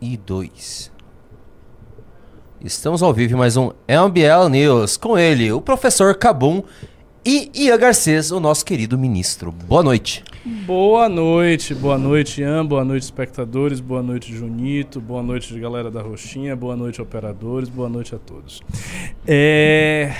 [0.00, 0.92] e 2.
[2.60, 6.62] Estamos ao vivo em mais um MBL News com ele, o professor Cabum
[7.24, 9.52] e Ian Garcês, o nosso querido ministro.
[9.52, 10.24] Boa noite.
[10.64, 16.00] Boa noite, boa noite, Ian, boa noite, espectadores, boa noite, Junito, boa noite, galera da
[16.00, 18.62] Roxinha, boa noite, operadores, boa noite a todos.
[19.26, 20.14] É.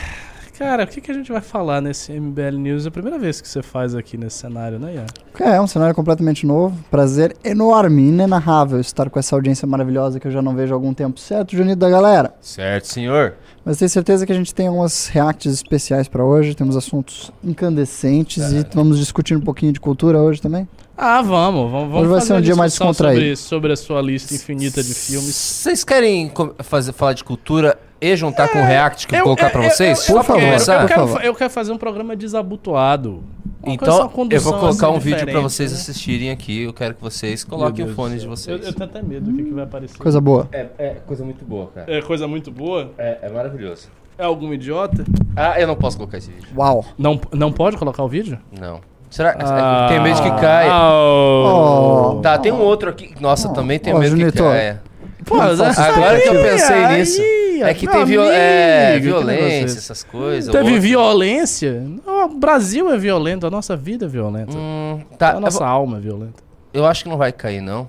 [0.58, 2.86] Cara, o que, que a gente vai falar nesse MBL News?
[2.86, 5.06] É a primeira vez que você faz aqui nesse cenário, né, Ian?
[5.38, 6.74] É, um cenário completamente novo.
[6.90, 10.94] Prazer enorme, inenarrável estar com essa audiência maravilhosa que eu já não vejo há algum
[10.94, 11.20] tempo.
[11.20, 12.34] Certo, Junito da galera?
[12.40, 13.34] Certo, senhor.
[13.64, 16.54] Mas tenho certeza que a gente tem algumas reacts especiais para hoje.
[16.54, 18.60] Temos assuntos incandescentes É.
[18.60, 20.66] e vamos discutir um pouquinho de cultura hoje também.
[20.96, 23.20] Ah, vamos, vamos, vamos Hoje vai fazer ser um dia mais descontraído.
[23.20, 25.34] Sobre, sobre a sua lista infinita de filmes.
[25.34, 29.36] Vocês querem fazer, falar de cultura e juntar com o React que eu Eu- vou
[29.36, 29.98] colocar pra eu- vocês?
[29.98, 30.74] eu- Só eu pra favor, quero- começar?
[30.74, 33.22] Eu por quero, eu quero fazer um programa desabotoado.
[33.62, 35.78] Uma Então, eu vou colocar assim, um vídeo pra diferente, vocês né?
[35.78, 36.62] assistirem aqui.
[36.62, 38.60] Eu quero que vocês coloquem o fone de vocês.
[38.60, 39.98] Eu, eu tenho até medo do que, que vai aparecer.
[39.98, 40.48] Coisa boa.
[40.52, 41.92] É, é coisa muito boa, cara.
[41.92, 42.92] É coisa muito boa?
[42.96, 43.88] É, é maravilhoso.
[44.16, 45.04] É algum idiota?
[45.34, 46.48] Ah, eu não posso colocar esse vídeo.
[46.56, 46.84] Uau.
[46.96, 48.38] Não, não pode colocar o vídeo?
[48.58, 48.80] Não.
[49.10, 49.36] Será?
[49.40, 49.86] Ah.
[49.88, 50.70] Tem medo que caia.
[50.72, 52.20] Oh.
[52.22, 53.14] Tá, tem um outro aqui.
[53.20, 53.52] Nossa, Oh.
[53.52, 54.80] também tenho Oh, medo que caia.
[55.24, 57.20] Pô, Agora que eu pensei aí, nisso.
[57.62, 60.48] É que tem viol é, violência, negócio essas coisas.
[60.48, 60.52] é?
[60.58, 61.82] Teve outro- violência?
[62.06, 64.56] O Brasil é violento, a nossa vida é violenta.
[64.56, 66.42] Hum, tá, a nossa vou- alma é violenta.
[66.74, 67.88] eu acho que não vai cair, não.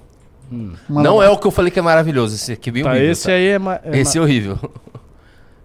[0.49, 2.35] Manda não é o que eu falei que é maravilhoso.
[2.35, 3.11] Esse aqui é bem Tá, horrível.
[3.11, 3.31] esse tá?
[3.33, 4.57] aí é, ma- é Esse é horrível.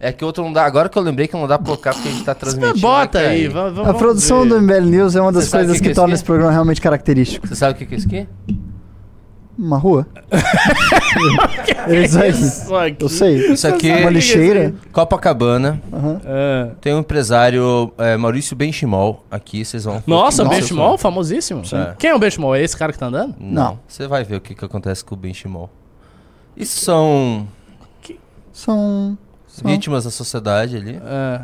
[0.01, 0.65] É que outro não dá.
[0.65, 2.81] Agora que eu lembrei que não dá pra colocar porque a gente tá transmitindo.
[2.81, 3.49] Bota vai aí, cair.
[3.51, 4.49] va- va- A vamos produção ver.
[4.49, 6.51] do MBL News é uma das Você coisas que que, que é torna esse programa
[6.51, 7.47] realmente característico.
[7.47, 8.27] Você sabe o que que é isso aqui?
[9.63, 10.05] Uma rua?
[11.89, 13.05] é isso aqui.
[13.05, 13.53] Eu sei.
[13.53, 14.75] Isso aqui Uma é lixeira.
[14.93, 15.81] Copacabana.
[15.93, 16.21] Aham.
[16.25, 16.71] É.
[16.81, 20.03] Tem um empresário, é, Maurício Benchimol, aqui, vocês vão...
[20.05, 21.65] Nossa, Nossa, Benchimol, famosíssimo.
[21.65, 21.77] Sim.
[21.97, 22.57] Quem é o Benchimol?
[22.57, 23.37] É esse cara que tá andando?
[23.39, 23.79] Não.
[23.87, 25.71] Você vai ver o que, que acontece com o Benchimol.
[26.57, 27.47] Isso são
[28.53, 31.01] São, são vítimas da sociedade ali.
[31.05, 31.43] É.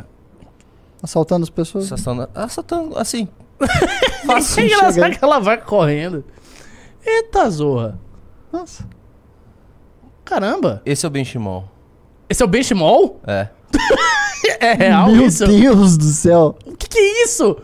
[1.01, 1.89] assaltando as pessoas.
[1.91, 3.29] Assaltando, assaltando assim.
[4.21, 4.65] Que Fácil.
[4.65, 5.17] engraçado chega aí.
[5.17, 6.25] que ela vai correndo.
[7.05, 7.97] Eita, zorra.
[8.51, 8.85] Nossa.
[10.25, 10.81] Caramba.
[10.85, 11.65] Esse é o Benchimol.
[12.29, 13.19] Esse é o Benchimol?
[13.25, 13.49] É.
[14.61, 15.45] É real Meu isso?
[15.45, 16.57] Deus do céu.
[16.65, 17.57] O que, que é isso?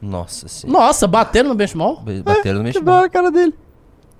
[0.00, 0.78] Nossa senhora.
[0.80, 2.02] Nossa, bateram no Benchimol?
[2.24, 2.72] Bateram no Benchimol.
[2.72, 3.54] Quebraram a cara dele.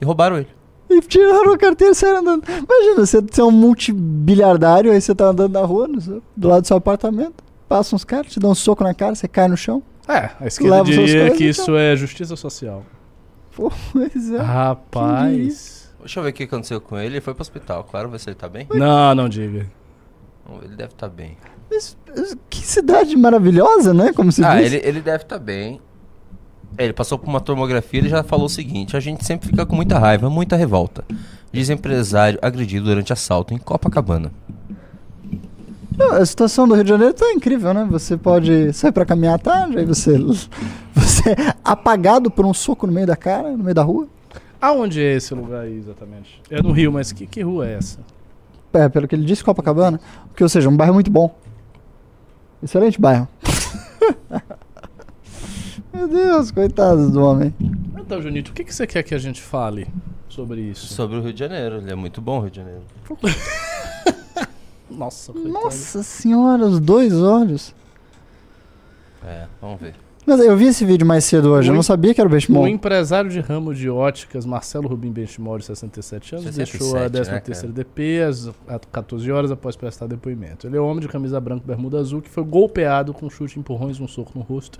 [0.00, 0.49] E roubaram ele.
[0.88, 2.43] E tiraram a carteira e saíram andando.
[2.49, 6.49] Imagina, você, você é um multibilhardário, aí você tá andando na rua, no seu- do
[6.49, 7.44] lado do seu apartamento.
[7.69, 9.82] Passam uns caras, te dão um soco na cara, você cai no chão.
[10.09, 11.50] É, a esquerda diria coisas, que então.
[11.50, 12.82] isso é justiça social.
[13.54, 14.38] Pô, pois é.
[14.38, 15.79] Rapaz.
[16.00, 17.15] Deixa eu ver o que aconteceu com ele.
[17.15, 18.66] Ele foi pro hospital, claro, ver se ele tá bem.
[18.75, 19.66] Não, não diga.
[20.62, 21.37] Ele deve estar bem.
[21.71, 21.97] Mas,
[22.49, 24.12] que cidade maravilhosa, né?
[24.12, 24.72] Como se Ah, diz.
[24.72, 25.81] ele, ele deve estar bem.
[26.77, 29.49] É, Ele passou por uma tomografia e ele já falou o seguinte: a gente sempre
[29.49, 31.05] fica com muita raiva, muita revolta.
[31.53, 34.32] Diz empresário agredido durante assalto em Copacabana.
[35.97, 37.87] Não, A situação do Rio de Janeiro tá incrível, né?
[37.91, 40.17] Você pode sair pra caminhar à tarde, aí você,
[40.94, 44.09] você é apagado por um soco no meio da cara, no meio da rua.
[44.60, 46.41] Aonde é esse lugar aí exatamente?
[46.50, 47.98] É no Rio, mas que, que rua é essa?
[48.72, 50.00] É, pelo que ele disse, Copacabana.
[50.37, 51.34] Que, ou seja, um bairro muito bom.
[52.62, 53.26] Excelente bairro.
[55.93, 57.54] Meu Deus, coitados do homem.
[57.99, 59.88] Então, Junito, o que, que você quer que a gente fale
[60.28, 60.93] sobre isso?
[60.93, 62.82] Sobre o Rio de Janeiro, ele é muito bom, o Rio de Janeiro.
[64.91, 65.54] Nossa, coitado.
[65.54, 67.75] Nossa senhora, os dois olhos.
[69.25, 69.94] É, vamos ver.
[70.26, 72.31] Mas eu vi esse vídeo mais cedo hoje, eu O não sabia que era o
[72.31, 72.69] O Benchimol.
[72.69, 77.08] empresário de ramo de óticas, Marcelo Rubim Benchimol, de 67 anos, 67, deixou a né,
[77.08, 80.66] 13 terceira DP às às 14 horas após prestar depoimento.
[80.66, 83.58] Ele é um homem de camisa branca e bermuda azul que foi golpeado com chute,
[83.58, 84.78] empurrões e um soco no rosto,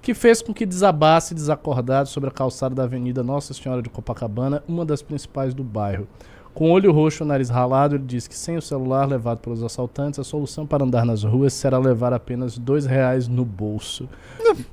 [0.00, 4.62] que fez com que desabasse desacordado sobre a calçada da Avenida Nossa Senhora de Copacabana,
[4.68, 6.06] uma das principais do bairro.
[6.56, 10.18] Com olho roxo e nariz ralado, ele diz que sem o celular levado pelos assaltantes,
[10.18, 14.08] a solução para andar nas ruas será levar apenas dois reais no bolso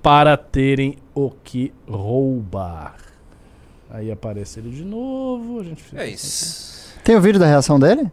[0.01, 2.95] para terem o que roubar.
[3.91, 6.95] Aí aparece ele de novo, a gente fica É isso.
[7.03, 8.09] Tem o vídeo da reação dele?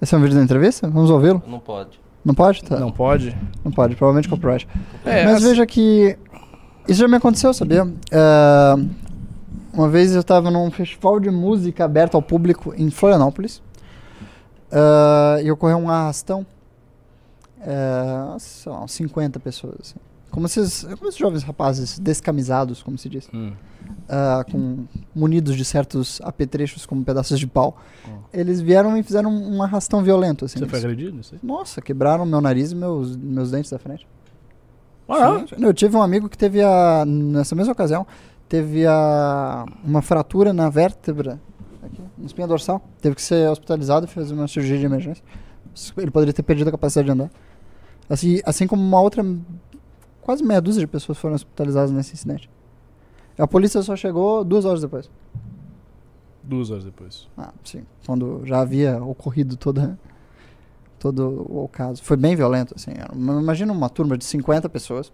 [0.00, 0.88] Esse é um vídeo da entrevista?
[0.88, 1.42] Vamos ouvi-lo?
[1.48, 1.98] Não pode.
[2.24, 2.62] Não pode?
[2.62, 2.78] Tá.
[2.78, 3.36] Não pode?
[3.64, 4.68] Não pode, provavelmente copyright.
[5.04, 6.16] É, Mas assim- veja que
[6.86, 7.92] isso já me aconteceu, sabia?
[8.12, 8.76] É,
[9.80, 13.62] uma vez eu estava num festival de música aberto ao público em Florianópolis
[14.70, 16.46] é, e ocorreu um arrastão.
[17.62, 19.76] É, sei lá, uns 50 pessoas.
[19.80, 19.94] assim.
[20.30, 23.28] Como esses, como esses jovens rapazes descamisados, como se diz.
[23.32, 23.52] Hum.
[24.08, 24.84] ah, com
[25.14, 27.78] munidos de certos apetrechos como pedaços de pau.
[28.06, 28.10] Ó.
[28.34, 30.44] Eles vieram e fizeram um arrastão violento.
[30.44, 31.20] Assim, Você foi agredido?
[31.42, 34.06] Nossa, quebraram meu nariz e meus, meus dentes da frente.
[35.08, 35.64] Ah, Sim.
[35.64, 37.04] Eu tive um amigo que teve a.
[37.04, 38.06] Nessa mesma ocasião,
[38.50, 41.40] teve a, uma fratura na vértebra
[41.80, 42.82] aqui, na espinha dorsal.
[43.00, 45.24] Teve que ser hospitalizado, fez uma cirurgia de emergência.
[45.96, 47.30] Ele poderia ter perdido a capacidade de andar.
[48.08, 49.24] Assim, assim como uma outra,
[50.20, 52.50] quase meia dúzia de pessoas foram hospitalizadas nesse incidente.
[53.38, 55.08] A polícia só chegou duas horas depois.
[56.42, 57.28] Duas horas depois.
[57.38, 57.84] Ah, sim.
[58.04, 59.96] Quando já havia ocorrido toda,
[60.98, 62.02] todo o caso.
[62.02, 62.90] Foi bem violento, assim.
[63.14, 65.12] Imagina uma turma de 50 pessoas,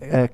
[0.00, 0.30] é,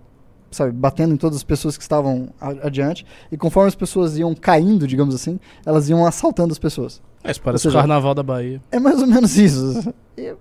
[0.51, 3.05] sabe, batendo em todas as pessoas que estavam a- adiante.
[3.31, 7.01] E conforme as pessoas iam caindo, digamos assim, elas iam assaltando as pessoas.
[7.25, 8.63] É, isso parece Ou o seja- carnaval da Bahia.
[8.71, 9.93] É mais ou menos isso.
[10.17, 10.35] E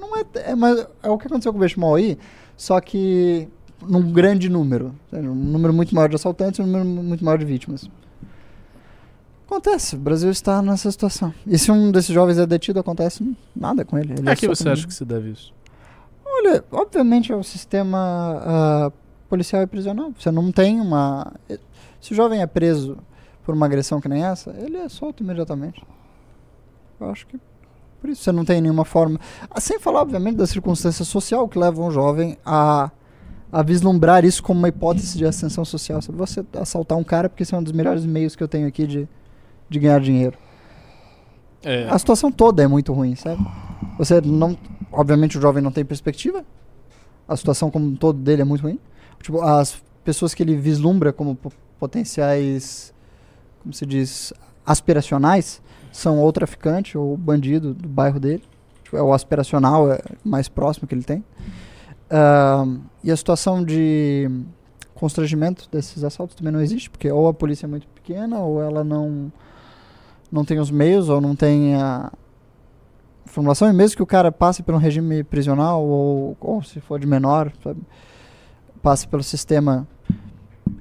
[0.00, 2.18] não é, é, mais, é o que aconteceu com o Benchimol aí,
[2.56, 3.48] só que
[3.86, 4.94] num grande número.
[5.12, 7.88] Um número muito maior de assaltantes e um número muito maior de vítimas.
[9.46, 11.32] Acontece, o Brasil está nessa situação.
[11.46, 14.12] E se um desses jovens é detido, acontece nada com ele.
[14.12, 15.54] ele É que solto você no- acha que se deve isso?
[16.24, 17.98] Olha, obviamente é o sistema
[18.44, 18.92] ah,
[19.28, 20.12] policial e prisional.
[20.18, 21.32] Você não tem uma.
[22.00, 22.98] Se o jovem é preso
[23.44, 25.84] por uma agressão que nem essa, ele é solto imediatamente.
[27.00, 27.38] Eu acho que.
[28.00, 29.18] Por isso você não tem nenhuma forma.
[29.50, 32.90] Ah, Sem falar, obviamente, da circunstância social que leva um jovem a,
[33.50, 36.00] a vislumbrar isso como uma hipótese de ascensão social.
[36.00, 36.16] Sabe?
[36.18, 38.86] Você assaltar um cara porque esse é um dos melhores meios que eu tenho aqui
[38.86, 39.08] de,
[39.68, 40.38] de ganhar dinheiro.
[41.64, 41.88] É.
[41.88, 43.44] A situação toda é muito ruim, sabe?
[43.98, 44.56] Você não.
[44.92, 46.44] Obviamente o jovem não tem perspectiva.
[47.26, 48.78] A situação como um todo dele é muito ruim.
[49.20, 52.92] Tipo, as pessoas que ele vislumbra como po- potenciais.
[53.62, 54.32] Como se diz?
[54.64, 55.62] Aspiracionais
[55.92, 58.42] são ou traficante ou bandido do bairro dele.
[58.84, 61.24] Tipo, é o aspiracional é mais próximo que ele tem.
[62.10, 64.30] Ahn, e a situação de
[64.94, 68.82] constrangimento desses assaltos também não existe, porque ou a polícia é muito pequena, ou ela
[68.82, 69.30] não,
[70.32, 72.10] não tem os meios, ou não tem a
[73.26, 76.98] formulação, e mesmo que o cara passe por um regime prisional, ou, ou se for
[76.98, 77.80] de menor, sabe,
[78.78, 79.86] passe pelo sistema,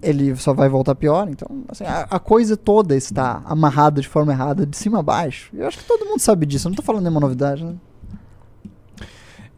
[0.02, 1.28] ele só vai voltar pior.
[1.30, 5.50] Então, assim, a, a coisa toda está amarrada de forma errada, de cima a baixo.
[5.54, 7.76] Eu acho que todo mundo sabe disso, eu não estou falando nenhuma novidade, né?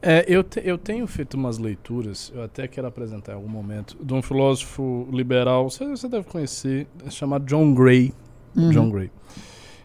[0.01, 3.97] É, eu, te- eu tenho feito umas leituras, eu até quero apresentar em algum momento,
[4.01, 8.13] de um filósofo liberal, você, você deve conhecer, é chamado John Gray.
[8.55, 8.69] Uhum.
[8.69, 9.11] John Gray.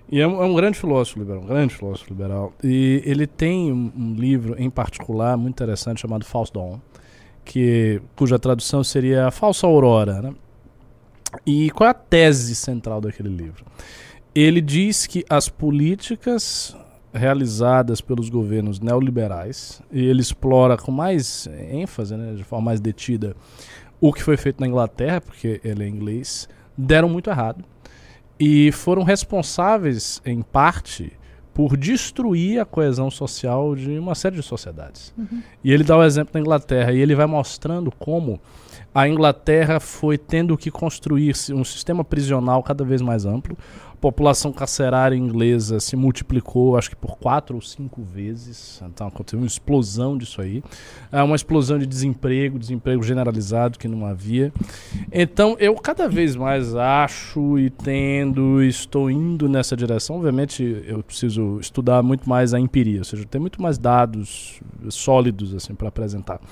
[0.08, 2.52] E é um, é um grande filósofo liberal, um grande filósofo liberal.
[2.62, 6.78] E ele tem um, um livro em particular muito interessante chamado False Dawn,
[7.44, 10.23] que, cuja tradução seria a Falsa Aurora.
[10.23, 10.35] Né?
[11.46, 13.64] E qual é a tese central daquele livro?
[14.35, 16.76] Ele diz que as políticas
[17.12, 23.37] realizadas pelos governos neoliberais, e ele explora com mais ênfase, né, de forma mais detida,
[24.00, 27.64] o que foi feito na Inglaterra, porque ele é inglês, deram muito errado
[28.38, 31.12] e foram responsáveis, em parte,
[31.54, 35.14] por destruir a coesão social de uma série de sociedades.
[35.62, 38.40] E ele dá o exemplo da Inglaterra e ele vai mostrando como
[38.92, 43.56] a Inglaterra foi tendo que construir um sistema prisional cada vez mais amplo.
[44.04, 48.82] População carcerária inglesa se multiplicou, acho que por quatro ou cinco vezes.
[48.84, 50.62] Então aconteceu uma explosão disso aí.
[51.10, 54.52] É uma explosão de desemprego, desemprego generalizado que não havia.
[55.10, 60.16] Então eu cada vez mais acho e tendo, estou indo nessa direção.
[60.16, 64.60] Obviamente eu preciso estudar muito mais a empiria, ou seja, ter muito mais dados
[64.90, 66.42] sólidos assim para apresentar.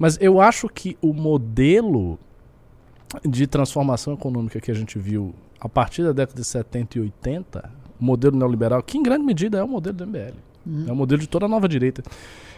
[0.00, 2.18] Mas eu acho que o modelo
[3.24, 7.70] de transformação econômica que a gente viu a partir da década de 70 e 80,
[8.00, 10.34] o modelo neoliberal, que em grande medida é o modelo do MBL,
[10.66, 10.84] Uhum.
[10.88, 12.02] é o modelo de toda a nova direita.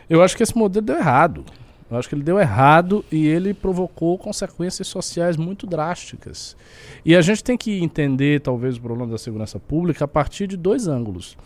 [0.09, 1.45] Eu acho que esse modelo deu errado.
[1.91, 6.57] Eu acho que ele deu errado e ele provocou consequências sociais muito drásticas.
[7.05, 10.57] E a gente tem que entender, talvez, o problema da segurança pública a partir de
[10.57, 11.37] dois ângulos.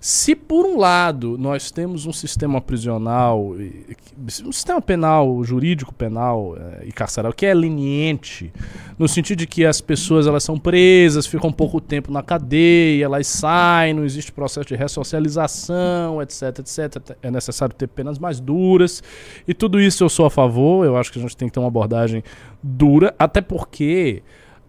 [0.00, 3.54] Se, por um lado, nós temos um sistema prisional,
[4.44, 8.52] um sistema penal, jurídico penal eh, e carcerário, que é leniente,
[8.98, 13.26] no sentido de que as pessoas elas são presas, ficam pouco tempo na cadeia, elas
[13.26, 17.16] saem, não existe processo de ressocialização, etc, etc.
[17.22, 19.02] É necessário ter penas mais duras.
[19.46, 21.60] E tudo isso eu sou a favor, eu acho que a gente tem que ter
[21.60, 22.22] uma abordagem
[22.62, 24.22] dura, até porque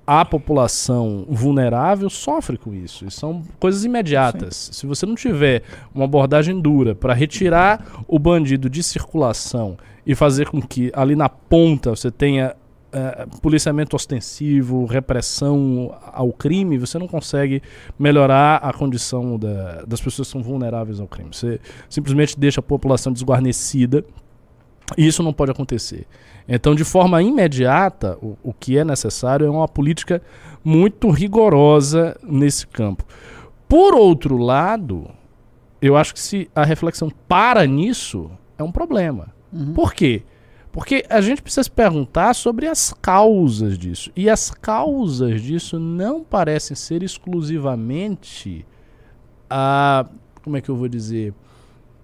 [0.08, 3.06] a população vulnerável sofre com isso.
[3.06, 4.70] E são coisas imediatas.
[4.72, 10.48] Se você não tiver uma abordagem dura para retirar o bandido de circulação e fazer
[10.50, 12.56] com que ali na ponta você tenha
[12.94, 17.62] eh, policiamento ostensivo, repressão ao crime, você não consegue
[18.00, 21.32] melhorar a condição da- das pessoas que são vulneráveis ao crime.
[21.34, 21.60] Você
[21.90, 24.06] simplesmente deixa a população desguarnecida
[24.98, 26.08] e isso não pode acontecer.
[26.48, 30.22] Então, de forma imediata, o, o que é necessário é uma política
[30.64, 33.04] muito rigorosa nesse campo.
[33.68, 35.10] Por outro lado,
[35.82, 39.34] eu acho que se a reflexão para nisso, é um problema.
[39.52, 39.74] Uhum.
[39.74, 40.24] Por quê?
[40.72, 44.12] Porque a gente precisa se perguntar sobre as causas disso.
[44.16, 48.66] E as causas disso não parecem ser exclusivamente
[49.50, 50.06] a.
[50.44, 51.34] Como é que eu vou dizer?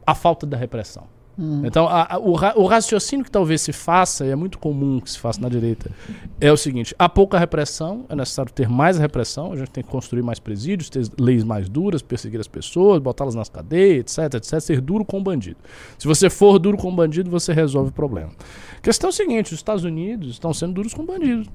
[0.05, 1.12] A falta da repressão.
[1.37, 1.61] Hum.
[1.65, 4.99] Então, a- a- o, ra- o raciocínio que talvez se faça, e é muito comum
[4.99, 5.89] que se faça na direita,
[6.39, 9.89] é o seguinte: há pouca repressão, é necessário ter mais repressão, a gente tem que
[9.89, 14.59] construir mais presídios, ter leis mais duras, perseguir as pessoas, botá-las nas cadeias, etc, etc,
[14.59, 15.57] ser duro com o bandido.
[15.97, 18.29] Se você for duro com o bandido, você resolve o problema.
[18.77, 21.47] A questão é o seguinte: os Estados Unidos estão sendo duros com bandidos.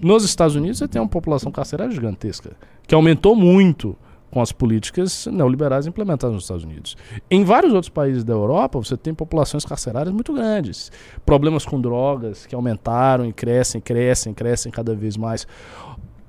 [0.00, 2.52] Nos Estados Unidos, você tem uma população carcerária gigantesca,
[2.86, 3.96] que aumentou muito
[4.34, 6.96] com as políticas neoliberais implementadas nos Estados Unidos.
[7.30, 10.90] Em vários outros países da Europa, você tem populações carcerárias muito grandes.
[11.24, 15.46] Problemas com drogas que aumentaram e crescem, crescem, crescem cada vez mais.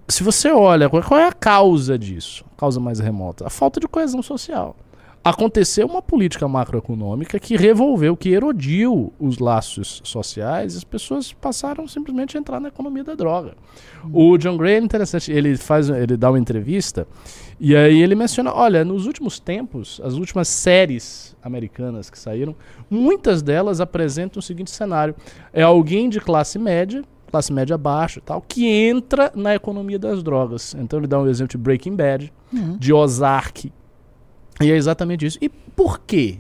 [0.08, 2.46] Se você olha, qual é a causa disso?
[2.56, 3.48] A causa mais remota?
[3.48, 4.76] A falta de coesão social.
[5.26, 11.88] Aconteceu uma política macroeconômica que revolveu, que erodiu os laços sociais e as pessoas passaram
[11.88, 13.56] simplesmente a entrar na economia da droga.
[14.14, 17.08] O John Gray é interessante, ele faz, ele dá uma entrevista
[17.60, 22.56] e aí ele menciona, olha, nos últimos tempos, as últimas séries americanas que saíram,
[22.88, 25.16] muitas delas apresentam o seguinte cenário:
[25.52, 30.22] é alguém de classe média, classe média baixa, e tal, que entra na economia das
[30.22, 30.76] drogas.
[30.78, 32.78] Então ele dá um exemplo de Breaking Bad, Uhum.
[32.78, 33.72] de Ozark.
[34.62, 35.38] E é exatamente isso.
[35.42, 36.38] E por quê?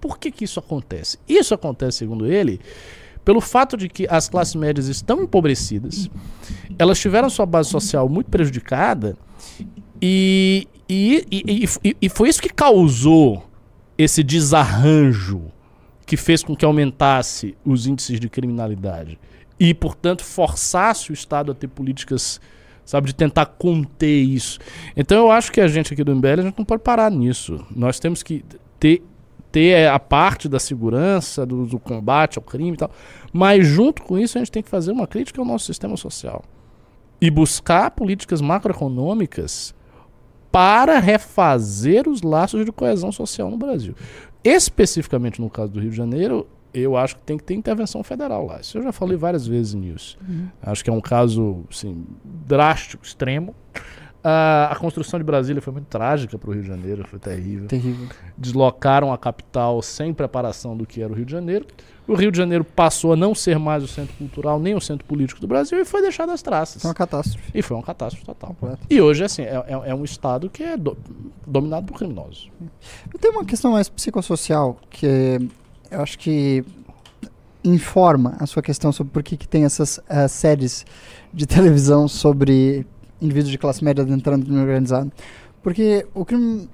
[0.00, 1.18] Por que, que isso acontece?
[1.28, 2.60] Isso acontece, segundo ele,
[3.24, 6.08] pelo fato de que as classes médias estão empobrecidas,
[6.78, 9.16] elas tiveram sua base social muito prejudicada
[10.00, 13.44] e, e, e- e- e foi isso que causou
[13.98, 15.42] esse desarranjo
[16.04, 19.18] que fez com que aumentasse os índices de criminalidade
[19.58, 22.40] e, portanto, forçasse o Estado a ter políticas,
[22.86, 24.58] sabe, de tentar conter isso.
[24.96, 27.62] Então, eu acho que a gente aqui do MBL a gente não pode parar nisso.
[27.74, 28.42] Nós temos que
[28.80, 29.02] ter
[29.52, 32.90] ter é, a parte da segurança, do, do combate ao crime e tal,
[33.32, 36.44] mas junto com isso a gente tem que fazer uma crítica ao nosso sistema social
[37.20, 39.74] e buscar políticas macroeconômicas
[40.52, 43.94] para refazer os laços de coesão social no Brasil.
[44.44, 46.46] Especificamente no caso do Rio de Janeiro,
[46.80, 48.60] eu acho que tem que ter intervenção federal lá.
[48.60, 50.18] Isso eu já falei várias vezes nisso.
[50.62, 53.54] Acho que é um caso assim, drástico, extremo.
[54.28, 57.68] Ah, a construção de Brasília foi muito trágica para o Rio de Janeiro, foi terrível
[57.68, 58.08] Terrível.
[58.36, 61.64] deslocaram a capital sem preparação do que era o Rio de Janeiro.
[62.08, 65.04] O Rio de Janeiro passou a não ser mais o centro cultural nem o centro
[65.06, 66.82] político do Brasil e foi deixado às traças.
[66.82, 67.50] Foi uma catástrofe.
[67.54, 68.48] E foi uma catástrofe total.
[68.50, 68.78] Completo.
[68.90, 70.96] E hoje, assim, é, é- é um estado que é do-
[71.46, 72.50] dominado por criminosos.
[73.20, 75.38] Tem uma questão mais psicossocial que
[75.90, 76.64] eu acho que
[77.64, 80.84] informa a sua questão sobre por que, que tem essas eh, séries
[81.32, 82.86] de televisão sobre
[83.20, 85.10] indivíduos de classe média entrando no crime organizado.
[85.62, 86.68] Porque o crime,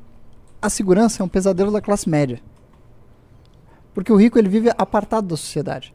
[0.61, 2.41] a segurança é um pesadelo da classe média.
[3.95, 5.95] Porque o rico ele vive apartado da sociedade.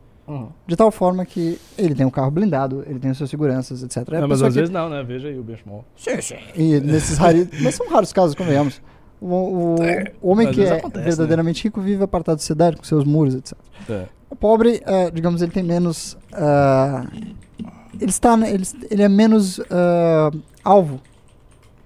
[0.67, 4.09] De tal forma que ele tem um carro blindado, ele tem as suas seguranças, etc.
[4.11, 5.01] É Não, mas às que- vezes não, né?
[5.01, 5.85] Veja aí o benchmark.
[5.95, 6.35] Sim, sim.
[6.53, 7.47] E nesses raros.
[7.61, 8.81] mas são raros casos, convenhamos.
[9.19, 9.75] O, o-
[10.21, 13.53] o homem que é acontece, verdadeiramente rico vive apartado da sociedade, com seus muros, etc.
[13.89, 14.05] É.
[14.29, 16.17] O pobre, ah, digamos, ele tem menos.
[16.33, 17.05] ah,
[17.99, 18.37] ele está.
[18.37, 20.29] né, Ele, ele é menos ah,
[20.63, 20.99] alvo,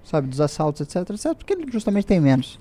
[0.04, 2.58] sabe, dos assaltos, etc, etc, porque ele justamente tem menos.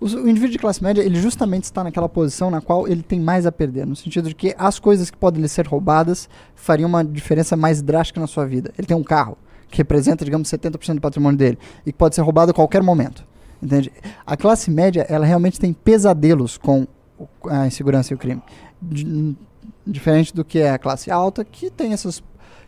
[0.00, 3.20] O, o indivíduo de classe média, ele justamente está naquela posição na qual ele tem
[3.20, 6.88] mais a perder, no sentido de que as coisas que podem lhe ser roubadas fariam
[6.88, 8.72] uma diferença mais drástica na sua vida.
[8.78, 9.36] Ele tem um carro
[9.68, 13.24] que representa, digamos, 70% do patrimônio dele e que pode ser roubado a qualquer momento.
[13.62, 13.92] Entende?
[14.26, 16.86] A classe média, ela realmente tem pesadelos com
[17.48, 18.42] a insegurança e o crime.
[18.80, 19.36] Di-
[19.86, 22.22] diferente do que é a classe alta, que tem essas.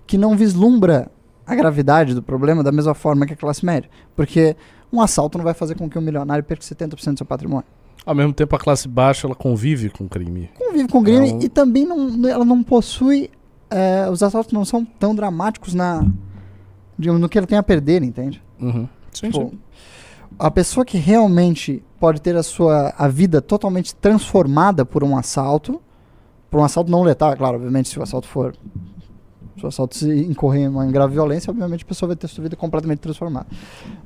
[0.07, 1.11] que não vislumbra
[1.47, 3.91] a gravidade do problema da mesma forma que a classe média.
[4.15, 4.57] Porque
[4.93, 7.67] um assalto não vai fazer com que um milionário perca 70% do seu patrimônio.
[8.07, 10.51] Ao mesmo tempo, a classe baixa ela convive com o crime.
[10.55, 11.41] Convive com crime Não.
[11.41, 13.31] e também não, ela não possui.
[13.71, 16.07] eh, os assaltos não são tão dramáticos na.
[16.99, 18.41] digamos, no que ela tem a perder, entende?
[18.61, 18.87] Uhum.
[19.11, 19.59] Sim, Tipo, sim.
[20.39, 25.81] A pessoa que realmente pode ter a sua a vida totalmente transformada por um assalto,
[26.51, 28.55] por um assalto não letal, é claro, obviamente, se o assalto for
[29.57, 32.43] se o assalto se incorrer em uma grave violência, obviamente a pessoa vai ter sua
[32.43, 33.47] vida completamente transformada.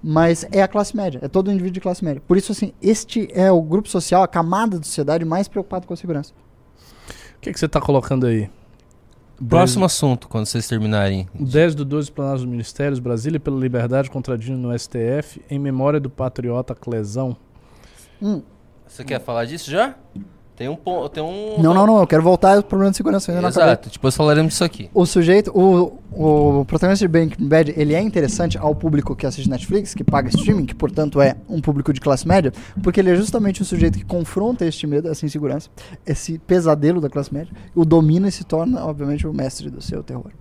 [0.02, 2.22] Mas é a classe média, é todo indivíduo de classe média.
[2.26, 5.94] Por isso, assim, este é o grupo social, a camada da sociedade mais preocupada com
[5.94, 6.34] a segurança.
[7.36, 8.50] O que, que você está colocando aí?
[9.46, 11.28] Próximo assunto, quando vocês terminarem.
[11.34, 16.10] 10 do 12 Plenários dos Ministérios, Brasília pela Liberdade contradindo no STF, em memória do
[16.10, 17.36] patriota Clesão.
[18.20, 18.42] Hum,
[18.86, 19.94] Você quer falar disso já?
[20.58, 21.08] Tem um ponto.
[21.08, 21.62] Tem um.
[21.62, 23.30] Não, não, não, eu quero voltar ao problema de segurança.
[23.30, 23.68] ainda não acabei.
[23.68, 24.90] Exato, depois falaremos disso aqui.
[24.92, 29.48] O sujeito, o, o protagonista de Breaking Bad, ele é interessante ao público que assiste
[29.48, 33.14] Netflix, que paga streaming, que portanto é um público de classe média, porque ele é
[33.14, 35.70] justamente o sujeito que confronta este medo, essa insegurança,
[36.04, 40.02] esse pesadelo da classe média, o domina e se torna, obviamente, o mestre do seu
[40.02, 40.32] terror.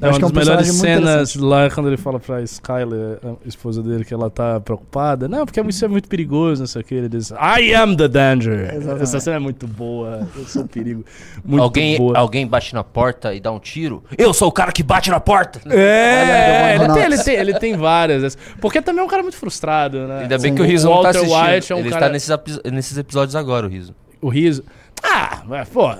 [0.00, 2.42] É Eu uma acho que é um das melhores cenas lá quando ele fala pra
[2.42, 5.28] Skyler, a esposa dele, que ela tá preocupada.
[5.28, 6.92] Não, porque isso é muito perigoso, não sei o que.
[6.92, 8.74] Ele diz, I am the danger.
[8.74, 9.02] Exatamente.
[9.04, 10.26] Essa cena é muito boa.
[10.36, 11.04] Eu sou um perigo.
[11.44, 12.18] Muito alguém, boa.
[12.18, 14.02] alguém bate na porta e dá um tiro?
[14.18, 15.60] Eu sou o cara que bate na porta!
[15.70, 18.36] É, ele Olha, tem, ele, tem, ele tem várias.
[18.60, 20.22] Porque também é um cara muito frustrado, né?
[20.22, 20.56] Ainda bem Sim.
[20.56, 21.54] que o Riso O não tá Walter assistindo.
[21.54, 23.94] White é um Ele cara- está nesses, nesses episódios agora, o Riso.
[24.20, 24.64] O riso.
[25.02, 25.98] Ah, mas, pô, a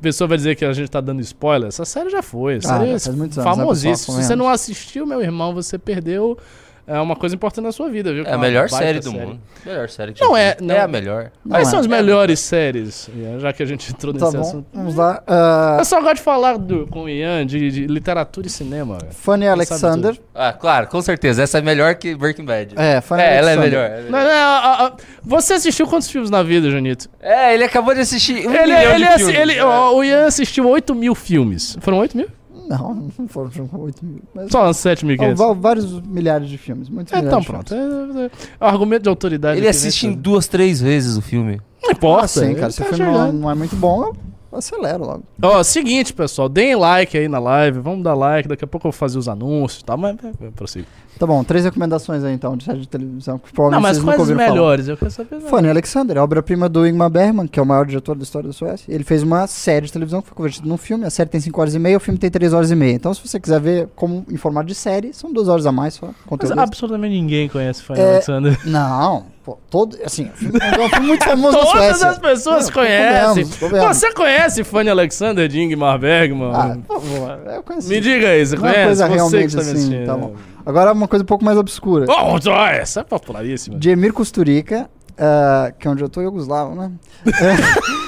[0.00, 1.68] pessoa vai dizer que a gente tá dando spoiler.
[1.68, 2.56] Essa série já foi.
[2.56, 4.16] Essa Ah, série já é faz muitos anos, famosíssima.
[4.20, 6.38] Se você não assistiu, meu irmão, você perdeu
[6.86, 8.24] é, uma coisa importante na sua vida, viu?
[8.24, 9.40] É a melhor série do mundo.
[9.64, 11.30] Melhor série que Não é- não- É a melhor.
[11.48, 11.70] Quais é.
[11.70, 14.66] são as melhores séries, Ian, já que a gente entrou Tá nesse bom, assunto?
[14.72, 15.22] vamos lá.
[15.26, 18.98] Ah, Eu só gosto de falar do- com o Ian de, de literatura e cinema.
[19.10, 20.16] Fanny Alexander.
[20.34, 21.42] Ah, claro, com certeza.
[21.42, 22.74] Essa é melhor que Breaking Bad.
[22.76, 23.70] É, Fanny É, ela é Alexander.
[23.70, 23.84] melhor.
[23.90, 24.10] ela é melhor.
[24.12, 27.08] Não, não, ah, ah, você assistiu quantos filmes na vida, Junito?
[27.20, 29.36] É, ele acabou de assistir um ele, milhão ele, de assi- filmes.
[29.40, 29.64] ele- É.
[29.64, 31.76] ó, o Ian assistiu 8 mil filmes.
[31.80, 32.28] Foram 8 mil?
[32.68, 34.22] Não, não foram foram 8 mil.
[34.34, 35.16] Mas Só 7 mil.
[35.38, 36.88] Ó, vários milhares de filmes.
[36.88, 37.74] Muitos É, então pronto.
[37.74, 38.30] É, é,
[38.60, 39.58] é o argumento de autoridade.
[39.58, 41.60] Ele aqui, assiste né, em duas, três vezes o filme.
[41.82, 42.24] Não importa.
[42.24, 42.70] Ah, sim, cara.
[42.70, 44.12] Se o tá filme não, é muito bom,
[44.58, 45.22] acelero logo.
[45.42, 46.48] Ó, seguinte, pessoal.
[46.48, 47.78] Deem like aí na live.
[47.80, 48.48] Vamos dar like.
[48.48, 49.96] Daqui a pouco eu vou fazer os anúncios e tal.
[49.96, 50.86] Mas é, é, prossigo.
[51.18, 54.28] Tá bom, três recomendações aí então de série de televisão que Não, mas quais os
[54.28, 54.50] ouviram falar.
[54.50, 54.86] melhores?
[54.86, 55.40] Eu quero saber.
[55.40, 58.92] Fanny Alexander, obra-prima do Ingmar Bergman, que é o maior diretor da história da Suécia.
[58.94, 61.06] Ele fez uma série de televisão que foi convertida num filme.
[61.06, 62.92] A série tem 5 horas e meia, o filme tem 3 horas e meia.
[62.92, 65.94] Então, se você quiser ver como em formato de série, são 2 horas a mais
[65.94, 66.10] só.
[66.30, 68.60] Mas absolutamente ninguém conhece Fanny É, Alexander.
[68.66, 69.96] Não, pô, todo.
[70.04, 70.58] Assim, filme
[71.02, 72.08] muito famoso na Todas Suécia.
[72.08, 73.28] as pessoas Não, conhecem.
[73.44, 73.96] convenhamos, convenhamos.
[73.96, 76.50] Você conhece Fanny Alexander de Ingmar Bergman?
[76.52, 77.88] Ah, por favor, eu conheci.
[77.88, 78.86] Me diga aí, você Não é conhece?
[78.86, 80.34] coisa você realmente me assim, tá bom.
[80.66, 82.06] Agora uma coisa um pouco mais obscura.
[82.08, 82.36] Oh,
[82.66, 83.78] essa é popularíssima.
[83.78, 86.90] De Emir Kusturica, ah, que é onde eu tô, Yugoslavo, né?
[87.26, 87.30] É,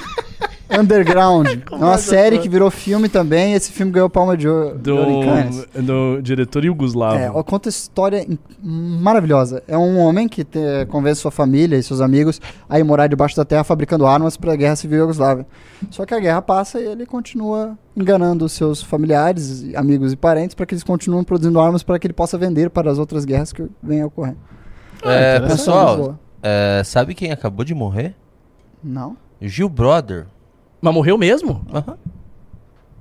[0.70, 1.46] Underground.
[1.70, 3.54] É uma série que virou filme também.
[3.54, 4.82] Esse filme ganhou palma de ouro de.
[4.90, 7.16] Do, do diretor Yugoslavo.
[7.38, 8.26] É, conta história
[8.62, 9.62] maravilhosa.
[9.68, 10.58] É um homem que te-
[10.88, 14.52] convence sua família e seus amigos a ir morar debaixo da terra fabricando armas para
[14.52, 15.46] a guerra civil Yugoslávia.
[15.90, 20.54] Só que a guerra passa e ele continua enganando os seus familiares, amigos e parentes
[20.54, 23.52] para que eles continuem produzindo armas para que ele possa vender para as outras guerras
[23.52, 24.34] que venham a ocorrer.
[25.02, 25.58] Ah, É, interessante.
[25.58, 28.14] pessoal, é, sabe quem acabou de morrer?
[28.82, 29.16] Não?
[29.40, 30.26] Gil Brother.
[30.80, 31.64] Mas morreu mesmo?
[31.72, 31.96] Aham.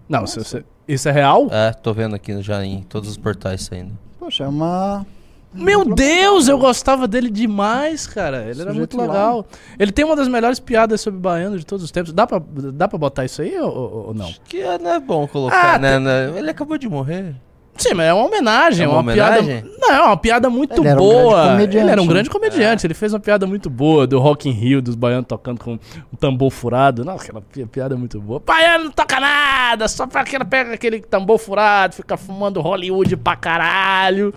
[0.10, 1.48] Não, isso, isso- isso é real?
[1.52, 3.98] É, tô vendo aqui já em todos os portais saindo.
[4.20, 5.06] Poxa, é uma.
[5.54, 8.46] Meu Deus, eu gostava dele demais, cara.
[8.50, 9.04] Ele era muito lá.
[9.04, 9.46] legal.
[9.80, 12.12] Ele tem uma das melhores piadas sobre baiano de todos os tempos.
[12.13, 12.40] Dá pra,
[12.74, 14.26] dá pra botar isso aí ou, ou- não?
[14.28, 16.38] Acho que é, não é bom colocar, Ah, né, né?
[16.38, 17.36] Ele acabou de morrer.
[17.78, 18.82] Sim, mas é uma homenagem.
[18.82, 19.62] É É uma uma, homenagem?
[19.62, 19.78] piada.
[19.80, 21.36] Não, é uma piada muito Ele era um boa.
[21.36, 22.12] grande comediante, ele era um né?
[22.13, 22.88] grande comediante.
[22.88, 26.16] Ele fez uma piada muito boa do Rock in Rio, dos baianos tocando com um
[26.20, 27.06] tambor furado.
[27.06, 28.42] Não, aquela pi- piada é muito boa.
[28.46, 33.36] Baiano não toca nada, só pra aquele pega aquele tambor furado, fica fumando Hollywood pra
[33.36, 34.34] caralho.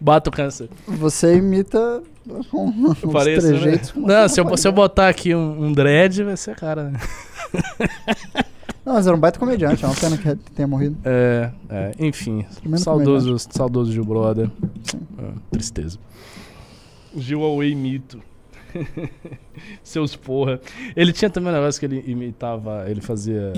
[0.00, 0.68] Bata o câncer.
[0.86, 2.02] Você imita
[2.50, 3.58] com uns Pareço, né?
[3.58, 3.92] trejeitos.
[3.94, 7.00] uma Não, se eu, se eu botar aqui um, um dread, vai ser cara, né?
[8.84, 10.96] Não, mas era um baita comediante, é uma pena que tenha morrido.
[11.04, 12.44] É, é, enfim.
[12.60, 14.50] Tremendo Saudoso, saudoso Gil Brother.
[15.18, 15.98] É, tristeza.
[17.16, 18.20] Gil Away mito.
[19.82, 20.60] Seus porra.
[20.96, 23.52] Ele tinha também um negócio que ele imitava, ele fazia.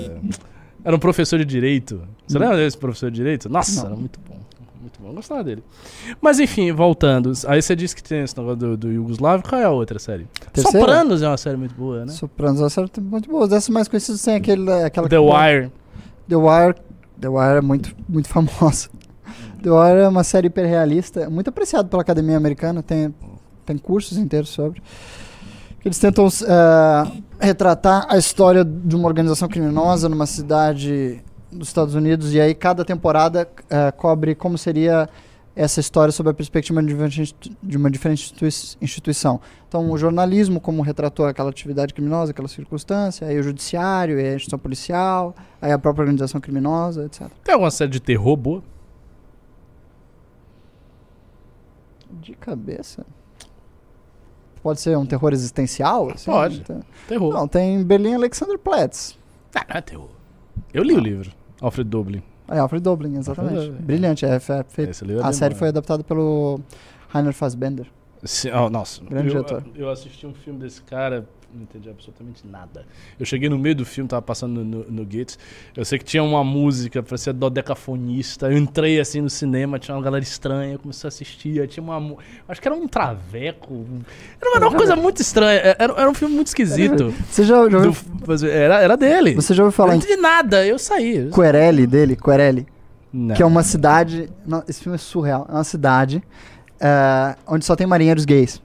[0.83, 2.01] Era um professor de direito.
[2.25, 2.41] Você Hum.
[2.41, 3.49] lembra desse professor de direito?
[3.49, 3.87] Nossa, Não.
[3.87, 4.39] era muito bom.
[4.87, 5.61] Muito bom, eu gostava dele.
[6.21, 7.33] Mas enfim, voltando.
[7.45, 9.43] Aí você disse que tem esse negócio do, do Yugoslavo.
[9.43, 10.25] Qual é a outra série?
[10.53, 10.79] Terceira?
[10.79, 12.11] Sopranos é uma série muito boa, né?
[12.13, 13.47] Sopranos é uma série muito boa.
[13.49, 15.71] Dessas mais conhecidas tem aquele, aquela The que- Wire.
[16.29, 16.75] The Wire.
[17.19, 18.87] The Wire é muito, muito famosa.
[19.61, 23.13] The Wire é uma série hiperrealista, muito apreciada pela academia americana, tem,
[23.65, 24.81] tem cursos inteiros sobre.
[25.83, 32.33] Eles tentam eh, retratar a história de uma organização criminosa numa cidade dos Estados Unidos,
[32.33, 35.09] e aí cada temporada eh, cobre como seria
[35.57, 38.35] essa história sob a perspectiva de uma diferente,
[38.79, 39.41] instituição.
[39.67, 44.35] Então, o jornalismo, como retratou aquela atividade criminosa, aquela circunstância, aí o judiciário, aí a
[44.35, 47.27] instituição policial, aí a própria organização criminosa, etc.
[47.43, 48.63] Tem alguma série de terror boa?
[52.21, 53.03] De cabeça.
[54.61, 56.11] Pode ser um terror existencial?
[56.11, 56.29] assim?
[56.29, 56.63] Pode.
[57.07, 57.33] Terror.
[57.33, 59.17] Não, tem Berlim Alexanderplatz.
[59.55, 60.09] Ah, não é terror.
[60.71, 61.36] Eu li o livro.
[61.61, 62.21] Alfred Dublin.
[62.47, 63.57] É, Alfred Dublin, exatamente.
[63.57, 63.83] Alfred.
[63.83, 64.25] Brilhante.
[64.25, 65.69] É, feito- Esse livro é a série bom, foi é.
[65.69, 66.59] adaptada pelo
[67.09, 67.87] Rainer Fassbender.
[68.23, 69.63] Sim, oh, nossa, Grande eu, diretor.
[69.75, 72.85] eu assisti um filme desse cara, não entendi absolutamente nada.
[73.19, 75.37] Eu cheguei no meio do filme, tava passando no, no, no Gates.
[75.75, 78.47] Eu sei que tinha uma música, parecia dodecafonista.
[78.51, 81.67] Eu entrei assim no cinema, tinha uma galera estranha, eu comecei a assistir.
[81.67, 82.15] Tinha uma.
[82.47, 83.85] Acho que era um traveco.
[84.39, 85.59] Era uma, era uma coisa muito estranha.
[85.77, 87.13] Era, era um filme muito esquisito.
[87.29, 89.33] Você já, já ouviu, Do- era, era dele.
[89.35, 91.29] você já ouviu Eu falar não em entendi nada, eu saí.
[91.33, 92.15] Querele dele?
[92.15, 92.67] Querele?
[93.11, 93.35] Não.
[93.35, 94.29] Que é uma cidade.
[94.45, 95.45] não, esse filme é surreal.
[95.49, 96.21] É uma cidade
[96.79, 98.61] eh, onde só tem marinheiros gays.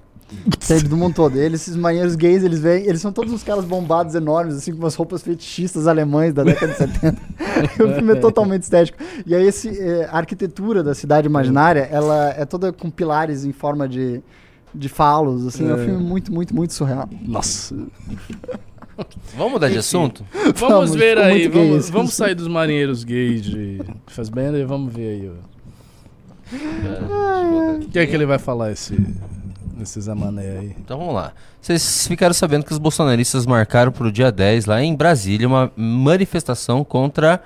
[0.66, 1.36] Tem do mundo todo.
[1.38, 2.84] Eles, esses marinheiros gays, eles vêm.
[2.86, 6.72] Eles são todos uns caras bombados enormes, assim, com umas roupas fetichistas alemães da década
[6.72, 7.16] de 70.
[7.84, 8.98] o filme é totalmente estético.
[9.26, 13.52] E aí, esse, eh, a arquitetura da cidade imaginária, ela é toda com pilares em
[13.52, 14.20] forma de,
[14.74, 15.68] de falos, assim.
[15.68, 15.84] É um É.
[15.84, 17.08] filme muito, muito, muito surreal.
[17.26, 17.76] Nossa.
[19.36, 20.24] Vamos mudar de assunto?
[20.54, 25.08] Vamos, Vamos, ver aí, vamos, vamos sair dos marinheiros gays de Fassbender e vamos ver
[25.08, 25.30] aí.
[27.82, 28.94] O que é que ele vai falar esse,
[29.82, 30.76] esse Zé Mané aí?
[30.78, 31.32] Então vamos lá.
[31.60, 35.70] Vocês ficaram sabendo que os bolsonaristas marcaram para o dia 10, lá em Brasília, uma
[35.76, 37.40] manifestação contra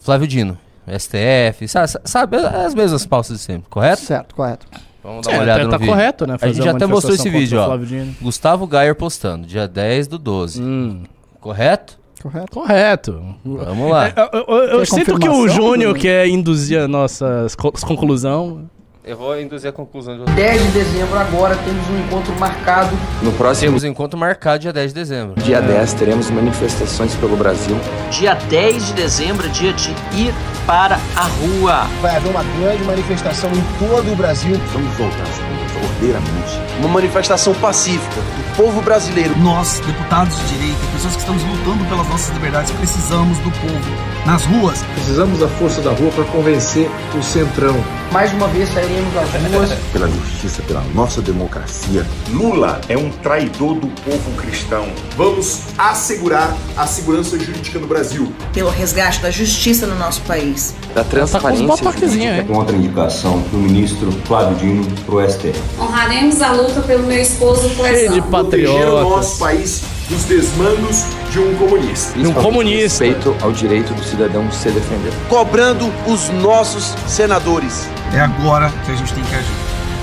[0.00, 4.02] Flávio Dino, STF, sa- sa- sabe, as mesmas pausas de sempre, correto?
[4.02, 4.66] Certo, correto.
[5.02, 5.92] Vamos dar uma olhada tá, no tá vídeo.
[5.92, 6.34] correto, né?
[6.34, 7.76] A fazer gente já até mostrou esse vídeo, ó.
[8.20, 11.02] Gustavo Gayer postando, dia 10 do 12, Hum,
[11.40, 11.98] correto?
[12.22, 12.52] Correto.
[12.52, 13.36] correto.
[13.44, 14.06] Vamos lá.
[14.08, 18.70] É, Eu, eu- eu sinto que o Júnior quer induzir a nossa co- conclusão.
[19.04, 22.96] Eu vou induzir a conclusão de 10 de dezembro agora temos um encontro marcado.
[23.20, 25.42] No próximo Temos encontro marcado dia 10 de dezembro.
[25.42, 27.76] dia 10 teremos manifestações pelo Brasil.
[28.12, 30.32] Dia 10 de dezembro, dia de ir
[30.68, 31.88] para a rua.
[32.00, 34.54] Vai haver uma grande manifestação em todo o Brasil.
[34.72, 36.60] Vamos voltar às ruas ordeiramente.
[36.78, 39.36] Uma manifestação pacífica do povo brasileiro.
[39.38, 43.90] Nós, deputados de direita, pessoas que estamos lutando pelas nossas liberdades, precisamos do povo
[44.24, 44.80] nas ruas.
[44.94, 46.88] Precisamos da força da rua para convencer
[47.18, 47.82] o Centrão.
[48.12, 52.06] Mais uma vez sairemos às ruas Pela justiça, pela nossa democracia.
[52.28, 54.86] Lula é um traidor do povo cristão.
[55.16, 58.30] Vamos assegurar a segurança jurídica no Brasil.
[58.52, 60.74] Pelo resgate da justiça no nosso país.
[60.94, 62.44] Da transparência botoquezinhos, hein?
[62.46, 65.58] Contra indicação do ministro Flávio Dino para o STF.
[65.80, 68.14] Honraremos a luta pelo meu esposo Cheio coleção.
[68.14, 72.18] de Proteger o nosso país dos desmandos de um comunista.
[72.18, 73.04] Um comunista.
[73.04, 75.12] Respeito ao direito do cidadão de se defender.
[75.30, 77.88] Cobrando os nossos senadores.
[78.14, 79.54] É agora que a gente tem que agir.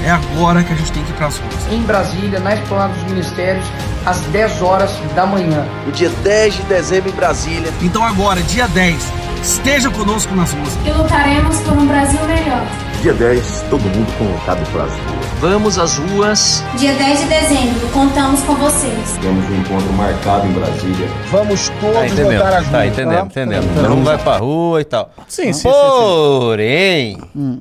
[0.03, 1.73] É agora que a gente tem que ir pras ruas.
[1.73, 3.65] em Brasília, na esplanada dos ministérios,
[4.05, 5.65] às 10 horas da manhã.
[5.85, 7.71] No dia 10 de dezembro em Brasília.
[7.81, 8.95] Então agora, dia 10,
[9.43, 10.77] esteja conosco nas ruas.
[10.85, 12.63] E lutaremos por um Brasil melhor.
[13.01, 15.19] Dia 10, todo mundo convocado para as ruas.
[15.41, 16.63] Vamos às ruas.
[16.77, 19.17] Dia 10 de dezembro, contamos com vocês.
[19.21, 21.07] Temos um encontro marcado em Brasília.
[21.29, 22.39] Vamos todos Tá entendendo?
[22.39, 22.87] voltar às Tá ruas.
[22.87, 23.75] entendendo, entendendo.
[23.75, 25.11] Todo mundo vai pra rua e tal.
[25.27, 25.69] Sim, sim, sim, sim.
[25.69, 27.59] Porém, Hum.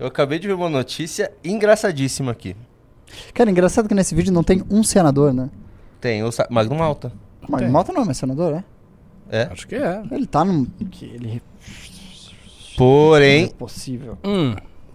[0.00, 2.56] Eu acabei de ver uma notícia engraçadíssima aqui.
[3.34, 5.48] Cara, engraçado que nesse vídeo não tem um senador, né?
[6.00, 7.12] Tem o Sa- Magno Malta.
[7.48, 7.70] Mas Tem.
[7.70, 8.64] Malta não é mais senador, é?
[9.30, 9.42] É.
[9.52, 10.02] Acho que é.
[10.10, 10.64] Ele tá num.
[10.90, 11.40] Que ele é
[12.76, 14.16] Porém, possível.
[14.24, 14.54] Hum.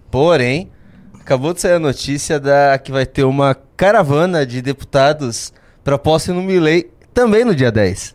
[0.10, 0.72] porém,
[1.20, 6.32] acabou de sair a notícia da que vai ter uma caravana de deputados pra posse
[6.32, 8.15] no Milley também no dia 10.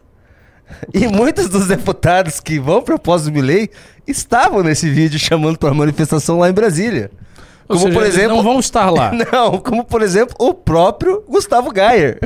[0.93, 3.71] E muitos dos deputados que vão posse do Milley
[4.07, 7.11] estavam nesse vídeo chamando pra manifestação lá em Brasília.
[7.69, 9.13] Ou Como seja, por exemplo, não vão estar lá.
[9.33, 12.19] Não, como por exemplo o próprio Gustavo Gayer.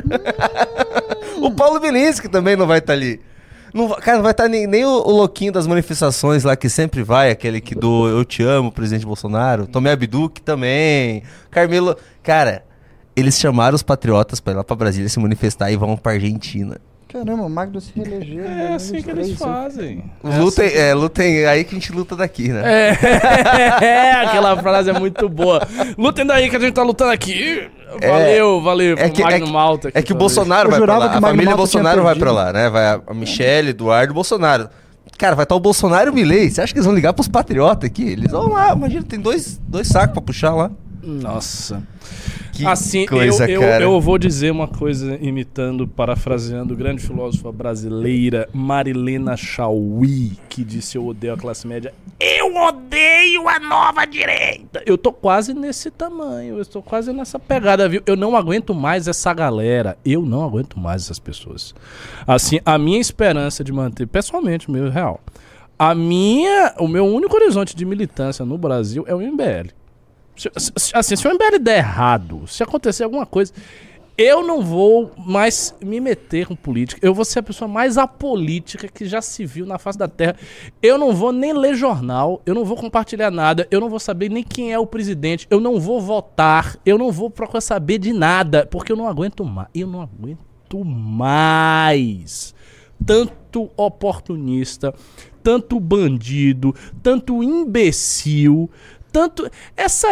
[1.39, 3.21] o Paulo Bilinski também não vai estar ali.
[3.71, 7.03] Não, cara, não vai estar nem, nem o, o louquinho das manifestações lá que sempre
[7.03, 9.67] vai, aquele que do Eu Te Amo, presidente Bolsonaro.
[9.67, 11.21] Tomé Abduc também.
[11.51, 11.95] Carmelo.
[12.23, 12.63] Cara,
[13.15, 16.79] eles chamaram os patriotas pra ir lá pra Brasília se manifestar e vão pra Argentina.
[17.15, 18.43] Caramba, o Magno se reelegeu.
[18.43, 20.03] É assim que eles fazem.
[20.21, 22.91] lutem, é, lutem, é aí que a gente luta daqui, né?
[23.81, 25.65] É, aquela frase é muito boa.
[25.97, 27.69] Lutem daí que a gente tá lutando aqui.
[28.05, 28.97] Valeu, valeu.
[28.99, 29.91] É que, é, Magno que- Malta.
[29.93, 31.11] é que o Bolsonaro vai pra jurava lá.
[31.11, 32.69] que A família Bolsonaro vai pra lá, né?
[32.69, 34.69] Vai a, Michelle, Eduardo, Bolsonaro.
[35.17, 36.49] Cara, vai estar o Bolsonaro e o Milley.
[36.49, 38.03] Você acha que eles vão ligar pros patriotas aqui?
[38.09, 40.69] Eles vão lá, imagina, tem dois, dois sacos pra puxar lá.
[41.05, 41.83] Nossa.
[42.51, 43.83] Que assim, coisa, eu, eu, cara.
[43.83, 51.05] eu vou dizer uma coisa imitando, parafraseando grande filósofa brasileira Marilena Chauí, que disse eu
[51.05, 51.93] odeio a classe média.
[52.17, 54.81] Eu odeio a nova direita.
[54.85, 58.01] Eu tô quase nesse tamanho, eu estou quase nessa pegada, viu?
[58.05, 59.97] Eu não aguento mais essa galera.
[60.05, 61.75] Eu não aguento mais essas pessoas.
[62.25, 65.19] Assim, a minha esperança de manter, pessoalmente, meu real,
[65.77, 69.84] a minha, o meu único horizonte de militância no Brasil é o MBL.
[70.35, 70.51] Se-
[70.93, 73.53] Assim, se o MBL der errado, se acontecer alguma coisa,
[74.17, 77.05] Eu não vou mais me meter com política.
[77.05, 80.37] Eu vou ser a pessoa mais apolítica que já se viu na face da Terra.
[80.81, 84.29] Eu não vou nem ler jornal, eu não vou compartilhar nada, eu não vou saber
[84.29, 88.13] nem quem é o presidente, eu não vou votar, eu não vou procurar saber de
[88.13, 89.67] nada, porque eu não aguento mais.
[89.75, 90.81] Eu não aguento
[91.45, 92.55] mais.
[93.05, 94.93] Tanto oportunista,
[95.43, 98.69] tanto bandido, tanto imbecil,
[99.15, 99.49] tanto.
[99.77, 100.09] Essa,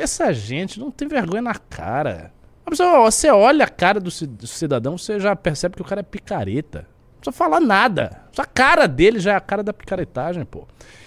[0.00, 2.32] essa gente não tem vergonha na cara.
[2.68, 6.04] Você olha a cara do ci- do cidadão, você já percebe que o cara é
[6.04, 6.80] picareta.
[7.14, 8.22] Não precisa falar nada.
[8.36, 10.66] A cara dele já é a cara da picaretagem, pô.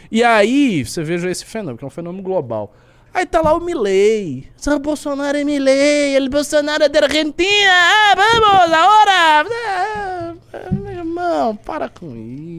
[0.10, 2.74] E aí, você veja esse fenômeno, que é um fenômeno global.
[3.14, 4.48] Aí tá lá o Milley.
[4.58, 7.72] São Bolsonaro é Milley, ele Bolsonaro é da Argentina.
[7.72, 9.50] Ah, vamos, agora!
[9.68, 12.16] Ah, ah, Meu irmão, para com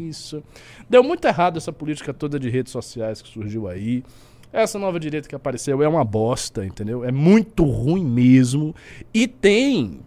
[0.08, 0.42] isso.
[0.88, 4.04] Deu muito errado essa política toda de redes sociais que surgiu aí.
[4.54, 7.04] Essa nova direita que apareceu é uma bosta, entendeu?
[7.04, 8.72] É muito ruim mesmo.
[9.12, 10.00] E tem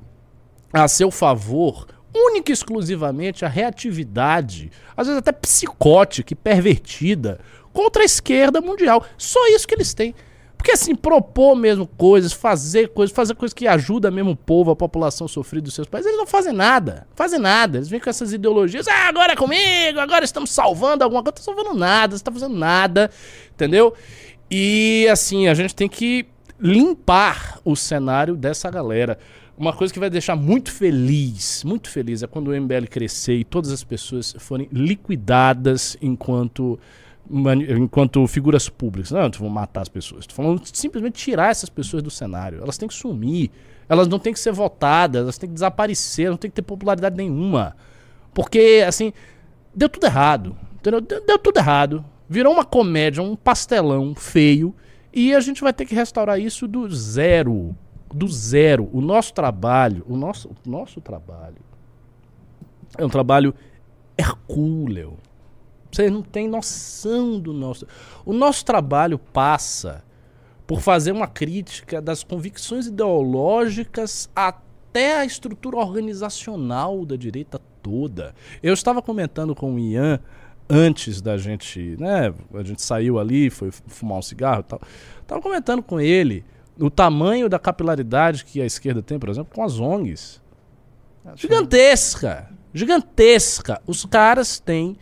[0.71, 7.41] a seu favor, única e exclusivamente, a reatividade, às vezes até psicótica e pervertida,
[7.73, 9.03] contra a esquerda mundial.
[9.17, 10.15] Só isso que eles têm.
[10.55, 14.75] Porque assim, propor mesmo coisas, fazer coisas, fazer coisas que ajudam mesmo o povo, a
[14.77, 17.05] população sofrida dos seus países, eles não fazem nada.
[17.15, 17.77] Fazem nada.
[17.77, 21.35] Eles vêm com essas ideologias, ah, agora é comigo, agora estamos salvando alguma coisa.
[21.35, 23.11] Não estão salvando nada, você está fazendo nada,
[23.51, 23.93] entendeu?
[24.49, 26.25] E assim, a gente tem que
[26.59, 29.17] limpar o cenário dessa galera.
[29.57, 33.43] Uma coisa que vai deixar muito feliz, muito feliz, é quando o MBL crescer e
[33.43, 36.79] todas as pessoas forem liquidadas enquanto,
[37.27, 39.11] enquanto figuras públicas.
[39.11, 40.21] Não, vão matar as pessoas.
[40.21, 42.61] Estou falando simplesmente tirar essas pessoas do cenário.
[42.61, 43.49] Elas têm que sumir.
[43.89, 47.15] Elas não têm que ser votadas, elas têm que desaparecer, não têm que ter popularidade
[47.15, 47.75] nenhuma.
[48.33, 49.11] Porque, assim,
[49.73, 50.55] deu tudo errado.
[50.75, 51.01] Entendeu?
[51.01, 52.05] Deu, deu tudo errado.
[52.29, 54.75] Virou uma comédia, um pastelão feio.
[55.13, 57.75] E a gente vai ter que restaurar isso do zero.
[58.13, 58.89] Do zero.
[58.93, 61.67] O nosso trabalho, o nosso, o nosso trabalho
[62.97, 63.53] é um trabalho
[64.17, 65.17] hercúleo.
[65.91, 67.87] Você não tem noção do nosso.
[68.25, 70.03] O nosso trabalho passa
[70.65, 78.35] por fazer uma crítica das convicções ideológicas até a estrutura organizacional da direita toda.
[78.61, 80.19] Eu estava comentando com o Ian
[80.69, 84.81] antes da gente, né, a gente saiu ali, foi fumar um cigarro e tal.
[85.25, 86.43] Tava comentando com ele
[86.79, 90.41] o tamanho da capilaridade que a esquerda tem, por exemplo, com as ONGs.
[91.35, 93.81] Gigantesca, gigantesca.
[93.85, 94.97] Os caras têm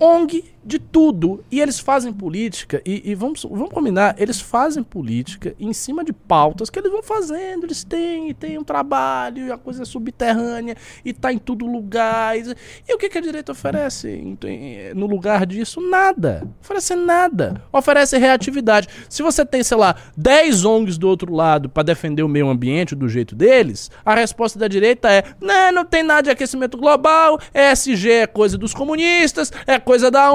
[0.00, 1.44] ONG de tudo.
[1.50, 6.12] E eles fazem política, e, e vamos, vamos combinar, eles fazem política em cima de
[6.12, 7.64] pautas que eles vão fazendo.
[7.64, 12.36] Eles têm, tem um trabalho, a coisa é subterrânea, e tá em todo lugar.
[12.36, 12.52] E,
[12.92, 15.80] o que, que a direita oferece em- em- no lugar disso?
[15.80, 16.46] Nada.
[16.60, 17.62] Oferece nada.
[17.72, 18.88] Oferece reatividade.
[19.08, 22.94] Se você tem, sei lá, 10 ONGs do outro lado para defender o meio ambiente
[22.94, 27.38] do jeito deles, a resposta da direita é: não, não tem nada de aquecimento global,
[27.54, 30.32] ESG é coisa dos comunistas, é coisa da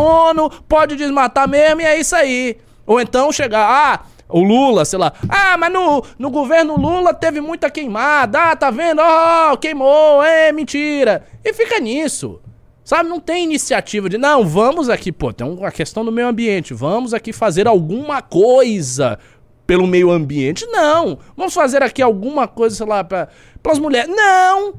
[0.68, 2.58] Pode desmatar mesmo e é isso aí.
[2.86, 7.42] Ou então chegar, ah, o Lula, sei lá, ah, mas no, no governo Lula teve
[7.42, 9.02] muita queimada, ah, tá vendo?
[9.02, 11.26] Ó, queimou, é mentira.
[11.44, 12.40] E fica nisso.
[12.84, 16.74] Sabe, não tem iniciativa de, não, vamos aqui, pô, tem uma questão do meio ambiente,
[16.74, 19.20] vamos aqui fazer alguma coisa
[19.68, 20.66] pelo meio ambiente.
[20.66, 23.30] Não, vamos fazer aqui alguma coisa, sei lá, pra,
[23.62, 24.14] pelas mulheres.
[24.14, 24.74] Não!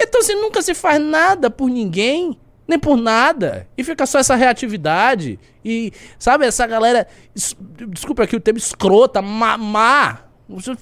[0.00, 3.66] Então, assim, nunca se faz nada por ninguém, nem por nada.
[3.76, 5.38] E fica só essa reatividade.
[5.64, 7.56] E, sabe, essa galera, es-
[7.88, 10.20] desculpa aqui o termo, escrota, má, má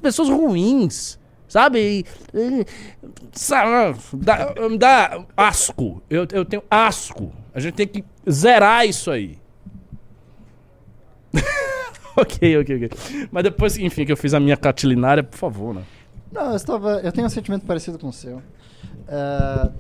[0.01, 1.19] pessoas ruins.
[1.49, 2.05] Sabe?
[2.33, 2.67] E,
[3.33, 6.01] sabe, dá, dá asco.
[6.09, 7.33] Eu, eu tenho asco.
[7.53, 9.37] A gente tem que zerar isso aí.
[12.17, 12.91] ok, ok, ok.
[13.31, 15.83] Mas depois, enfim, que eu fiz a minha catilinária, por favor, né?
[16.33, 18.41] Não, eu, estava, eu tenho um sentimento parecido com o seu.
[19.09, 19.71] É,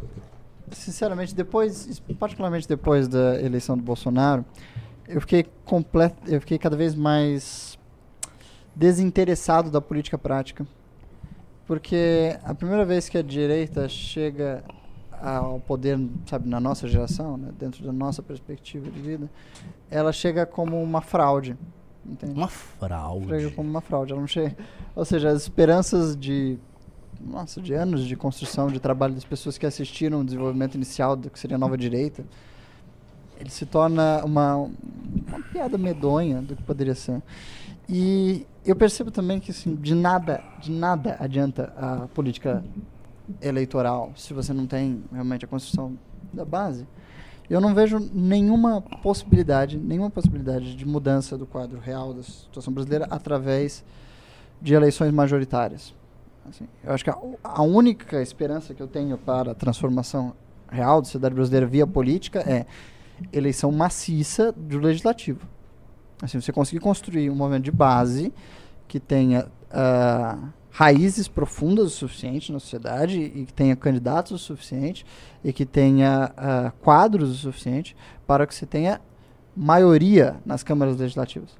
[0.72, 4.44] sinceramente, depois, particularmente depois da eleição do Bolsonaro,
[5.08, 7.78] eu fiquei completo, eu fiquei cada vez mais
[8.74, 10.66] desinteressado da política prática.
[11.66, 14.64] Porque a primeira vez que a direita chega
[15.20, 19.30] ao poder, sabe, na nossa geração, né, dentro da nossa perspectiva de vida,
[19.90, 21.56] ela chega como uma fraude.
[22.04, 22.32] Entende?
[22.32, 23.28] Uma fraude.
[23.28, 24.12] Chega como uma fraude.
[24.12, 24.56] Ela não chega,
[24.96, 26.58] ou seja, as esperanças de
[27.20, 31.30] nossa, de anos de construção de trabalho das pessoas que assistiram o desenvolvimento inicial do
[31.30, 32.24] que seria a nova direita,
[33.38, 37.22] ele se torna uma, uma piada medonha do que poderia ser.
[37.88, 42.62] E eu percebo também que assim, de nada, de nada adianta a política
[43.40, 45.96] eleitoral se você não tem realmente a construção
[46.32, 46.86] da base.
[47.48, 53.08] Eu não vejo nenhuma possibilidade, nenhuma possibilidade de mudança do quadro real da situação brasileira
[53.10, 53.82] através
[54.62, 55.92] de eleições majoritárias.
[56.50, 60.34] Assim, eu acho que a, a única esperança que eu tenho para a transformação
[60.70, 62.66] real da sociedade brasileira via política é
[63.32, 65.46] eleição maciça do legislativo.
[66.22, 68.32] Assim, você conseguir construir um movimento de base
[68.86, 70.38] que tenha ah,
[70.70, 75.06] raízes profundas o suficiente na sociedade e que tenha candidatos o suficiente
[75.42, 79.00] e que tenha ah, quadros o suficiente para que você tenha
[79.56, 81.59] maioria nas câmaras legislativas.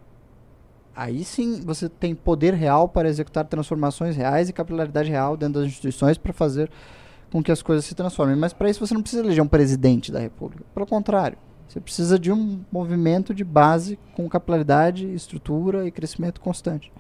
[0.95, 5.69] Aí sim você tem poder real para executar transformações reais e capilaridade real dentro das
[5.69, 6.71] instituições para fazer
[7.31, 8.37] com que as coisas se transformem.
[8.37, 10.65] Mas para isso você não precisa eleger um presidente da República.
[10.75, 16.93] Pelo contrário, você precisa de um movimento de base com capilaridade, estrutura e crescimento constante.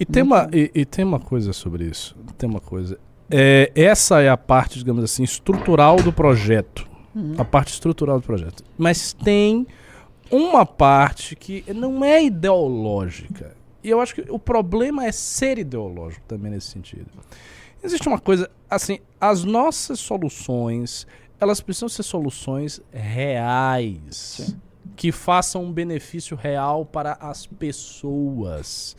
[0.00, 2.16] E tem, uma, e, e tem uma coisa sobre isso.
[2.38, 2.98] Tem uma coisa.
[3.30, 6.88] É, essa é a parte, digamos assim, estrutural do projeto.
[7.14, 7.34] Uhum.
[7.36, 8.64] A parte estrutural do projeto.
[8.78, 9.66] Mas tem
[10.30, 13.56] uma parte que não é ideológica.
[13.82, 17.06] E eu acho que o problema é ser ideológico também nesse sentido.
[17.82, 21.06] Existe uma coisa, assim, as nossas soluções,
[21.38, 24.56] elas precisam ser soluções reais.
[24.96, 28.96] Que façam um benefício real para as pessoas.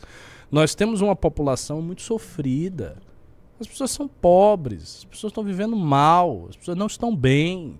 [0.50, 2.96] Nós temos uma população muito sofrida.
[3.60, 7.78] As pessoas são pobres, as pessoas estão vivendo mal, as pessoas não estão bem.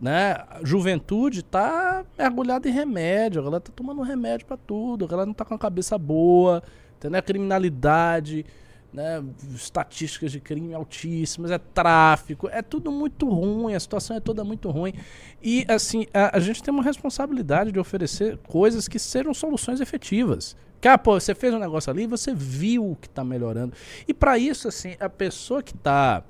[0.00, 0.36] Né?
[0.62, 5.54] Juventude está mergulhada em remédio, ela está tomando remédio para tudo, ela não está com
[5.54, 6.62] a cabeça boa,
[6.96, 7.22] entendeu?
[7.22, 8.44] Criminalidade,
[8.92, 9.22] né?
[9.54, 14.70] estatísticas de crime altíssimas, é tráfico, é tudo muito ruim, a situação é toda muito
[14.70, 14.94] ruim.
[15.42, 20.56] E assim, a, a gente tem uma responsabilidade de oferecer coisas que sejam soluções efetivas.
[20.80, 23.72] Que, ah, pô, você fez um negócio ali, você viu que está melhorando.
[24.06, 26.22] E para isso, assim, a pessoa que está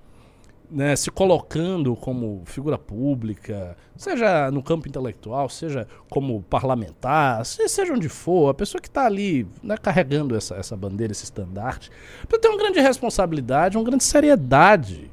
[0.70, 8.08] né, se colocando como figura pública, seja no campo intelectual, seja como parlamentar, seja onde
[8.08, 11.90] for, a pessoa que está ali né, carregando essa, essa bandeira, esse estandarte,
[12.26, 15.10] precisa ter uma grande responsabilidade, uma grande seriedade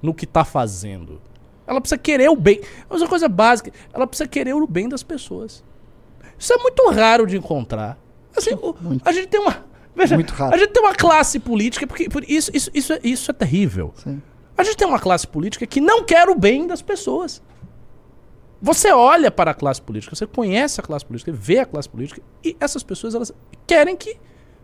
[0.00, 1.20] no que está fazendo.
[1.66, 2.60] Ela precisa querer o bem.
[2.88, 5.62] Mas uma coisa básica, ela precisa querer o bem das pessoas.
[6.38, 7.98] Isso é muito raro de encontrar.
[8.36, 9.64] Assim, o, a gente tem uma.
[9.94, 10.54] Veja, Muito raro.
[10.54, 13.92] a gente tem uma classe política, porque por isso, isso, isso, é, isso é terrível.
[13.94, 14.22] Sim.
[14.56, 17.42] A gente tem uma classe política que não quer o bem das pessoas.
[18.60, 22.22] Você olha para a classe política, você conhece a classe política, vê a classe política,
[22.44, 23.32] e essas pessoas elas
[23.66, 24.16] querem que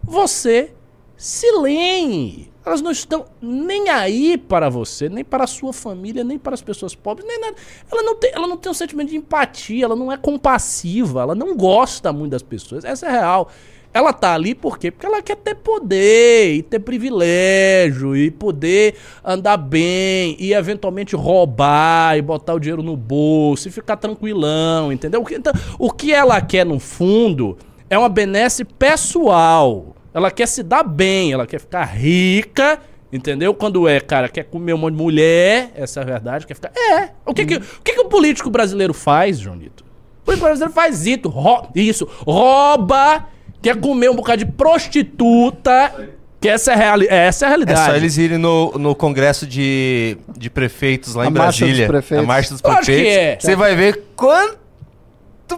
[0.02, 0.72] você
[1.16, 2.52] se lenhe.
[2.64, 6.62] Elas não estão nem aí para você, nem para a sua família, nem para as
[6.62, 7.56] pessoas pobres, nem nada.
[7.90, 11.34] Ela não tem, ela não tem um sentimento de empatia, ela não é compassiva, ela
[11.34, 12.84] não gosta muito das pessoas.
[12.84, 13.50] Essa é real.
[13.92, 14.90] Ela tá ali por quê?
[14.90, 22.16] Porque ela quer ter poder e ter privilégio e poder andar bem e eventualmente roubar
[22.16, 25.24] e botar o dinheiro no bolso e ficar tranquilão, entendeu?
[25.30, 27.56] Então, o que ela quer no fundo
[27.88, 29.96] é uma benesse pessoal.
[30.12, 33.54] Ela quer se dar bem, ela quer ficar rica, entendeu?
[33.54, 36.72] Quando é, cara, quer comer um monte de mulher, essa é a verdade, quer ficar.
[36.76, 37.10] É.
[37.24, 39.82] O que, que, o, que, que o político brasileiro faz, Jonito?
[40.22, 43.26] O político brasileiro faz isso, ro isso, rouba
[43.62, 46.08] quer comer um bocado de prostituta.
[46.40, 47.90] Que essa é, a reali essa é a É realidade.
[47.90, 51.86] só eles irem no, no congresso de, de prefeitos lá A em marcha dos Brasília.
[51.88, 52.24] prefeitos.
[52.24, 53.12] A marcha dos prefeitos.
[53.12, 53.38] é.
[53.40, 54.58] Você vai ver quanto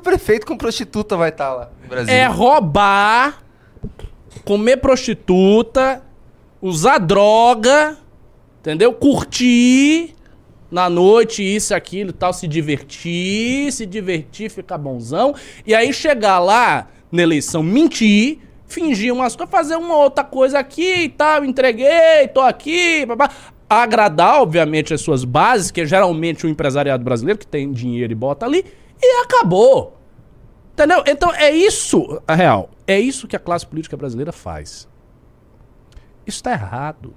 [0.02, 2.14] prefeito com prostituta vai estar lá em Brasília.
[2.16, 3.42] É roubar,
[4.44, 6.02] comer prostituta,
[6.62, 7.98] usar droga,
[8.60, 8.90] entendeu?
[8.94, 10.14] Curtir
[10.70, 15.34] na noite, isso, aquilo e tal, se divertir, se divertir, ficar bonzão.
[15.66, 21.04] E aí chegar lá na eleição, mentir, fingir umas coisas, fazer uma outra coisa aqui
[21.04, 23.30] e tal, entreguei, tô aqui, babá.
[23.68, 28.16] Agradar, obviamente, as suas bases, que é geralmente o empresariado brasileiro que tem dinheiro e
[28.16, 28.64] bota ali,
[29.00, 29.96] e acabou.
[30.72, 31.04] Entendeu?
[31.06, 32.70] Então é isso, a real.
[32.86, 34.88] É isso que a classe política brasileira faz.
[36.26, 37.14] Isso está errado.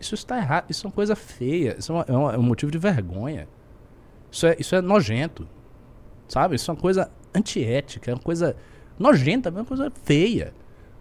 [0.00, 0.66] Isso está errado.
[0.70, 1.76] Isso é uma coisa feia.
[1.78, 3.48] Isso é, é uma- é um motivo de vergonha.
[4.30, 5.48] Isso é, isso é nojento.
[6.28, 6.56] Sabe?
[6.56, 8.10] Isso é uma coisa antiética.
[8.10, 8.54] É uma coisa
[8.98, 10.52] nojenta, é uma coisa feia.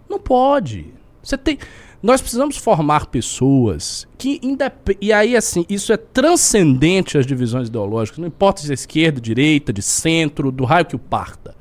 [0.09, 0.85] Não pode.
[1.21, 1.57] Você tem.
[2.01, 4.97] Nós precisamos formar pessoas que indep...
[5.01, 8.19] E aí, assim, isso é transcendente às divisões ideológicas.
[8.19, 11.55] Não importa se é esquerda, direita, de centro, do raio que o parta.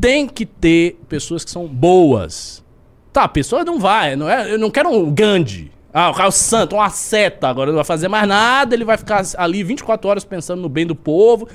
[0.00, 2.64] Tem que ter pessoas que são boas.
[3.12, 4.16] Tá, a pessoa não vai.
[4.16, 5.70] Não é, eu não quero um Gandhi.
[5.92, 7.46] Ah, o cara o santo, uma seta.
[7.46, 8.74] Agora não vai fazer mais nada.
[8.74, 11.46] Ele vai ficar ali 24 horas pensando no bem do povo.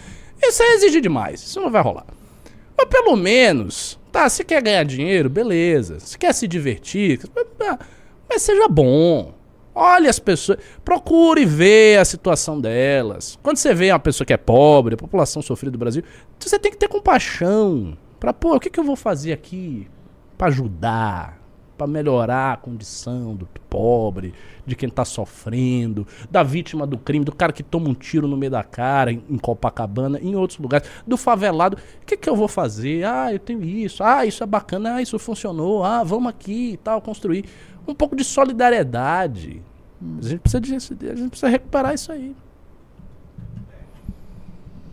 [0.41, 1.41] Isso é exigir demais.
[1.41, 2.05] Isso não vai rolar.
[2.79, 5.99] Mas pelo menos, tá, se quer ganhar dinheiro, beleza.
[5.99, 7.19] Se quer se divertir,
[7.59, 7.77] ah,
[8.29, 9.33] mas seja bom.
[9.75, 13.37] Olhe as pessoas, procure ver a situação delas.
[13.43, 16.03] Quando você vê uma pessoa que é pobre, a população sofrida do Brasil,
[16.39, 17.97] você tem que ter compaixão.
[18.17, 19.85] Pra, pô, o que, que eu vou fazer aqui
[20.37, 21.37] pra ajudar?
[21.79, 24.33] Para melhorar a condição do pobre,
[24.65, 28.35] de quem tá sofrendo, da vítima do crime, do cara que toma um tiro no
[28.35, 31.77] meio da cara em, em Copacabana, em outros lugares, do favelado.
[32.01, 33.05] O que, que eu vou fazer?
[33.05, 34.03] Ah, eu tenho isso.
[34.03, 34.95] Ah, isso é bacana.
[34.95, 35.85] Ah, isso funcionou.
[35.85, 37.45] Ah, vamos aqui e tal, construir.
[37.87, 39.61] Um pouco de solidariedade.
[40.01, 40.75] A gente precisa, de,
[41.09, 42.35] a gente precisa recuperar isso aí.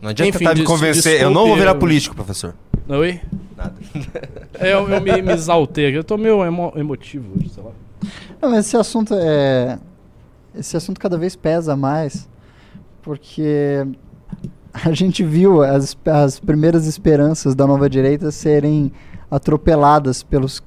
[0.00, 1.20] Não adianta Enfim, tentar me convencer.
[1.20, 2.54] eu não vou desculpe, virar político, professor.
[2.88, 3.20] Oi?
[3.56, 3.74] Nada.
[4.58, 5.96] É, eu, eu me, me exaltei aqui.
[5.96, 7.70] Eu tô meio emo- emotivo hoje, sei lá.
[8.40, 9.78] Não, mas esse assunto é.
[10.54, 12.28] Esse assunto cada vez pesa mais,
[13.02, 13.86] porque
[14.72, 18.90] a gente viu as, as primeiras esperanças da nova direita serem
[19.30, 20.62] atropeladas pelos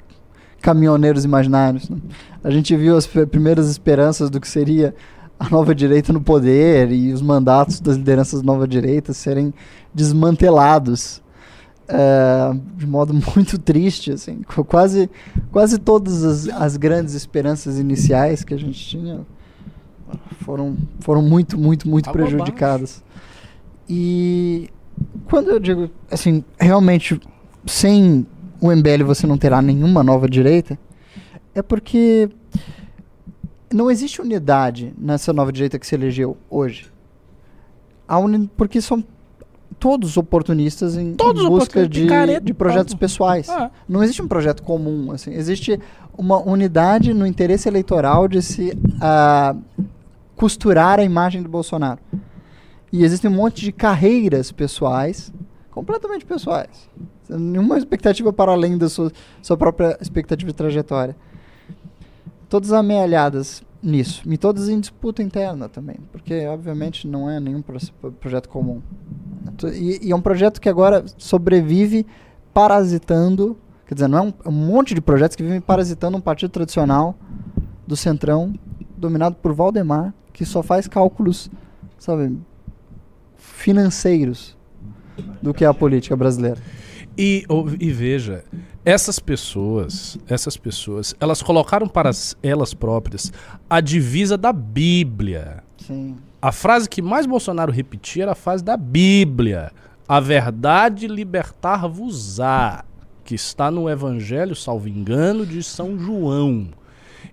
[0.62, 1.90] caminhoneiros imaginários.
[1.90, 1.98] né?
[2.44, 4.94] A gente viu as primeiras esperanças do que seria
[5.40, 9.54] a nova direita no poder e os mandatos das lideranças da nova direita serem
[9.94, 11.22] desmantelados
[11.90, 15.10] é, de modo muito triste, assim, qu- quase,
[15.52, 19.22] quase todas as, as grandes esperanças iniciais que a gente tinha
[20.42, 23.04] foram, foram muito, muito, muito Água prejudicadas.
[23.88, 24.70] E
[25.26, 27.20] quando eu digo, assim, realmente,
[27.66, 28.26] sem
[28.62, 30.78] o MBL você não terá nenhuma nova direita,
[31.56, 32.30] é porque
[33.74, 36.92] não existe unidade nessa nova direita que se elegeu hoje.
[38.58, 39.04] Porque são
[39.78, 43.00] todos oportunistas em, em Todos busca de, picareta, de projetos todo.
[43.00, 43.50] pessoais.
[43.50, 43.72] Ah.
[43.88, 45.12] Não existe um projeto comum.
[45.12, 45.34] Assim.
[45.34, 45.80] Existe
[46.18, 49.56] uma unidade no interesse eleitoral de se ah,
[50.36, 52.00] costurar a imagem do Bolsonaro.
[52.92, 55.32] E existe um monte de carreiras pessoais,
[55.70, 56.90] completamente pessoais.
[57.30, 59.12] Nenhuma expectativa para além da sua,
[59.42, 61.16] sua própria expectativa de trajetória.
[62.50, 64.22] Todas amealhadas nisso.
[64.26, 65.98] E todas em disputa interna também.
[66.12, 68.82] Porque, obviamente, não é nenhum pro- projeto comum.
[69.74, 72.06] E, e é um projeto que agora sobrevive
[72.54, 73.58] parasitando.
[73.88, 76.52] Quer dizer, não é um, é um monte de projetos que vivem parasitando um partido
[76.52, 77.18] tradicional
[77.88, 78.54] do Centrão,
[78.96, 81.50] dominado por Valdemar, que só faz cálculos,
[81.98, 82.38] sabe,
[83.36, 84.56] financeiros
[85.42, 86.58] do que é a política brasileira.
[87.18, 87.46] E,
[87.80, 88.44] e veja,
[88.90, 92.10] essas pessoas, essas pessoas, elas colocaram para
[92.42, 93.32] elas próprias
[93.70, 95.64] a divisa da Bíblia.
[95.78, 96.18] Sim.
[96.42, 99.72] A frase que mais Bolsonaro repetia era a frase da Bíblia.
[100.08, 102.84] A verdade libertar-vos-á,
[103.24, 106.70] que está no Evangelho, salvo engano, de São João.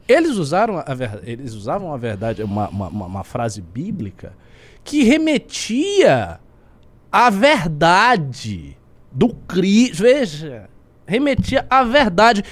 [0.07, 4.35] Eles usaram a ver- eles usavam a verdade, uma, uma- uma frase bíblica
[4.85, 6.39] que remetia
[7.11, 8.77] à verdade
[9.11, 10.03] do Cristo.
[10.03, 10.69] Veja,
[11.07, 12.43] remetia à verdade.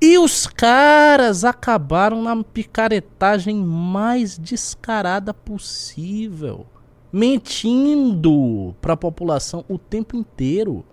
[0.00, 6.66] E os caras acabaram na picaretagem mais descarada possível,
[7.10, 10.84] mentindo para a população o tempo inteiro,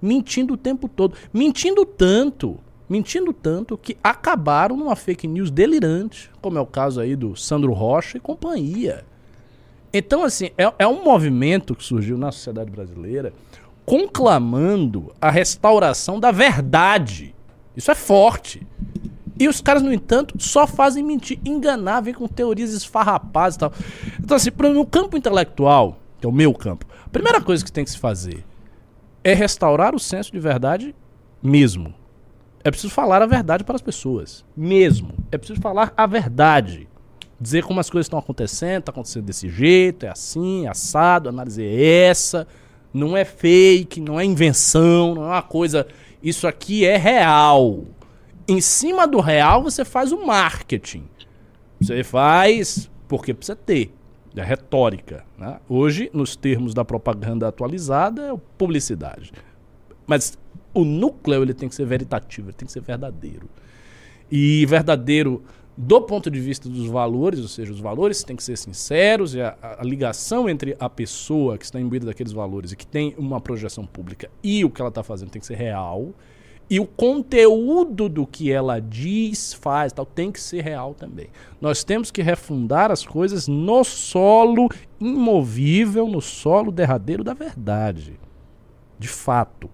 [0.00, 2.58] mentindo o tempo todo, mentindo tanto,
[2.88, 7.72] mentindo tanto que acabaram numa fake news delirante, como é o caso aí do Sandro
[7.74, 9.04] Rocha e companhia.
[9.92, 13.32] Então, assim, é, é um movimento que surgiu na sociedade brasileira
[13.88, 17.34] conclamando a restauração da verdade.
[17.74, 18.66] Isso é forte.
[19.40, 23.72] E os caras, no entanto, só fazem mentir, enganar, vêm com teorias esfarrapadas e tal.
[24.22, 27.82] Então, assim, no campo intelectual, que é o meu campo, a primeira coisa que tem
[27.82, 28.44] que se fazer
[29.24, 30.94] é restaurar o senso de verdade
[31.42, 31.94] mesmo.
[32.62, 34.44] É preciso falar a verdade para as pessoas.
[34.54, 35.14] Mesmo.
[35.32, 36.86] É preciso falar a verdade.
[37.40, 41.32] Dizer como as coisas estão acontecendo, está acontecendo desse jeito, é assim, é assado, a
[41.32, 42.46] análise é essa.
[42.92, 45.86] Não é fake, não é invenção, não é uma coisa.
[46.22, 47.84] Isso aqui é real.
[48.46, 51.04] Em cima do real, você faz o marketing.
[51.80, 53.92] Você faz porque precisa ter.
[54.36, 55.24] É retórica.
[55.36, 55.58] Né?
[55.68, 59.32] Hoje, nos termos da propaganda atualizada, é publicidade.
[60.06, 60.38] Mas
[60.72, 63.48] o núcleo ele tem que ser veritativo, ele tem que ser verdadeiro.
[64.30, 65.42] E verdadeiro
[65.80, 69.40] do ponto de vista dos valores, ou seja, os valores têm que ser sinceros e
[69.40, 73.40] a, a ligação entre a pessoa que está imbuída daqueles valores e que tem uma
[73.40, 76.12] projeção pública e o que ela está fazendo tem que ser real.
[76.68, 81.28] E o conteúdo do que ela diz, faz, tal, tem que ser real também.
[81.60, 84.68] Nós temos que refundar as coisas no solo
[84.98, 88.18] imovível, no solo derradeiro da verdade.
[88.98, 89.70] De fato.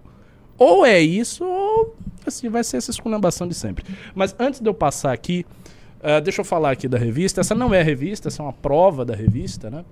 [0.55, 1.95] Ou é isso, ou
[2.27, 3.83] assim, vai ser essa esculhambação de sempre.
[4.13, 5.45] Mas antes de eu passar aqui,
[6.05, 7.41] uh, deixa eu falar aqui da revista.
[7.41, 9.83] Essa não é revista, essa é uma prova da revista, né?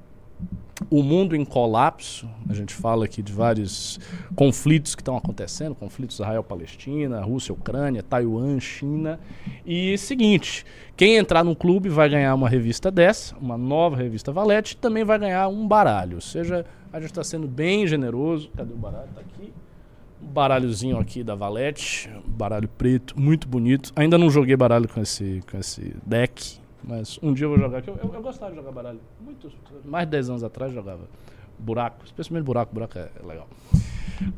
[0.89, 2.29] O Mundo em Colapso.
[2.49, 3.99] A gente fala aqui de vários
[4.35, 9.19] conflitos que estão acontecendo: conflitos Israel-Palestina, Rússia-Ucrânia, Taiwan, China.
[9.65, 14.73] E seguinte: quem entrar no clube vai ganhar uma revista dessa, uma nova revista Valete,
[14.73, 16.15] e também vai ganhar um baralho.
[16.15, 18.49] Ou seja, a gente está sendo bem generoso.
[18.55, 19.09] Cadê o baralho?
[19.09, 19.53] Está aqui
[20.23, 23.91] baralhozinho aqui da Valete, baralho preto, muito bonito.
[23.95, 27.83] Ainda não joguei baralho com esse, com esse deck, mas um dia eu vou jogar.
[27.85, 28.99] Eu, eu, eu gostava de jogar baralho.
[29.21, 29.51] Muito,
[29.85, 31.01] mais de 10 anos atrás jogava
[31.57, 33.47] buraco, especialmente buraco, buraco é, é legal.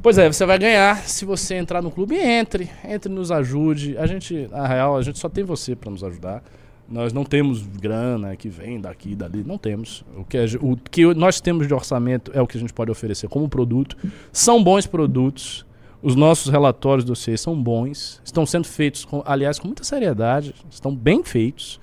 [0.01, 2.15] Pois é, você vai ganhar se você entrar no clube.
[2.15, 3.97] Entre, entre, nos ajude.
[3.97, 6.43] A gente, na real, a gente só tem você para nos ajudar.
[6.87, 10.05] Nós não temos grana que vem daqui dali, não temos.
[10.15, 12.91] O que, a, o que nós temos de orçamento é o que a gente pode
[12.91, 13.97] oferecer como produto.
[14.31, 15.64] São bons produtos.
[16.05, 20.53] Os nossos relatórios do CIE são bons, estão sendo feitos, com, aliás, com muita seriedade,
[20.69, 21.81] estão bem feitos.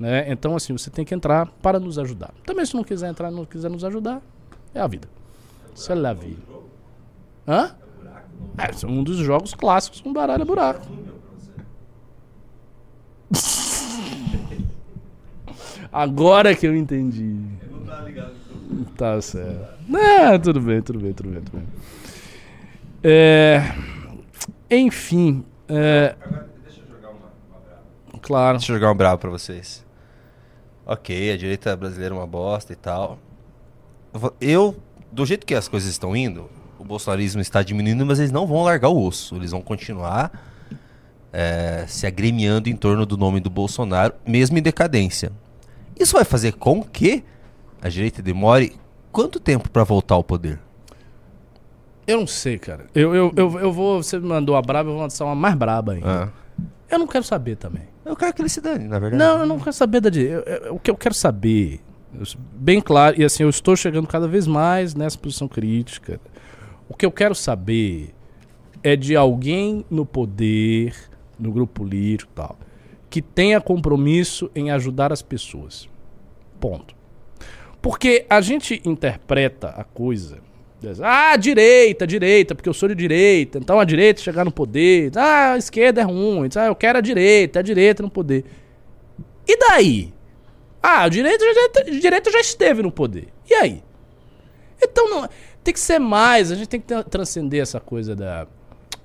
[0.00, 0.32] Né?
[0.32, 2.32] Então, assim, você tem que entrar para nos ajudar.
[2.46, 4.22] Também, se não quiser entrar, não quiser nos ajudar,
[4.74, 5.06] é a vida.
[5.74, 6.40] Isso é a vida.
[7.46, 7.76] Hã?
[8.56, 10.86] É, um dos jogos clássicos com baralho é buraco.
[15.92, 17.36] Agora que eu entendi.
[18.96, 19.76] Tá certo.
[19.94, 21.66] É, tudo bem, tudo bem, tudo bem, tudo bem.
[23.10, 23.62] É,
[24.70, 25.42] enfim.
[25.66, 26.14] É,
[28.20, 28.58] claro.
[28.58, 29.82] Deixa eu jogar um bravo pra vocês.
[30.84, 33.18] Ok, a direita brasileira é uma bosta e tal.
[34.38, 34.76] Eu,
[35.10, 38.62] do jeito que as coisas estão indo, o bolsonarismo está diminuindo, mas eles não vão
[38.62, 39.36] largar o osso.
[39.36, 40.30] Eles vão continuar
[41.32, 45.32] é, se agremiando em torno do nome do Bolsonaro, mesmo em decadência.
[45.98, 47.24] Isso vai fazer com que
[47.80, 48.78] a direita demore
[49.10, 50.60] quanto tempo para voltar ao poder?
[52.08, 52.86] Eu não sei, cara.
[52.94, 54.02] Eu, eu, eu, eu vou.
[54.02, 56.24] Você me mandou a braba, eu vou lançar uma mais braba ainda.
[56.24, 56.28] Ah.
[56.90, 57.82] Eu não quero saber também.
[58.02, 59.22] Eu quero que ele se dane, na verdade.
[59.22, 60.08] Não, eu não quero saber da.
[60.72, 61.82] O que eu quero saber,
[62.54, 66.18] bem claro, e assim, eu estou chegando cada vez mais nessa posição crítica.
[66.88, 68.14] O que eu quero saber
[68.82, 70.94] é de alguém no poder,
[71.38, 72.58] no grupo político e tal,
[73.10, 75.86] que tenha compromisso em ajudar as pessoas.
[76.58, 76.96] Ponto.
[77.82, 80.38] Porque a gente interpreta a coisa.
[81.02, 85.10] Ah, direita, direita, porque eu sou de direita, então a direita chegar no poder.
[85.16, 88.44] Ah, a esquerda é ruim, ah, eu quero a direita, a direita no poder.
[89.46, 90.12] E daí?
[90.80, 91.44] Ah, a direita,
[91.80, 93.28] a direita já esteve no poder.
[93.50, 93.82] E aí?
[94.80, 95.28] Então não,
[95.64, 98.46] tem que ser mais, a gente tem que transcender essa coisa da.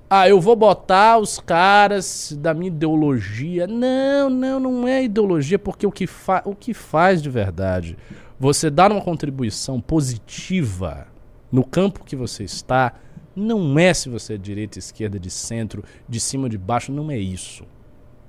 [0.07, 3.65] Ah, eu vou botar os caras da minha ideologia.
[3.65, 7.97] Não, não, não é ideologia, porque o que, fa o que faz de verdade
[8.39, 11.07] você dar uma contribuição positiva
[11.53, 12.95] no campo que você está,
[13.35, 17.17] não é se você é direita, esquerda, de centro, de cima, de baixo, não é
[17.19, 17.63] isso.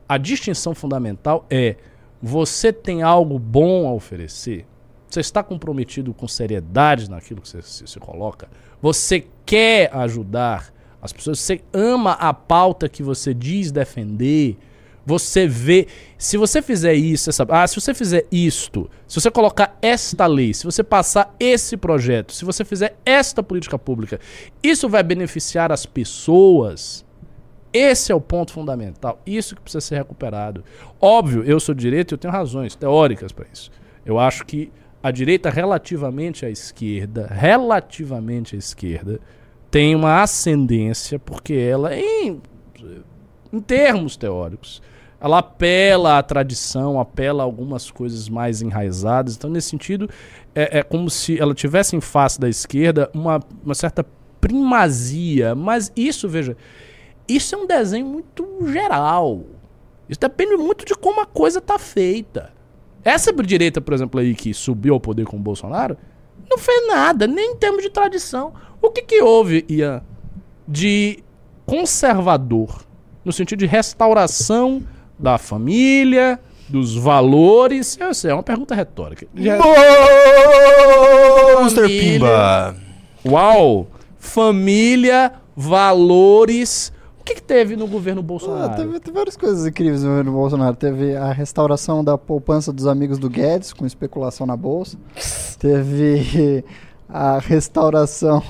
[0.07, 1.77] A distinção fundamental é
[2.23, 4.67] você tem algo bom a oferecer,
[5.09, 8.47] você está comprometido com seriedade naquilo que você se, se coloca,
[8.83, 10.71] você quer ajudar
[11.01, 14.59] as pessoas, você ama a pauta que você diz defender,
[15.05, 15.87] você vê.
[16.17, 20.55] Se você fizer isso, essa, ah, se você fizer isto, se você colocar esta lei,
[20.55, 24.19] se você passar esse projeto, se você fizer esta política pública,
[24.63, 27.05] isso vai beneficiar as pessoas.
[27.73, 29.21] Esse é o ponto fundamental.
[29.27, 30.65] Isso que precisa ser recuperado.
[31.01, 33.71] Óbvio, eu sou de direita e eu tenho razões teóricas para isso.
[34.07, 34.71] Eu acho que
[35.03, 39.21] a direita, relativamente à esquerda, relativamente à esquerda,
[39.71, 42.41] tem uma ascendência, porque ela, em,
[43.53, 44.81] em termos teóricos,
[45.25, 49.37] ela apela à tradição, apela a algumas coisas mais enraizadas.
[49.37, 50.07] Então, nesse sentido,
[50.55, 54.05] é, é como se ela tivesse em face da esquerda uma, uma certa
[54.39, 55.55] primazia.
[55.55, 56.55] Mas isso, veja,
[57.27, 59.47] isso é um desenho muito geral.
[60.11, 62.53] Isso depende muito de como a coisa está feita.
[63.03, 65.97] Essa direita, por exemplo, aí que subiu ao poder com o Bolsonaro,
[66.51, 68.53] não fez nada, nem em termos de tradição.
[68.81, 70.03] O que, que houve, Ian,
[70.69, 71.25] de
[71.65, 72.85] conservador,
[73.25, 74.83] no sentido de restauração
[75.25, 77.97] da família, dos valores.
[77.99, 79.27] Eu sei, é uma pergunta retórica.
[79.35, 79.59] Já...
[81.61, 82.77] Monster Pimba!
[83.27, 83.87] Uau!
[84.19, 86.93] Família, valores.
[87.21, 88.73] O que, que teve no governo Bolsonaro?
[88.73, 90.77] Ah, teve, teve, várias coisas incríveis no governo Bolsonaro.
[90.77, 94.99] Teve a restauração da poupança dos amigos do Guedes, com especulação na bolsa.
[95.59, 96.63] teve
[97.09, 98.43] a restauração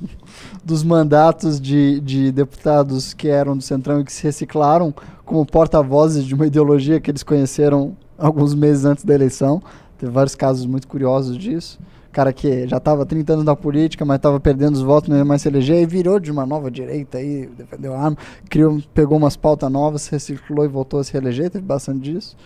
[0.62, 4.94] dos mandatos de, de deputados que eram do Centrão e que se reciclaram
[5.30, 9.62] como porta-vozes de uma ideologia que eles conheceram alguns meses antes da eleição.
[9.96, 11.78] Teve vários casos muito curiosos disso.
[12.10, 15.24] Cara que já estava 30 anos na política, mas estava perdendo os votos, não ia
[15.24, 18.16] mais se eleger, e virou de uma nova direita aí, defendeu a arma,
[18.48, 22.36] criou, pegou umas pautas novas, recirculou e voltou a se reeleger, teve bastante disso.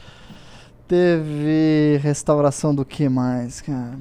[0.87, 3.99] Teve restauração do que mais, cara?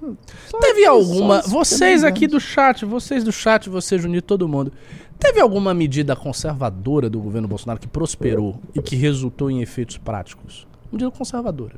[0.48, 1.42] Só Teve alguma.
[1.42, 4.72] Vocês aqui do chat, vocês do chat, você, Junito, todo mundo.
[5.20, 10.66] Teve alguma medida conservadora do governo Bolsonaro que prosperou e que resultou em efeitos práticos?
[10.90, 11.76] Medida conservadora.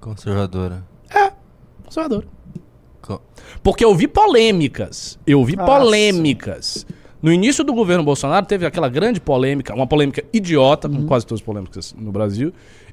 [0.00, 0.84] Conservadora.
[1.14, 1.32] É,
[1.84, 2.26] conservadora.
[3.62, 5.18] Porque eu vi polêmicas.
[5.26, 6.86] Eu vi Ah, polêmicas.
[7.22, 10.94] No início do governo Bolsonaro teve aquela grande polêmica, uma polêmica idiota, Uhum.
[10.94, 12.52] como quase todas as polêmicas no Brasil,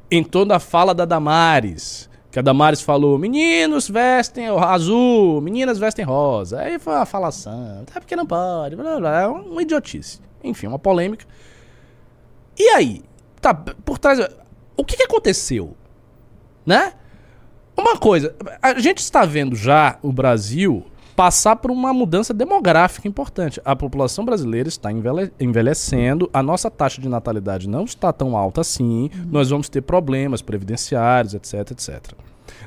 [0.10, 2.10] em torno da fala da Damares.
[2.32, 6.62] Que a Damares falou: meninos vestem azul, meninas vestem rosa.
[6.62, 7.84] Aí foi uma falação.
[7.94, 8.76] É porque não pode.
[8.76, 9.22] Blá, blá.
[9.22, 10.22] É uma idiotice.
[10.44, 11.26] Enfim, uma polêmica.
[12.58, 13.04] E aí?
[13.42, 14.20] Tá, por trás.
[14.78, 15.76] O que, que aconteceu?
[16.66, 16.94] Né?
[17.76, 20.86] Uma coisa, a gente está vendo já o Brasil
[21.22, 23.62] passar por uma mudança demográfica importante.
[23.64, 28.62] A população brasileira está envelhe- envelhecendo, a nossa taxa de natalidade não está tão alta
[28.62, 32.14] assim, nós vamos ter problemas previdenciários, etc, etc.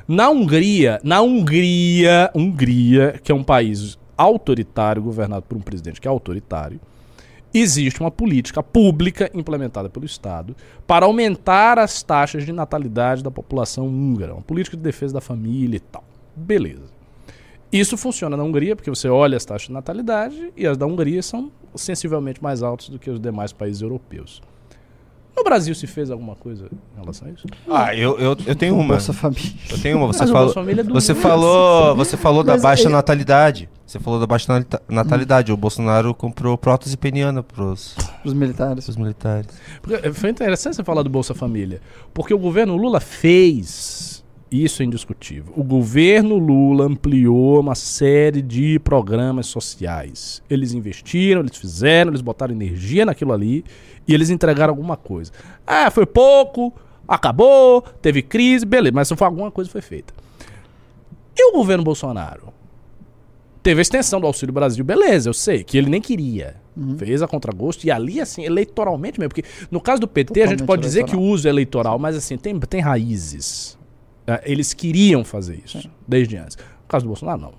[0.07, 6.07] Na Hungria, na Hungria, Hungria, que é um país autoritário, governado por um presidente que
[6.07, 6.79] é autoritário,
[7.53, 10.55] existe uma política pública implementada pelo Estado
[10.87, 14.33] para aumentar as taxas de natalidade da população húngara.
[14.33, 16.05] Uma política de defesa da família e tal.
[16.33, 16.94] Beleza.
[17.71, 21.21] Isso funciona na Hungria, porque você olha as taxas de natalidade e as da Hungria
[21.21, 24.41] são sensivelmente mais altas do que os demais países europeus.
[25.35, 27.45] No Brasil se fez alguma coisa em relação a isso?
[27.69, 28.93] Ah, eu, eu, eu tenho uma.
[28.93, 29.51] Bolsa Família.
[29.69, 30.07] Eu tenho uma.
[30.07, 33.69] Você Mas falou, é você falou, você falou da Mas baixa ele- natalidade.
[33.85, 35.51] Você falou da baixa natalidade.
[35.51, 38.85] O Bolsonaro comprou prótese peniana pros, Os militares.
[38.85, 39.47] pros militares.
[39.81, 41.81] Porque Foi interessante você falar do Bolsa Família,
[42.13, 44.23] porque o governo Lula fez,
[44.63, 50.41] isso é indiscutível, o governo Lula ampliou uma série de programas sociais.
[50.49, 53.65] Eles investiram, eles fizeram, eles botaram energia naquilo ali
[54.07, 55.31] e eles entregaram alguma coisa.
[55.65, 56.73] Ah, foi pouco,
[57.07, 60.13] acabou, teve crise, beleza, mas alguma coisa foi feita.
[61.35, 62.53] E o governo Bolsonaro?
[63.61, 66.55] Teve a extensão do Auxílio Brasil, beleza, eu sei, que ele nem queria.
[66.97, 69.29] Fez a contragosto e ali, assim, eleitoralmente mesmo.
[69.29, 71.97] Porque no caso do PT, a gente Totalmente pode dizer que o uso é eleitoral,
[71.97, 73.77] mas assim, tem, tem raízes.
[74.27, 76.55] É, Eles queriam fazer isso desde antes.
[76.57, 77.53] No caso do Bolsonaro, não.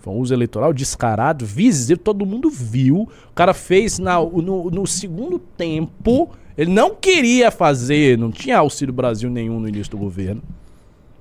[0.00, 3.02] Foi um uso eleitoral descarado, visível, todo mundo viu.
[3.30, 6.30] O cara fez na- no, no segundo tempo.
[6.56, 10.42] Ele não queria fazer, não tinha Auxílio Brasil nenhum no início do governo.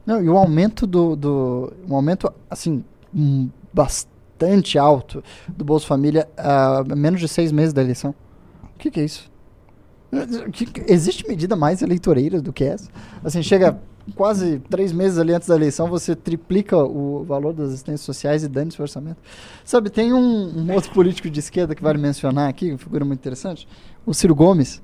[0.06, 2.84] Não, e o aumento do, do um aumento assim
[3.14, 8.14] hum, bastante alto do Bolsa Família a menos de seis meses da eleição.
[8.76, 9.30] O que, que é isso?
[10.52, 12.90] Que- que- existe medida mais eleitoreira do que essa?
[13.24, 13.80] Assim, chega
[14.16, 18.48] quase três meses ali antes da eleição, você triplica o valor das assistências sociais e
[18.48, 19.18] dane-se o orçamento.
[19.64, 23.20] Sabe, tem um, um outro político de esquerda que vale mencionar aqui, uma figura muito
[23.20, 23.68] interessante,
[24.06, 24.82] o Ciro Gomes.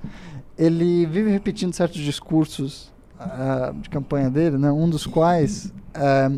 [0.58, 4.72] Ele vive repetindo certos discursos ah, de campanha dele, né?
[4.72, 6.32] um dos quais ah,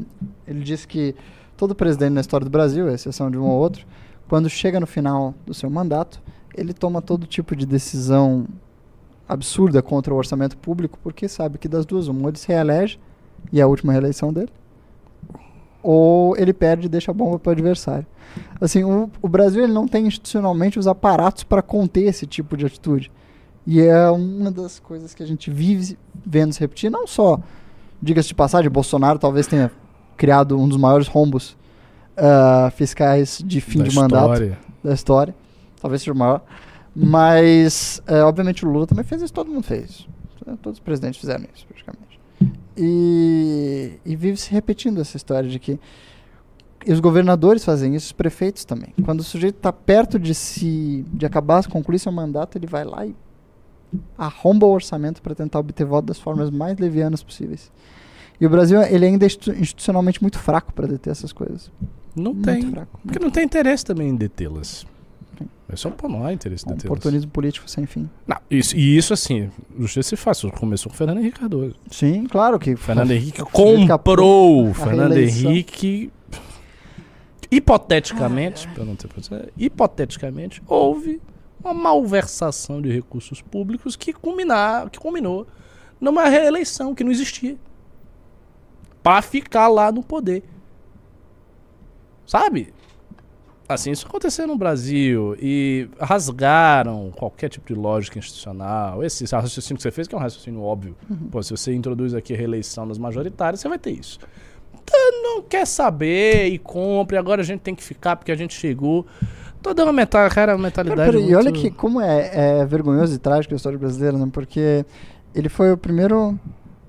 [0.47, 1.15] ele disse que
[1.55, 3.85] todo presidente na história do Brasil, à exceção de um ou outro,
[4.27, 6.21] quando chega no final do seu mandato,
[6.55, 8.47] ele toma todo tipo de decisão
[9.27, 12.99] absurda contra o orçamento público, porque sabe que das duas, uma, ele se reelege,
[13.51, 14.51] e é a última reeleição dele,
[15.81, 18.05] ou ele perde e deixa a bomba para o adversário.
[18.59, 22.65] Assim, o, o Brasil ele não tem institucionalmente os aparatos para conter esse tipo de
[22.65, 23.11] atitude.
[23.65, 27.39] E é uma das coisas que a gente vive vendo se repetir, não só,
[28.01, 29.71] diga-se de passagem, Bolsonaro talvez tenha
[30.15, 31.55] criado um dos maiores rombos
[32.15, 34.59] ah, fiscais de fim Da de mandato história.
[34.83, 35.35] da história,
[35.81, 36.41] talvez seja o maior,
[36.99, 40.09] mas é, obviamente o Lula também fez isso, todo mundo fez isso.
[40.61, 42.19] Todos os presidentes fizeram isso, praticamente.
[42.75, 45.79] E, e vive se repetindo essa história de que
[46.85, 48.93] e os governadores fazem isso, os prefeitos também.
[49.03, 53.05] Quando o sujeito está perto de se de acabar, concluir seu mandato, ele vai lá
[53.05, 53.13] e
[54.17, 57.71] arromba o orçamento para tentar obter voto das formas mais levianas possíveis.
[58.39, 61.69] E o Brasil ele ainda é institu- institucionalmente muito fraco para deter essas coisas.
[62.15, 62.71] Não Muito tem.
[62.71, 62.99] fraco.
[63.03, 64.85] Porque não tem interesse também em detê-las.
[65.69, 66.85] É só não há interesse em detê-las.
[66.85, 68.09] Oportunismo político sem fim.
[68.25, 70.37] Não, isso, e isso assim, justiça se faz.
[70.37, 71.75] Isso Começou com o Fernando Henrique Cardoso.
[71.91, 72.75] Sim, claro que.
[72.75, 75.51] Fernando Henrique comprou Fernando reeleição.
[75.51, 76.11] Henrique.
[77.49, 81.21] Hipoteticamente, para não ter problema, hipoteticamente, houve
[81.63, 85.47] uma malversação de recursos públicos que, culminar, que culminou
[85.99, 87.57] numa reeleição que não existia.
[89.01, 90.43] Para ficar lá no poder.
[92.25, 92.73] Sabe?
[93.69, 99.03] Assim, isso aconteceu no Brasil e rasgaram qualquer tipo de lógica institucional.
[99.03, 100.95] Esse raciocínio que você fez, que é um raciocínio óbvio.
[101.09, 101.27] Uhum.
[101.29, 104.19] Pô, se você introduz aqui a reeleição nas majoritárias, você vai ter isso.
[104.73, 108.53] Então, não quer saber e compre, agora a gente tem que ficar porque a gente
[108.53, 109.05] chegou.
[109.61, 111.11] Toda uma mentalidade, cara, uma mentalidade.
[111.11, 114.29] Pera, e olha muito- que como é, é vergonhoso e trágico a história brasileira, né?
[114.31, 114.85] Porque
[115.35, 116.39] ele foi o primeiro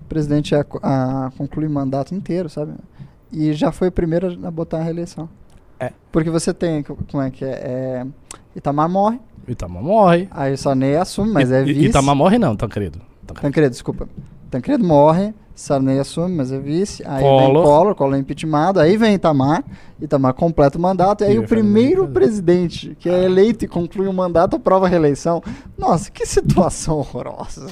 [0.09, 2.73] presidente a, a concluir mandato inteiro, sabe?
[3.33, 5.29] E já foi o primeiro a botar a reeleição.
[5.81, 5.93] É.
[6.11, 7.49] Porque você tem, co- como é que é?
[7.51, 8.07] é
[8.57, 10.29] Itamar morre, Itamar morre.
[10.31, 11.87] aí o Sarney assume, mas é I- vice.
[11.87, 12.99] Itamar morre não, Tancredo.
[13.27, 13.43] Tancredo.
[13.49, 14.09] Tancredo, desculpa.
[14.51, 17.03] Tancredo morre, Sarney assume, mas é vice.
[17.07, 17.43] Aí Collor.
[17.53, 18.81] vem Collor, Collor é impeachmentado.
[18.81, 19.63] Aí vem Itamar,
[20.01, 21.23] Itamar completa o mandato.
[21.23, 24.87] E aí E o fazer primeiro presidente que é eleito e conclui o mandato aprova
[24.87, 25.43] a reeleição.
[25.77, 27.67] Nossa, que situação horrorosa.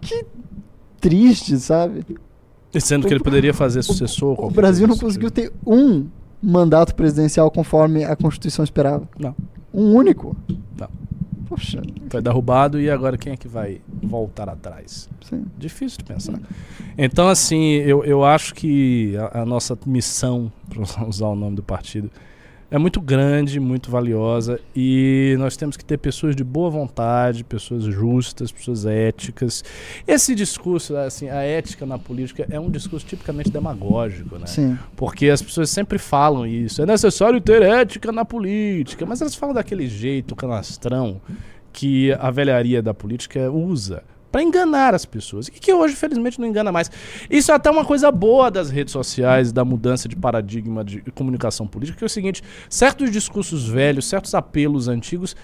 [0.00, 0.24] Que
[1.00, 2.04] triste, sabe?
[2.78, 4.38] Sendo que ele poderia fazer sucessor.
[4.44, 6.06] O Brasil não conseguiu ter um
[6.42, 9.08] mandato presidencial conforme a Constituição esperava.
[9.18, 9.34] Não.
[9.72, 10.36] Um único.
[10.78, 10.88] Não.
[11.48, 11.82] Poxa.
[12.08, 15.08] Foi derrubado e agora quem é que vai voltar atrás?
[15.28, 15.44] Sim.
[15.56, 16.40] Difícil de pensar.
[16.96, 21.62] Então, assim, eu, eu acho que a, a nossa missão, para usar o nome do
[21.62, 22.10] partido,
[22.72, 27.84] é muito grande, muito valiosa e nós temos que ter pessoas de boa vontade, pessoas
[27.84, 29.62] justas, pessoas éticas.
[30.08, 34.46] Esse discurso, assim, a ética na política é um discurso tipicamente demagógico, né?
[34.46, 34.78] Sim.
[34.96, 36.80] Porque as pessoas sempre falam isso.
[36.80, 41.20] É necessário ter ética na política, mas elas falam daquele jeito canastrão
[41.74, 44.02] que a velharia da política usa
[44.32, 45.48] para enganar as pessoas.
[45.48, 46.90] E que hoje, felizmente, não engana mais.
[47.30, 51.66] Isso é até uma coisa boa das redes sociais, da mudança de paradigma de comunicação
[51.66, 55.36] política, que é o seguinte: certos discursos velhos, certos apelos antigos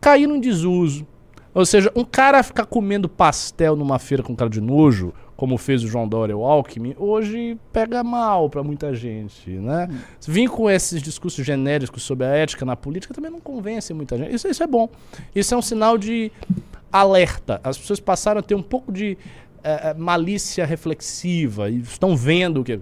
[0.00, 1.06] caíram em desuso.
[1.54, 5.84] Ou seja, um cara ficar comendo pastel numa feira com cara de nojo, como fez
[5.84, 9.88] o João Dória ou Alckmin, hoje pega mal para muita gente, né?
[10.26, 14.34] Vir com esses discursos genéricos sobre a ética na política também não convence muita gente.
[14.34, 14.88] Isso, isso é bom.
[15.34, 16.32] Isso é um sinal de
[16.92, 17.60] alerta.
[17.64, 19.16] As pessoas passaram a ter um pouco de
[19.64, 22.78] eh, malícia reflexiva e estão vendo o que.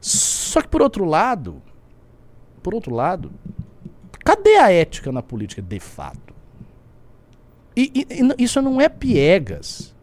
[0.00, 1.62] Só que por outro lado,
[2.62, 3.30] por outro lado,
[4.24, 6.34] cadê a ética na política de fato?
[7.76, 8.06] E, e-
[8.38, 9.94] e isso não é piegas.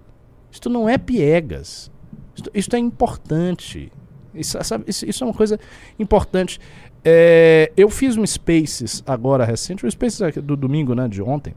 [0.52, 1.92] Isso não é piegas.
[2.36, 3.92] Isto, isto é importante.
[4.34, 5.60] Isso, sabe, isso- isso é uma coisa
[6.00, 6.60] importante.
[7.04, 11.54] É, eu fiz um Spaces agora recente, o Spaces do domingo, né, de ontem,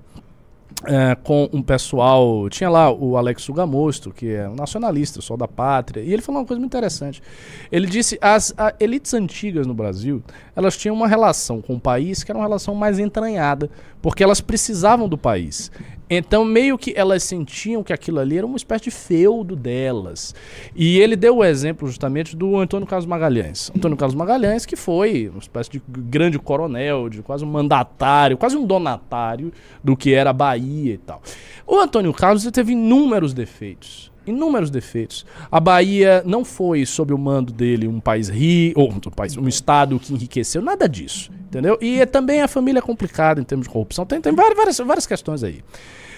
[0.84, 2.48] é, com um pessoal.
[2.48, 6.40] Tinha lá o Alex Sugamosto, que é um nacionalista, sol da pátria, e ele falou
[6.40, 7.22] uma coisa muito interessante.
[7.70, 10.22] Ele disse as a- elites antigas no Brasil,
[10.54, 13.68] elas tinham uma relação com o país que era uma relação mais entranhada,
[14.00, 15.70] porque elas precisavam do país.
[16.10, 20.34] Então, meio que elas sentiam que aquilo ali era uma espécie de feudo delas.
[20.74, 23.70] E ele deu o exemplo justamente do Antônio Carlos Magalhães.
[23.76, 28.56] Antônio Carlos Magalhães, que foi uma espécie de grande coronel, de quase um mandatário, quase
[28.56, 29.52] um donatário
[29.82, 31.22] do que era a Bahia e tal.
[31.66, 34.10] O Antônio Carlos teve inúmeros defeitos.
[34.28, 35.24] Inúmeros defeitos.
[35.50, 39.48] A Bahia não foi, sob o mando dele, um país rico, ou um, país, um
[39.48, 41.30] estado que enriqueceu, nada disso.
[41.48, 41.78] Entendeu?
[41.80, 44.04] E é também a família é complicada em termos de corrupção.
[44.04, 45.62] Tem, tem várias, várias, questões aí.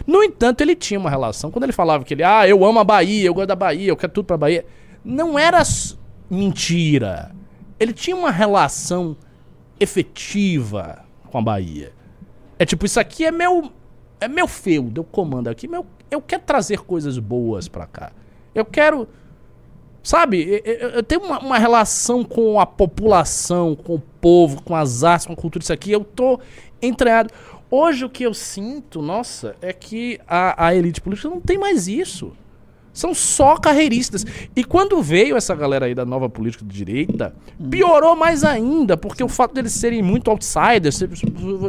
[0.07, 1.51] No entanto, ele tinha uma relação.
[1.51, 3.97] Quando ele falava que ele, ah, eu amo a Bahia, eu gosto da Bahia, eu
[3.97, 4.65] quero tudo pra Bahia.
[5.05, 5.63] Não era
[6.29, 7.31] mentira.
[7.79, 9.17] Ele tinha uma relação
[9.79, 11.93] efetiva com a Bahia.
[12.59, 13.73] É tipo, isso aqui é meu.
[14.21, 18.13] É meu feudo, eu comando aqui, meu, eu quero trazer coisas boas pra cá.
[18.55, 19.09] Eu quero.
[20.03, 24.75] Sabe, eu, eu- eu tenho uma, uma relação com a população, com o povo, com
[24.75, 25.93] as artes, com a cultura, isso aqui.
[25.93, 26.41] Eu tô
[26.81, 27.31] entranhado.
[27.71, 31.87] Hoje o que eu sinto, nossa, é que a, a elite política não tem mais
[31.87, 32.33] isso.
[33.01, 34.27] São só carreiristas.
[34.55, 37.35] E quando veio essa galera aí da nova política de direita,
[37.71, 41.03] piorou mais ainda, porque o fato deles serem muito outsiders,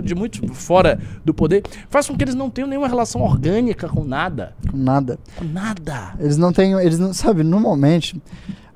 [0.03, 4.03] de muito fora do poder, faz com que eles não tenham nenhuma relação orgânica com
[4.03, 4.53] nada.
[4.69, 5.17] Com nada.
[5.37, 6.15] Com nada.
[6.19, 8.21] Eles não têm, eles não, sabe, normalmente,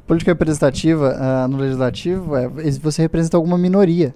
[0.07, 2.47] política representativa ah, no legislativo é
[2.81, 4.15] você representa alguma minoria.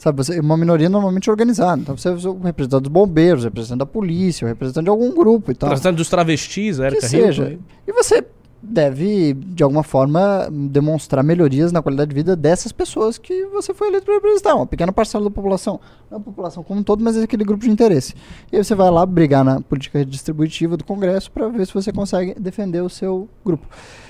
[0.00, 1.82] Sabe, você, uma minoria normalmente organizada.
[1.82, 5.14] Então você é o representante dos bombeiros, o representante da polícia, o representante de algum
[5.14, 5.68] grupo e tal.
[5.68, 7.50] Tratando dos travestis, a que seja.
[7.50, 7.62] Hilton.
[7.86, 8.24] E você
[8.62, 13.88] deve, de alguma forma, demonstrar melhorias na qualidade de vida dessas pessoas que você foi
[13.88, 14.54] eleito para representar.
[14.54, 15.78] Uma pequena parcela da população.
[16.10, 18.14] Não a população como um todo, mas é aquele grupo de interesse.
[18.50, 21.92] E aí você vai lá brigar na política redistributiva do Congresso para ver se você
[21.92, 23.66] consegue defender o seu grupo.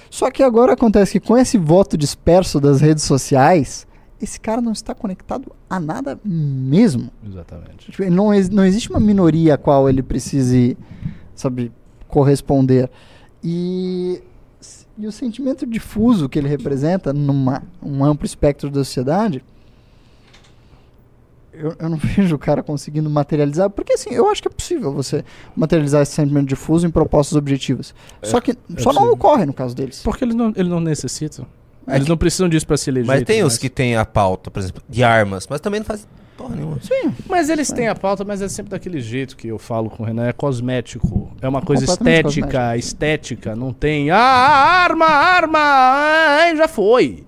[0.09, 3.89] Só que agora acontece que com esse voto disperso das redes sociais,
[4.21, 7.11] esse cara não está conectado a nada mesmo.
[7.27, 7.91] Exatamente.
[7.91, 10.77] Tipo, ele não, ex- não existe uma minoria a qual ele precise,
[11.35, 11.73] sabe,
[12.09, 12.91] corresponder.
[13.43, 14.23] E,
[14.99, 19.43] e o sentimento difuso que ele representa numa um amplo espectro da sociedade,
[21.53, 24.93] eu, eu não vejo o cara conseguindo materializar, porque assim, eu acho que é possível
[24.93, 25.25] você
[25.57, 27.95] materializar esse sentimento difuso em propostas objetivas.
[28.23, 29.12] só que só não possível.
[29.12, 30.03] ocorre no caso deles.
[30.03, 31.47] Porque eles não, eles não necessitam.
[31.91, 33.07] É eles que- não precisam disso pra se eleger.
[33.07, 36.07] Mas tem os que tem a pauta, por exemplo, de armas, mas também não faz
[36.36, 36.78] porra nenhuma.
[36.80, 37.14] Sim.
[37.28, 40.07] Mas eles têm a pauta, mas é sempre daquele jeito que eu falo com o
[40.07, 41.30] Renan, é cosmético.
[41.43, 44.11] É uma coisa Completamente estética, estética, não tem.
[44.11, 45.59] Ah, arma, arma!
[45.59, 47.24] ai, já foi.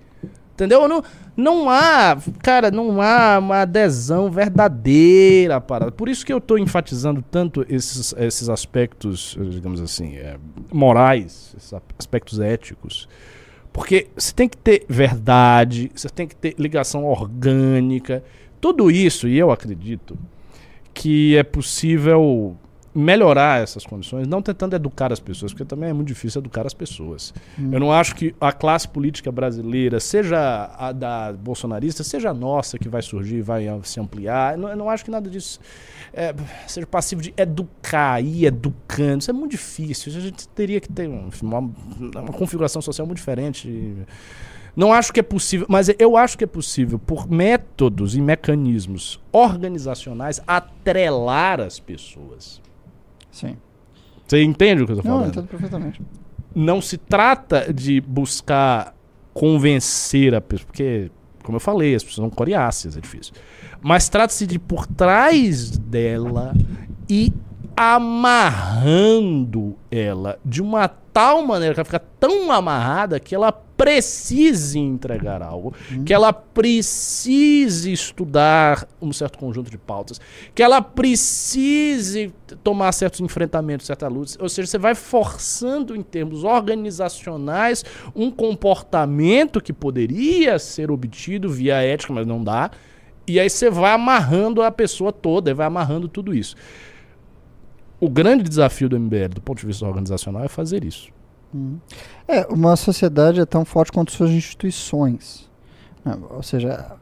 [0.54, 0.86] Entendeu?
[0.86, 1.02] Não,
[1.36, 5.90] não há, cara, não há uma adesão verdadeira à parada.
[5.90, 10.36] Por isso que eu estou enfatizando tanto esses, esses aspectos, digamos assim, é,
[10.72, 13.08] morais, esses aspectos éticos.
[13.72, 18.22] Porque você tem que ter verdade, você tem que ter ligação orgânica.
[18.60, 20.16] Tudo isso, e eu acredito
[20.92, 22.56] que é possível
[22.95, 26.74] melhorar essas condições, não tentando educar as pessoas, porque também é muito difícil educar as
[26.74, 27.32] pessoas.
[27.59, 27.70] Hum.
[27.72, 32.78] Eu não acho que a classe política brasileira, seja a da bolsonarista, seja a nossa
[32.78, 35.59] que vai surgir, vai se ampliar, eu não, eu não acho que nada disso
[36.12, 36.34] é,
[36.66, 39.20] seja passivo de educar, ir educando.
[39.20, 40.12] Isso é muito difícil.
[40.14, 43.97] A gente teria que ter uma, uma configuração social muito diferente.
[44.76, 49.20] Não acho que é possível, mas eu acho que é possível, por métodos e mecanismos
[49.30, 52.61] organizacionais, atrelar as pessoas.
[53.32, 53.56] Sim.
[54.26, 55.22] Você entende o que eu estou falando?
[55.24, 56.00] Não, entendo perfeitamente.
[56.54, 58.94] Não se trata de buscar
[59.34, 61.10] convencer a pessoa, porque,
[61.42, 63.34] como eu falei, as pessoas são coriáceas, é difícil.
[63.80, 66.54] Mas trata-se de por trás dela
[67.08, 67.32] e
[67.76, 75.42] amarrando ela de uma tal maneira que ela fica tão amarrada que ela precise entregar
[75.42, 76.04] algo, hum.
[76.04, 80.20] que ela precise estudar um certo conjunto de pautas,
[80.54, 84.38] que ela precise tomar certos enfrentamentos, certas lutas.
[84.40, 91.82] Ou seja, você vai forçando em termos organizacionais um comportamento que poderia ser obtido via
[91.82, 92.70] ética, mas não dá.
[93.26, 96.54] E aí você vai amarrando a pessoa toda, vai amarrando tudo isso.
[98.03, 101.09] O grande desafio do MBL, do ponto de vista organizacional, é fazer isso.
[101.55, 101.78] Hum.
[102.26, 105.48] É, uma sociedade é tão forte quanto suas instituições.
[106.05, 106.18] Né?
[106.30, 106.96] Ou seja,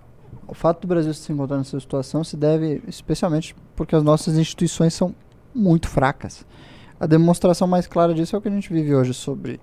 [0.46, 4.92] o fato do Brasil se encontrar nessa situação se deve especialmente porque as nossas instituições
[4.92, 5.14] são
[5.54, 6.44] muito fracas.
[7.00, 9.58] A demonstração mais clara disso é o que a gente vive hoje sobre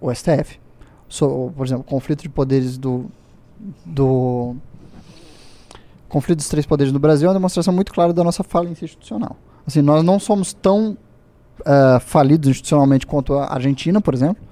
[0.00, 0.58] o STF.
[1.08, 3.06] So, por exemplo, o conflito de poderes do,
[3.86, 4.56] do
[6.08, 9.36] conflito dos três poderes no Brasil é uma demonstração muito clara da nossa falência institucional.
[9.66, 10.96] Assim, nós não somos tão
[11.60, 14.42] uh, falidos institucionalmente quanto a Argentina, por exemplo,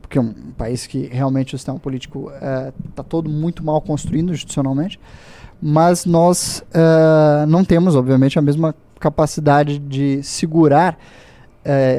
[0.00, 2.32] porque é um país que realmente o sistema político
[2.88, 4.98] está uh, todo muito mal construído institucionalmente,
[5.60, 10.98] mas nós uh, não temos, obviamente, a mesma capacidade de segurar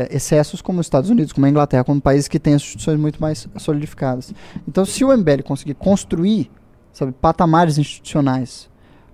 [0.10, 3.48] excessos como os Estados Unidos, como a Inglaterra, como países que têm instituições muito mais
[3.58, 4.34] solidificadas.
[4.68, 6.50] Então, se o MBL conseguir construir
[6.92, 8.69] sabe, patamares institucionais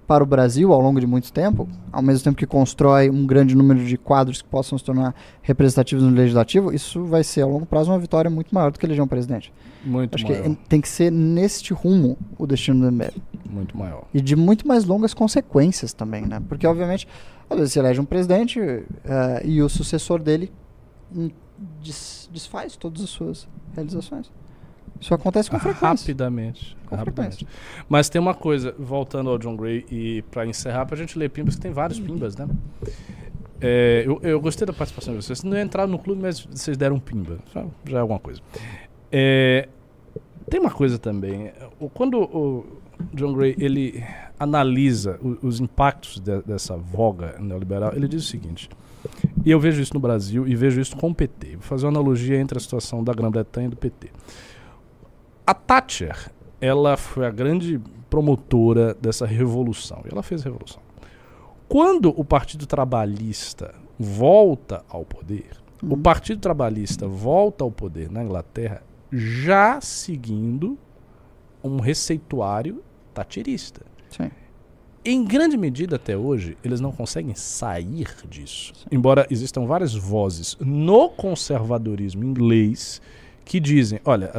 [0.08, 3.56] para o Brasil ao longo de muito tempo, ao mesmo tempo que constrói um grande
[3.56, 7.66] número de quadros que possam se tornar representativos no legislativo, isso vai ser a longo
[7.66, 9.52] prazo uma vitória muito maior do que eleger um presidente.
[9.84, 10.44] Muito Acho maior.
[10.44, 13.20] que tem que ser neste rumo o destino do MBL.
[13.50, 14.04] Muito maior.
[14.14, 16.42] E de muito mais longas consequências também, né?
[16.48, 17.08] Porque, obviamente,
[17.50, 18.84] às vezes você elege um presidente uh,
[19.44, 20.52] e o sucessor dele
[21.82, 24.32] des desfaz todas as suas realizações.
[25.00, 25.88] Isso acontece com frequência.
[25.88, 26.78] Rapidamente.
[26.86, 27.38] Com rapidamente.
[27.38, 27.86] Frequência.
[27.90, 31.56] Mas tem uma coisa, voltando ao John Gray e para encerrar, pra gente ler Pimbas,
[31.56, 32.48] que tem vários Pimbas, né?
[33.62, 35.44] É, eu, eu, gostei da participação de vocês.
[35.44, 37.40] Não entraram no clube, mas vocês deram um Pimba.
[37.54, 38.42] Já, já é alguma coisa.
[39.12, 39.68] É,
[40.50, 41.52] tem uma coisa também.
[41.94, 42.66] Quando o
[43.14, 44.04] John Gray ele
[44.40, 48.70] analisa o, os impactos de, dessa voga neoliberal, ele diz o seguinte.
[49.46, 51.52] E eu vejo isso no Brasil e vejo isso com o PT.
[51.54, 54.10] Vou fazer uma analogia entre a situação da Grã-Bretanha e do PT.
[55.46, 57.80] A Thatcher, ela foi a grande
[58.10, 60.02] promotora dessa revolução.
[60.06, 60.82] E ela fez a revolução.
[61.68, 65.94] Quando o Partido Trabalhista volta ao poder, uhum.
[65.94, 68.82] o Partido Trabalhista volta ao poder na Inglaterra
[69.12, 70.78] já seguindo
[71.64, 72.84] um receituário
[73.14, 73.82] thatcherista.
[74.10, 74.30] Sim.
[75.04, 78.74] Em grande medida, até hoje, eles não conseguem sair disso.
[78.76, 78.88] Sim.
[78.92, 83.02] Embora existam várias vozes no conservadorismo inglês
[83.46, 84.32] que dizem, olha,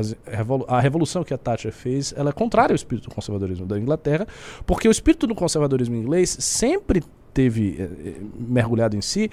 [0.67, 4.27] a revolução que a Thatcher fez, ela é contrária ao espírito do conservadorismo da Inglaterra,
[4.67, 7.03] porque o espírito do conservadorismo inglês sempre
[7.33, 9.31] teve eh, mergulhado em si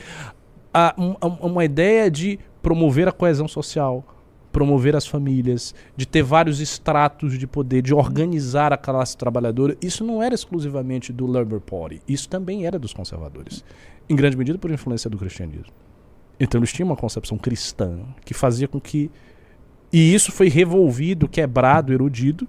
[0.74, 4.04] a, a, uma ideia de promover a coesão social,
[4.52, 9.78] promover as famílias, de ter vários estratos de poder, de organizar a classe trabalhadora.
[9.82, 13.64] Isso não era exclusivamente do Labour Party, isso também era dos conservadores,
[14.10, 15.74] em grande medida por influência do cristianismo.
[16.40, 19.12] Então eles tinham uma concepção cristã que fazia com que
[19.94, 22.48] e isso foi revolvido, quebrado, erudido.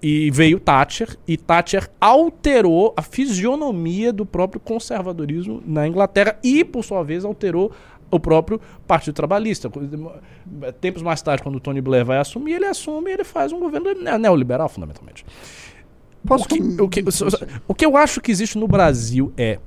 [0.00, 6.84] E veio Thatcher, e Thatcher alterou a fisionomia do próprio conservadorismo na Inglaterra e, por
[6.84, 7.72] sua vez, alterou
[8.10, 9.70] o próprio Partido Trabalhista.
[10.80, 13.58] Tempos mais tarde, quando o Tony Blair vai assumir, ele assume e ele faz um
[13.58, 15.24] governo neoliberal, fundamentalmente.
[16.24, 17.04] Posso o, que, o, que,
[17.66, 19.58] o que eu acho que existe no Brasil é.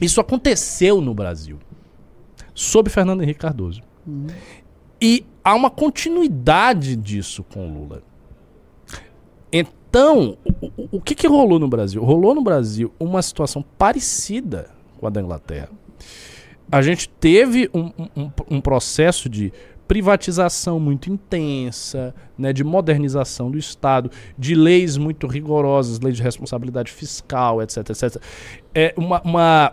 [0.00, 1.58] Isso aconteceu no Brasil,
[2.52, 3.80] sob Fernando Henrique Cardoso.
[4.06, 4.26] Uhum.
[5.00, 8.02] E há uma continuidade disso com o Lula.
[9.52, 12.02] Então, o, o- o que, que rolou no Brasil?
[12.02, 15.68] Rolou no Brasil uma situação parecida com a da Inglaterra.
[16.70, 19.52] A gente teve um, um- um- processo de
[19.86, 26.90] privatização muito intensa, né, de modernização do Estado, de leis muito rigorosas, leis de responsabilidade
[26.90, 28.20] fiscal, etc, etc.
[28.74, 29.72] É uma, uma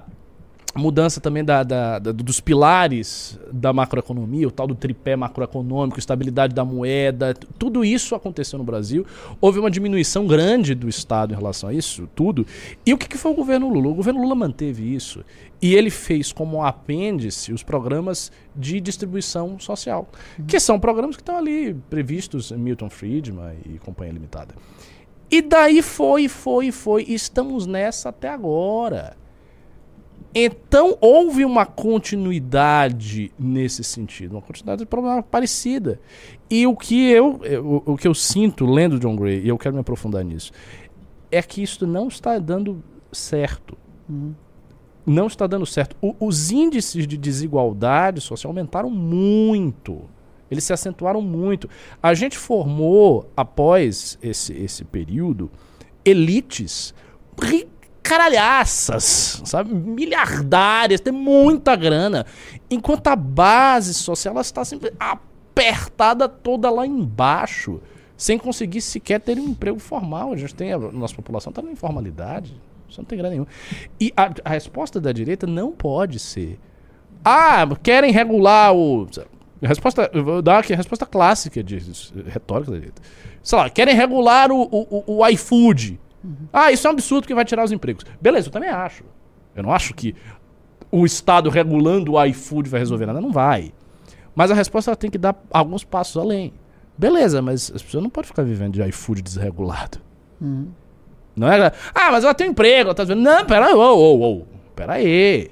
[0.76, 6.54] mudança também da, da- da- dos pilares da macroeconomia, o tal do tripé macroeconômico, estabilidade
[6.56, 9.06] da moeda, tudo isso aconteceu no Brasil.
[9.40, 12.46] Houve uma diminuição grande do Estado em relação a isso, tudo.
[12.86, 13.90] E o que, que foi o governo Lula?
[13.90, 15.24] O governo Lula manteve isso.
[15.62, 20.10] E ele fez como apêndice os programas de distribuição social,
[20.48, 24.56] que são programas que estão ali previstos em Milton Friedman e Companhia Limitada.
[25.32, 27.06] E daí foi, foi, foi.
[27.08, 29.16] E estamos nessa até agora.
[30.36, 36.00] Então houve uma continuidade nesse sentido, uma continuidade de problema parecida.
[36.50, 39.76] E o que eu, eu- o que eu sinto lendo John Gray, e eu quero
[39.76, 40.52] me aprofundar nisso,
[41.32, 43.78] é que isso não está dando certo.
[45.06, 45.96] Não está dando certo.
[46.02, 50.02] O- os índices de desigualdade social aumentaram muito.
[50.50, 51.70] Eles se acentuaram muito.
[52.02, 55.52] A gente formou, após esse, esse período,
[56.06, 56.94] elites
[57.42, 57.68] ri-
[58.04, 59.74] caralhaças, sabe?
[59.74, 62.26] Miliardárias, tem muita grana.
[62.70, 67.80] Enquanto a base social está sempre apertada toda lá embaixo,
[68.18, 70.34] sem conseguir sequer ter um emprego formal.
[70.34, 72.56] A gente tem, a nossa população está na informalidade.
[72.88, 73.48] Isso não tem grana nenhuma.
[74.00, 76.60] E a, a resposta da direita não pode ser.
[77.26, 79.08] Ah, querem regular o.
[79.62, 81.78] Resposta, eu vou dar aqui a resposta clássica de
[82.28, 83.02] retórica da direita.
[83.42, 86.00] Sei lá, querem regular o, o, o- o iFood.
[86.52, 88.06] Ah, isso é um absurdo que vai tirar os empregos.
[88.22, 89.04] Beleza, eu também acho.
[89.56, 90.16] Eu não acho que
[90.92, 93.20] o Estado regulando o iFood vai resolver nada.
[93.20, 93.74] Não vai.
[94.36, 96.54] Mas a resposta tem que dar alguns passos além.
[96.98, 100.00] Beleza, mas as pessoas não podem ficar vivendo de iFood desregulado.
[101.36, 101.72] Não é?
[101.94, 103.22] Ah, mas ela tem um emprego, ela tá dizendo.
[103.22, 104.46] Não, pera aí, ô, ô, ô,
[104.76, 105.50] pera aí.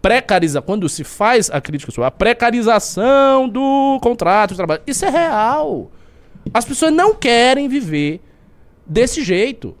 [0.00, 5.10] Precariza, quando se faz a crítica sobre a precarização do contrato de trabalho, isso é
[5.10, 5.92] real.
[6.52, 8.20] As pessoas não querem viver
[8.84, 9.76] desse jeito.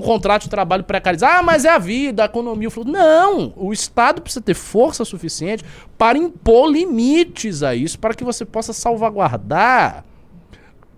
[0.00, 1.38] Com contrato de trabalho precarizado.
[1.38, 2.68] Ah, mas é a vida, a economia.
[2.68, 2.90] o fluxo.
[2.90, 3.52] Não!
[3.56, 5.64] O Estado precisa ter força suficiente
[5.96, 10.04] para impor limites a isso, para que você possa salvaguardar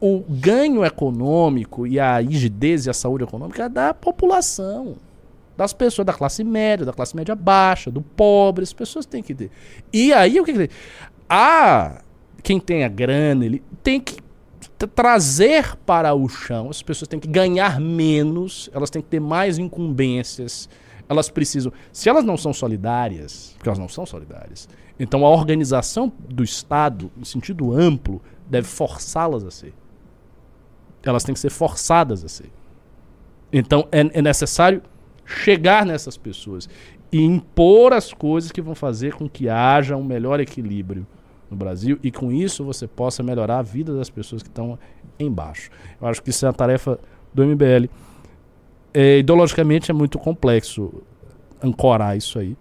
[0.01, 4.97] o ganho econômico e a rigidez e a saúde econômica da população.
[5.57, 9.35] Das pessoas da classe média, da classe média baixa, do pobre, as pessoas têm que
[9.35, 9.51] ter.
[9.93, 10.69] E aí o que, que tem?
[11.29, 12.01] Ah,
[12.43, 14.28] quem tem a grana, ele tem que
[14.87, 16.71] trazer para o chão.
[16.71, 20.69] As pessoas têm que ganhar menos, elas têm que ter mais incumbências.
[21.09, 21.73] Elas precisam.
[21.93, 24.69] Se elas não são solidárias, porque elas não são solidárias,
[25.01, 29.73] então a organização do Estado, em sentido amplo, deve forçá-las a ser.
[31.03, 32.51] Elas têm que ser forçadas a ser.
[33.53, 34.83] Então é, é necessário
[35.25, 36.69] chegar nessas pessoas
[37.11, 41.07] e impor as coisas que vão fazer com que haja um melhor equilíbrio
[41.51, 44.79] no Brasil e com isso você possa melhorar a vida das pessoas que estão
[45.19, 45.71] embaixo.
[46.01, 46.99] Eu acho que isso é a tarefa
[47.33, 47.89] do MBL.
[48.93, 51.03] É, ideologicamente é muito complexo
[51.63, 52.57] ancorar isso aí,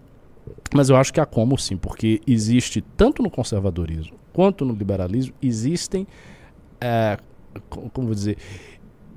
[0.74, 5.34] mas eu acho que há como sim, porque existe tanto no conservadorismo quanto no liberalismo
[5.42, 6.06] existem,
[6.80, 7.18] é,
[7.68, 8.36] co- como vou dizer,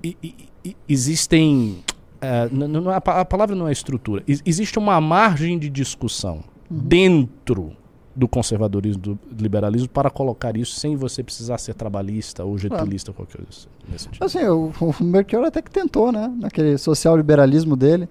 [0.04, 1.84] e- e- e- existem
[2.22, 2.48] é,
[2.96, 4.24] a, pa- a palavra não é estrutura.
[4.28, 7.76] Ex- existe uma margem de discussão dentro
[8.16, 13.16] do conservadorismo, do liberalismo, para colocar isso sem você precisar ser trabalhista ou getulista ou
[13.16, 14.24] qualquer coisa nesse sentido.
[14.24, 16.34] Assim, o, o Melchior até que tentou, né?
[16.40, 18.10] Naquele social-liberalismo dele.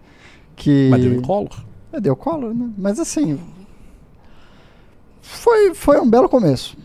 [0.57, 0.88] Que...
[0.90, 1.64] Mas deu em Collor?
[1.92, 2.70] É, deu Collor, né?
[2.78, 3.38] Mas assim.
[5.20, 6.76] Foi, foi um belo começo.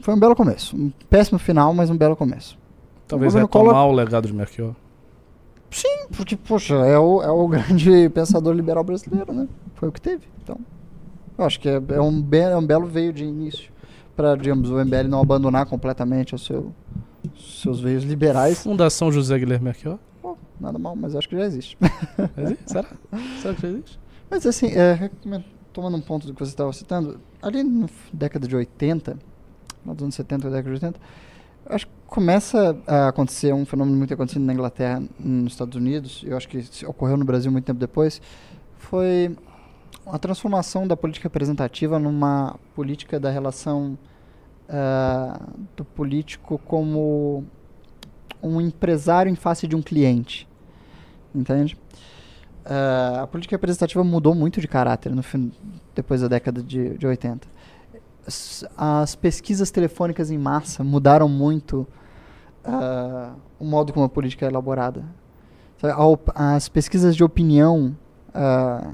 [0.00, 0.76] Foi um belo começo.
[0.76, 2.58] Um péssimo final, mas um belo começo.
[3.06, 4.74] Talvez O retomar Collor- o legado de Melchior.
[5.70, 9.48] Sim, porque, poxa, é o, é o grande pensador liberal brasileiro, né?
[9.74, 10.24] Foi o que teve.
[10.42, 10.58] Então,
[11.36, 13.72] eu acho que é, é um, be é um belo veio de início
[14.16, 16.72] para, digamos, o MBL não abandonar completamente os seu,
[17.36, 18.62] seus veios liberais.
[18.62, 19.98] Fundação José Guilherme Melchior?
[20.22, 21.76] Pô, nada mal, mas acho que já existe.
[22.38, 22.62] Existe?
[22.66, 22.88] Será?
[23.40, 24.00] Será que já existe?
[24.30, 25.10] Mas assim, é,
[25.72, 29.18] tomando um ponto do que você estava citando, ali na década de 80,
[29.84, 31.00] nos anos 70, década de 80,
[31.66, 36.36] acho que começa a acontecer um fenômeno muito acontecido na Inglaterra, nos Estados Unidos, eu
[36.36, 38.22] acho que ocorreu no Brasil muito tempo depois,
[38.78, 39.36] foi
[40.06, 43.98] a transformação da política representativa numa política da relação
[44.68, 45.40] ah,
[45.76, 47.44] do político como
[48.42, 50.48] um empresário em face de um cliente.
[51.34, 51.76] Entende?
[52.64, 55.52] Ah, a política representativa mudou muito de caráter no fim,
[55.94, 57.46] depois da década de, de 80.
[58.26, 61.86] As, as pesquisas telefônicas em massa mudaram muito
[62.64, 65.04] ah, o modo como a política é elaborada.
[66.34, 67.94] As pesquisas de opinião,
[68.32, 68.92] ah,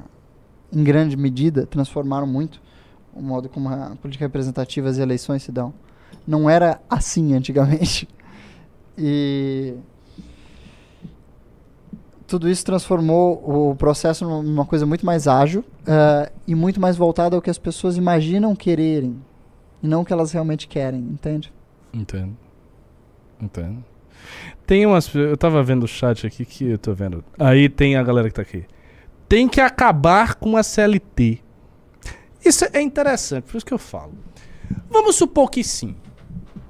[0.72, 2.60] em grande medida, transformaram muito
[3.14, 5.74] o modo como a política representativa e as eleições se dão.
[6.26, 8.08] Não era assim antigamente.
[9.02, 9.76] E
[12.26, 16.96] tudo isso transformou o processo num- numa coisa muito mais ágil ah, e muito mais
[16.96, 19.16] voltada ao que as pessoas imaginam quererem
[19.82, 21.50] e não o que elas realmente querem, entende?
[21.94, 22.36] Entendo.
[23.40, 23.82] Entendo.
[24.66, 25.12] Tem umas.
[25.14, 27.24] Eu tava vendo o chat aqui que eu tô vendo.
[27.38, 28.64] Aí tem a galera que tá aqui.
[29.30, 31.38] Tem que acabar com a CLT.
[32.44, 34.12] Isso é interessante, por isso que eu falo.
[34.90, 35.94] Vamos supor que sim.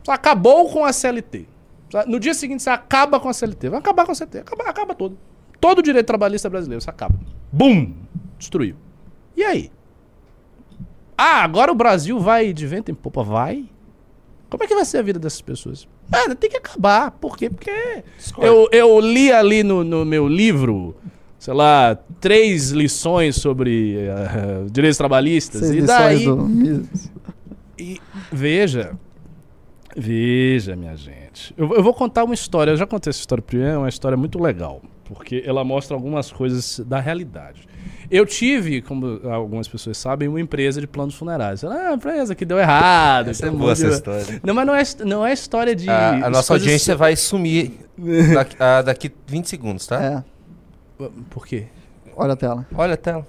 [0.07, 1.49] Acabou com a CLT.
[2.07, 3.71] No dia seguinte você acaba com a CLT.
[3.71, 4.41] Vai acabar com a CLT.
[4.41, 5.17] Acaba, acaba todo.
[5.59, 7.19] Todo o direito trabalhista brasileiro, você acaba.
[7.51, 7.95] Bum!
[8.39, 8.77] Destruiu.
[9.35, 9.73] E aí?
[11.17, 13.23] Ah, agora o Brasil vai de vento em popa?
[13.23, 13.71] Vai?
[14.51, 15.89] Como é que vai ser a vida dessas pessoas?
[16.11, 17.13] Mano, tem que acabar.
[17.13, 17.49] Por quê?
[17.49, 18.05] Porque
[18.37, 20.95] eu, eu li ali no, no meu livro,
[21.41, 25.63] sei lá, três lições sobre eh, direitos trabalhistas.
[25.63, 26.25] Seis e daí.
[26.27, 26.87] do.
[27.79, 27.99] E
[28.31, 28.93] veja.
[29.97, 31.53] Veja, minha gente.
[31.57, 32.71] Eu, eu vou contar uma história.
[32.71, 34.83] Eu já contei essa história primeiro, é uma história muito legal.
[35.05, 37.67] Porque ela mostra algumas coisas da realidade.
[38.09, 41.65] Eu tive, como algumas pessoas sabem, uma empresa de planos funerários.
[41.65, 43.31] Ah, empresa que deu errado.
[43.31, 44.41] Essa é boa essa de- história.
[44.45, 45.89] Não, mas não é, não é história de.
[45.89, 47.73] A, a nossa audiência vai sumir
[48.35, 50.03] daqui, ah, daqui 20 segundos, tá?
[50.03, 50.25] É,
[51.31, 51.67] Por quê?
[52.17, 52.67] olha a tela.
[52.75, 53.27] Olha a tela.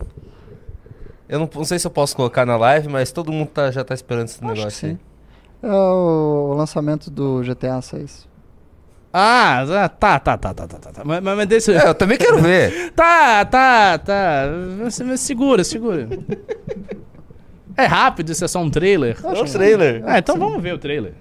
[1.29, 3.83] Eu não, não sei se eu posso colocar na live, mas todo mundo tá- já
[3.85, 4.93] tá esperando esse Acho que negócio aí.
[4.95, 4.99] sim.
[5.63, 8.27] É o, o lançamento do GTA 6.
[9.13, 9.63] Ah,
[9.99, 10.91] tá, tá, tá, tá, tá, tá.
[10.91, 11.01] tá.
[11.05, 11.71] Mas, mas deixa.
[11.73, 12.91] É, eu também quero ver.
[12.95, 14.43] Tá, tá, tá.
[15.17, 16.07] Segura, segura.
[17.77, 19.17] É rápido, isso é só um trailer.
[19.23, 20.03] É um trailer.
[20.05, 21.13] Ah, então vamos ver o trailer.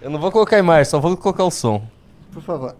[0.00, 1.82] Eu não vou colocar a imagem, só vou colocar o som.
[2.32, 2.74] Por favor.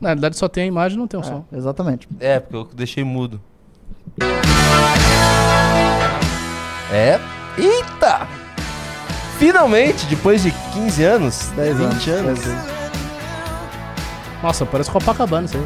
[0.00, 1.44] Na verdade só tem a imagem, não tem o som.
[1.52, 2.08] É, exatamente.
[2.20, 3.40] É, porque eu deixei mudo.
[6.92, 7.18] É.
[7.58, 8.26] Eita!
[9.38, 12.38] Finalmente, depois de 15 anos, 10 20 anos.
[12.40, 12.76] Dez anos.
[14.42, 15.64] Nossa, parece Copacabana isso aí.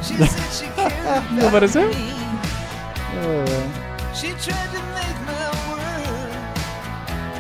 [1.43, 1.91] Não pareceu?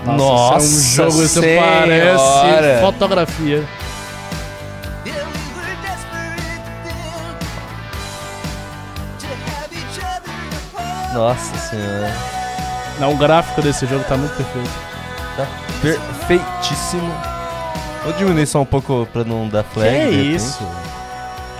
[0.05, 1.86] Nossa isso é um jogo, isso Senhora.
[1.86, 3.64] parece fotografia.
[11.21, 12.11] Nossa senhora.
[12.99, 14.71] Não, o gráfico desse jogo tá muito perfeito.
[15.37, 15.47] Tá
[15.83, 17.12] perfeitíssimo.
[18.05, 19.89] Vou diminuir só um pouco pra não dar Que flag.
[19.89, 20.35] é de repente.
[20.37, 20.66] isso?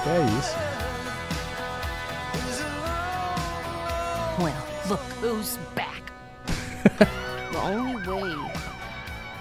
[0.03, 0.57] Que é isso?
[4.39, 4.55] Well,
[4.89, 6.03] look who's back.
[7.53, 8.35] the only way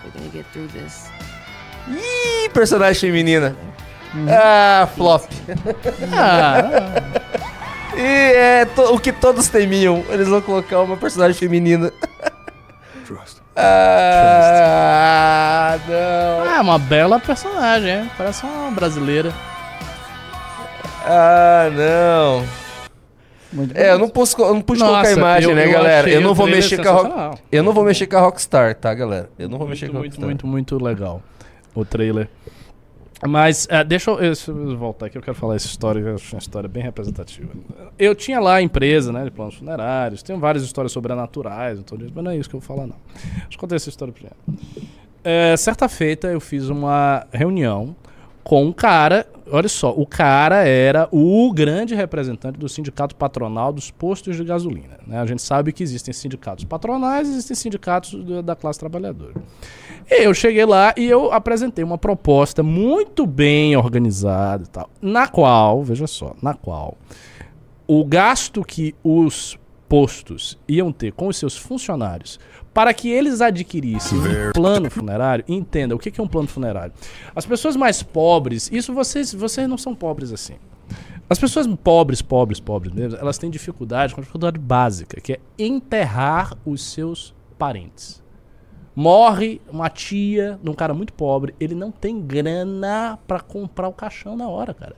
[0.03, 1.07] we're gonna get through this.
[1.87, 3.55] Ih, personagem feminina.
[4.29, 5.23] Ah, flop.
[6.11, 7.18] Ah,
[8.01, 10.03] E é to- o que todos temiam.
[10.09, 11.91] Eles vão colocar uma personagem feminina.
[14.41, 16.45] Ah, não.
[16.55, 18.09] é uma bela personagem, hein?
[18.17, 19.33] Parece uma brasileira.
[21.05, 22.45] Ah, não.
[23.51, 25.71] Muito É, eu não pude, eu não pude Nossa, colocar a imagem, eu- né, eu
[25.71, 26.09] galera?
[26.09, 27.39] Eu não vou mexer com a Rock...
[27.51, 29.29] Eu não vou mexer com a Rockstar, tá, galera?
[29.39, 30.25] Eu não vou mexer Muito, com a muito, Rockstar.
[30.27, 31.21] muito, muito legal.
[31.73, 32.29] O trailer.
[33.27, 36.39] Mas, ah, deixa eu, eu voltar aqui, eu quero falar essa história, eu acho uma
[36.39, 37.49] história bem representativa.
[37.97, 42.13] Eu tinha lá a empresa, né, de planos funerários, tenho várias histórias sobrenaturais, e isso,
[42.15, 42.95] mas não é isso que eu vou falar, não.
[43.13, 44.37] Deixa eu contar essa história primeiro.
[45.23, 47.95] É, certa feita, eu fiz uma reunião
[48.41, 53.91] com um cara, olha só, o cara era o grande representante do sindicato patronal dos
[53.91, 54.97] postos de gasolina.
[55.05, 55.19] Né?
[55.19, 59.33] A gente sabe que existem sindicatos patronais existem sindicatos da classe trabalhadora.
[60.09, 65.83] Eu cheguei lá e eu apresentei uma proposta muito bem organizada e tal, na qual,
[65.83, 66.97] veja só, na qual
[67.87, 69.57] o gasto que os
[69.87, 72.39] postos iam ter com os seus funcionários
[72.71, 76.93] para que eles adquirissem um plano funerário, entenda o que é um plano funerário.
[77.35, 80.53] As pessoas mais pobres, isso vocês, vocês não são pobres assim.
[81.27, 86.55] As pessoas pobres, pobres, pobres mesmo, elas têm dificuldade, com dificuldade básica, que é enterrar
[86.63, 88.18] os seus parentes.
[89.01, 93.93] Morre uma tia de um cara muito pobre, ele não tem grana pra comprar o
[93.93, 94.93] caixão na hora, cara.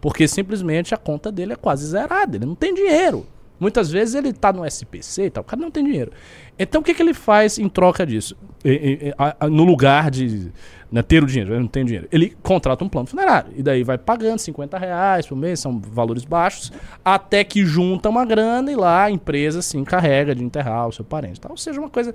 [0.00, 3.24] Porque simplesmente a conta dele é quase zerada, ele não tem dinheiro.
[3.58, 6.12] Muitas vezes ele tá no SPC e tal, o cara não tem dinheiro.
[6.58, 8.36] Então o que, que ele faz em troca disso?
[8.64, 10.50] E- e- a- a- no lugar de
[10.92, 12.06] né, ter o dinheiro, ele não tem dinheiro.
[12.12, 13.50] Ele contrata um plano funerário.
[13.56, 16.72] E daí vai pagando 50 reais por mês, são valores baixos,
[17.04, 21.04] até que junta uma grana e lá a empresa se encarrega de enterrar o seu
[21.04, 21.40] parente.
[21.40, 21.50] Tal.
[21.52, 22.14] Ou seja, uma coisa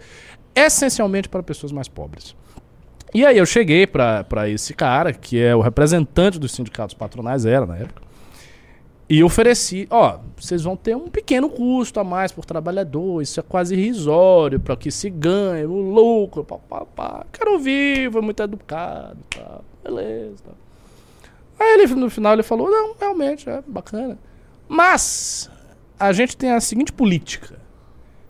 [0.55, 2.35] essencialmente para pessoas mais pobres.
[3.13, 7.65] E aí eu cheguei pra esse cara, que é o representante dos sindicatos patronais, era
[7.65, 8.01] na época,
[9.13, 13.43] e ofereci, ó, vocês vão ter um pequeno custo a mais por trabalhador, isso é
[13.43, 17.25] quase irrisório para que se ganhe, o lucro, pá, pá, pá.
[17.29, 20.41] Quero ouvir, foi muito educado, tá, beleza.
[20.45, 20.51] Tá.
[21.59, 24.17] Aí ele, no final ele falou, não, realmente, é bacana.
[24.65, 25.51] Mas
[25.99, 27.59] a gente tem a seguinte política.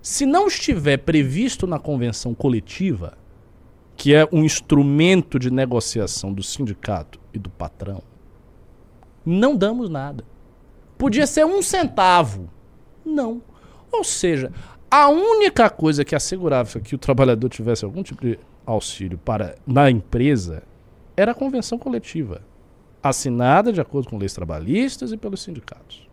[0.01, 3.19] Se não estiver previsto na convenção coletiva,
[3.95, 8.01] que é um instrumento de negociação do sindicato e do patrão,
[9.23, 10.30] não damos nada.
[11.01, 12.47] Podia ser um centavo.
[13.03, 13.41] Não.
[13.91, 14.51] Ou seja,
[14.87, 19.89] a única coisa que assegurava que o trabalhador tivesse algum tipo de auxílio para na
[19.89, 20.61] empresa
[21.17, 22.43] era a convenção coletiva,
[23.01, 26.07] assinada de acordo com leis trabalhistas e pelos sindicatos.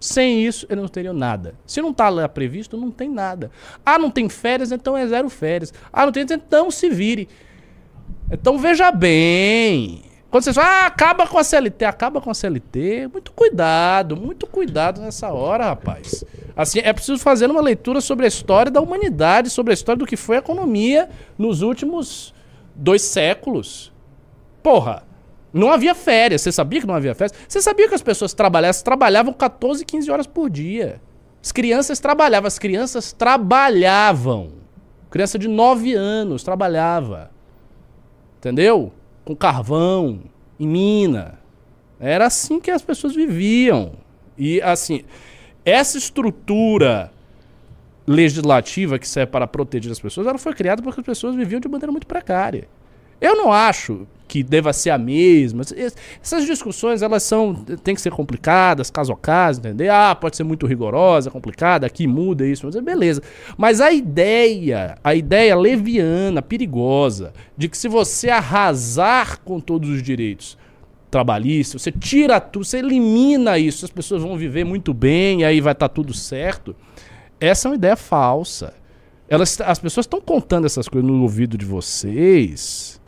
[0.00, 1.54] Sem isso, eles não teriam nada.
[1.66, 3.50] Se não está lá previsto, não tem nada.
[3.84, 5.74] Ah, não tem férias, então é zero férias.
[5.92, 7.28] Ah, não tem, então se vire.
[8.30, 13.06] Então veja bem, quando vocês falam, ah, acaba com a CLT, acaba com a CLT.
[13.12, 16.24] Muito cuidado, muito cuidado nessa hora, rapaz.
[16.56, 20.06] Assim, é preciso fazer uma leitura sobre a história da humanidade, sobre a história do
[20.06, 22.32] que foi a economia nos últimos
[22.74, 23.92] dois séculos.
[24.62, 25.02] Porra,
[25.52, 26.40] não havia férias.
[26.40, 27.36] Você sabia que não havia férias?
[27.46, 30.98] Você sabia que as pessoas trabalhavam, trabalhavam 14, 15 horas por dia.
[31.44, 34.48] As crianças trabalhavam, as crianças trabalhavam.
[35.10, 37.30] Criança de 9 anos trabalhava.
[38.38, 38.94] Entendeu?
[39.24, 40.20] Com carvão,
[40.58, 41.38] em mina.
[41.98, 43.92] Era assim que as pessoas viviam.
[44.36, 45.04] E assim,
[45.64, 47.12] essa estrutura
[48.06, 51.68] legislativa que serve para proteger as pessoas, ela foi criada porque as pessoas viviam de
[51.68, 52.68] maneira muito precária.
[53.20, 55.62] Eu não acho que deva ser a mesma.
[56.22, 57.54] Essas discussões, elas são
[57.84, 59.90] tem que ser complicadas, caso a caso, entender?
[59.90, 63.22] Ah, pode ser muito rigorosa, complicada, aqui muda isso, mas é beleza.
[63.58, 70.02] Mas a ideia, a ideia leviana, perigosa, de que se você arrasar com todos os
[70.02, 70.56] direitos
[71.10, 75.74] trabalhistas, você tira tudo, você elimina isso, as pessoas vão viver muito bem, aí vai
[75.74, 76.74] estar tá tudo certo.
[77.38, 78.72] Essa é uma ideia falsa.
[79.28, 83.01] Elas, as pessoas estão contando essas coisas no ouvido de vocês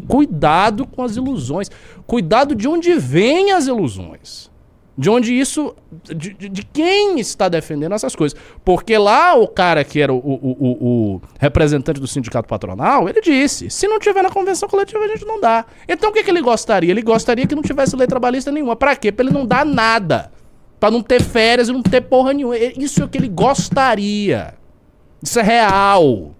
[0.00, 1.70] Cuidado com as ilusões.
[2.06, 4.50] Cuidado de onde vêm as ilusões.
[4.96, 5.74] De onde isso.
[6.14, 8.38] De, de, quem está defendendo essas coisas.
[8.64, 13.20] Porque lá o cara que era o, o, o, o, representante do sindicato patronal, ele
[13.20, 15.64] disse: se não tiver na convenção coletiva, a gente não dá.
[15.88, 16.90] Então o que, que ele gostaria?
[16.90, 18.76] Ele gostaria que não tivesse lei trabalhista nenhuma.
[18.76, 19.10] Para quê?
[19.10, 20.30] Para ele não dar nada.
[20.78, 22.58] Para não ter férias e não ter porra nenhuma.
[22.58, 24.54] Isso é o que ele gostaria.
[25.22, 26.34] Isso é real.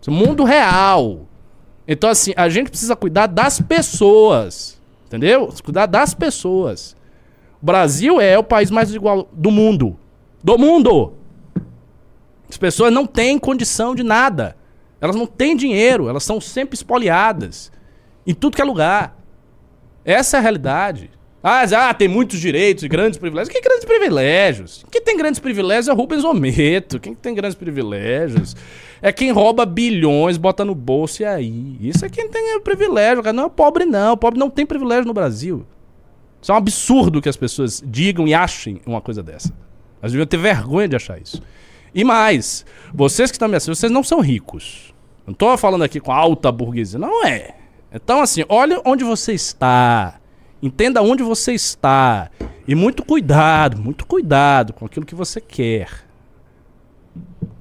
[0.00, 1.26] Isso é mundo real.
[1.86, 4.80] Então, assim, a gente precisa cuidar das pessoas.
[5.06, 5.52] Entendeu?
[5.64, 6.96] Cuidar das pessoas.
[7.62, 9.96] O Brasil é o país mais desigual do mundo.
[10.42, 11.14] Do mundo!
[12.48, 14.56] As pessoas não têm condição de nada.
[15.00, 17.70] Elas não têm dinheiro, elas são sempre espoliadas.
[18.26, 19.16] Em tudo que é lugar.
[20.04, 21.10] Essa é a realidade.
[21.42, 23.54] Ah, ah, tem muitos direitos e grandes privilégios.
[23.54, 24.84] Que grandes privilégios?
[24.90, 26.98] Quem tem grandes privilégios é Rubens Ometo.
[26.98, 28.56] Quem tem grandes privilégios
[29.06, 31.76] é quem rouba bilhões, bota no bolso e aí.
[31.80, 33.22] Isso é quem tem privilégio.
[33.32, 34.14] Não é pobre, não.
[34.14, 35.64] O pobre não tem privilégio no Brasil.
[36.42, 39.54] Isso é um absurdo que as pessoas digam e achem uma coisa dessa.
[40.02, 41.40] Elas deviam ter vergonha de achar isso.
[41.94, 44.92] E mais, vocês que estão me assistindo, vocês não são ricos.
[45.24, 46.98] Não estou falando aqui com alta burguesia.
[46.98, 47.54] Não é.
[47.92, 50.18] Então, assim, olha onde você está.
[50.60, 52.28] Entenda onde você está.
[52.66, 56.05] E muito cuidado, muito cuidado com aquilo que você quer.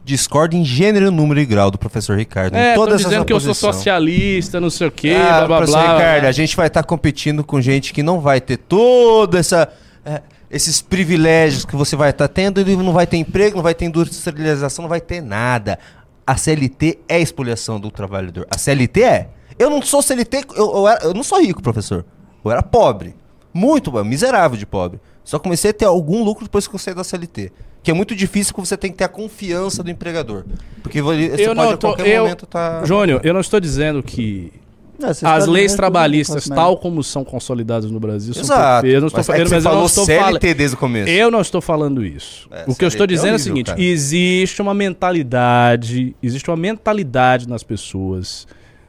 [0.05, 2.55] Discorda em gênero, número e grau do professor Ricardo.
[2.55, 5.57] É, em toda dizendo que eu sou socialista, não sei o quê, ah, blá blá
[5.57, 5.93] professor blá.
[5.97, 9.67] Ricardo, a gente vai estar tá competindo com gente que não vai ter toda essa.
[10.05, 13.63] É, esses privilégios que você vai estar tá tendo, e não vai ter emprego, não
[13.63, 15.79] vai ter industrialização, não vai ter nada.
[16.25, 18.45] A CLT é expoliação do trabalhador.
[18.51, 19.29] A CLT é.
[19.57, 22.05] Eu não sou CLT, eu, eu, eu não sou rico, professor.
[22.43, 23.15] Eu era pobre.
[23.51, 24.99] Muito miserável de pobre.
[25.25, 27.51] Só comecei a ter algum lucro depois que eu saí da CLT.
[27.81, 30.45] Que é muito difícil que você tem que ter a confiança do empregador.
[30.83, 32.79] Porque você eu pode a qualquer eu, momento estar.
[32.81, 32.85] Tá...
[32.85, 34.53] Júnior, eu não estou dizendo que
[34.99, 38.47] não, as leis trabalhistas, tal como são consolidadas no Brasil, Exato.
[38.47, 38.93] são perfeitas.
[38.93, 41.09] Eu não estou mas é você falou CLT desde o começo.
[41.09, 42.47] Eu não estou falando isso.
[42.51, 43.81] É, o que eu estou dizendo é, horrível, é o seguinte: cara.
[43.81, 48.47] existe uma mentalidade, existe uma mentalidade nas pessoas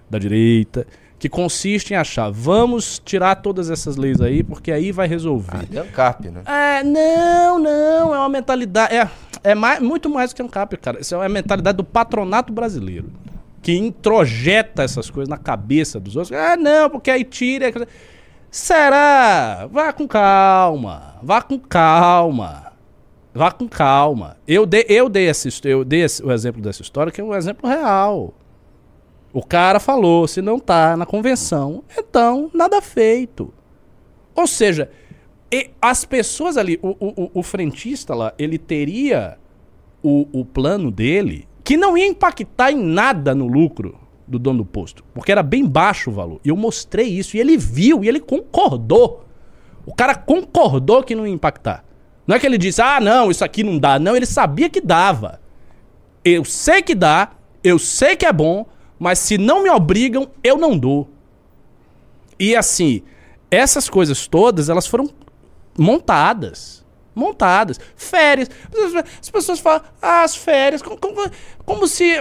[0.08, 0.86] da direita
[1.18, 5.56] que consiste em achar, vamos tirar todas essas leis aí, porque aí vai resolver.
[5.56, 6.42] Ah, é ANCAP, né?
[6.44, 9.08] É, não, não, é uma mentalidade, é,
[9.42, 11.00] é mais, muito mais que ANCAP, cara.
[11.00, 13.10] Isso é a mentalidade do patronato brasileiro,
[13.62, 16.36] que introjeta essas coisas na cabeça dos outros.
[16.36, 17.72] Ah, não, porque aí tira...
[18.50, 19.68] Será?
[19.70, 22.72] Vá com calma, vá com calma.
[23.34, 24.38] Vá com calma.
[24.48, 27.34] Eu dei, eu dei, esse, eu dei esse, o exemplo dessa história, que é um
[27.34, 28.32] exemplo real.
[29.36, 33.52] O cara falou, se não tá na convenção, então nada feito.
[34.34, 34.90] Ou seja,
[35.78, 39.36] as pessoas ali, o, o, o- o frentista lá, ele teria
[40.02, 44.64] o, o plano dele que não ia impactar em nada no lucro do dono do
[44.64, 46.40] posto, porque era bem baixo o valor.
[46.42, 49.22] E eu mostrei isso e ele viu e ele concordou.
[49.84, 51.84] O cara concordou que não ia impactar.
[52.26, 53.98] Não é que ele disse, ah, não, isso aqui não dá.
[53.98, 55.42] Não, ele sabia que dava.
[56.24, 57.32] Eu sei que dá,
[57.62, 58.64] eu sei que é bom,
[58.98, 61.08] mas se não me obrigam, eu não dou.
[62.38, 63.02] E assim,
[63.50, 65.08] essas coisas todas, elas foram
[65.78, 66.84] montadas.
[67.14, 67.80] Montadas.
[67.94, 68.50] Férias.
[69.20, 71.30] As pessoas falam, ah, as férias, como, como-
[71.64, 72.20] como se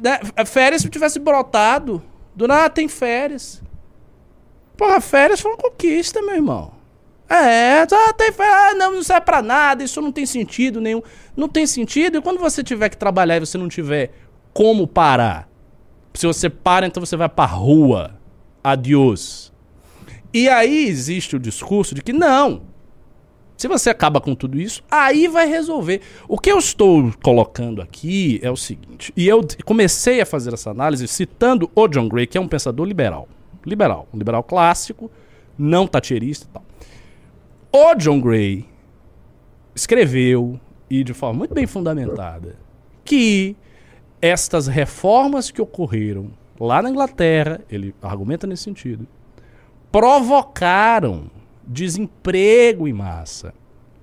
[0.00, 2.02] né, férias tivesse brotado.
[2.34, 3.60] Do nada tem férias.
[4.76, 6.72] Porra, férias foi uma conquista, meu irmão.
[7.28, 11.02] É, tá, tem férias, ah, não, não serve pra nada, isso não tem sentido nenhum.
[11.36, 14.12] Não tem sentido, e quando você tiver que trabalhar e você não tiver
[14.52, 15.48] como parar?
[16.14, 18.14] Se você para, então você vai pra rua.
[18.62, 19.52] Adiós.
[20.32, 22.62] E aí existe o discurso de que não.
[23.56, 26.00] Se você acaba com tudo isso, aí vai resolver.
[26.26, 30.70] O que eu estou colocando aqui é o seguinte, e eu comecei a fazer essa
[30.70, 33.28] análise citando o John Gray, que é um pensador liberal.
[33.64, 35.08] Liberal, um liberal clássico,
[35.56, 36.64] não tacheirista e tal.
[37.72, 38.66] O John Gray
[39.74, 40.58] escreveu,
[40.90, 42.56] e de forma muito bem fundamentada,
[43.04, 43.56] que
[44.22, 49.06] estas reformas que ocorreram lá na Inglaterra, ele argumenta nesse sentido,
[49.90, 51.28] provocaram
[51.66, 53.52] desemprego em massa,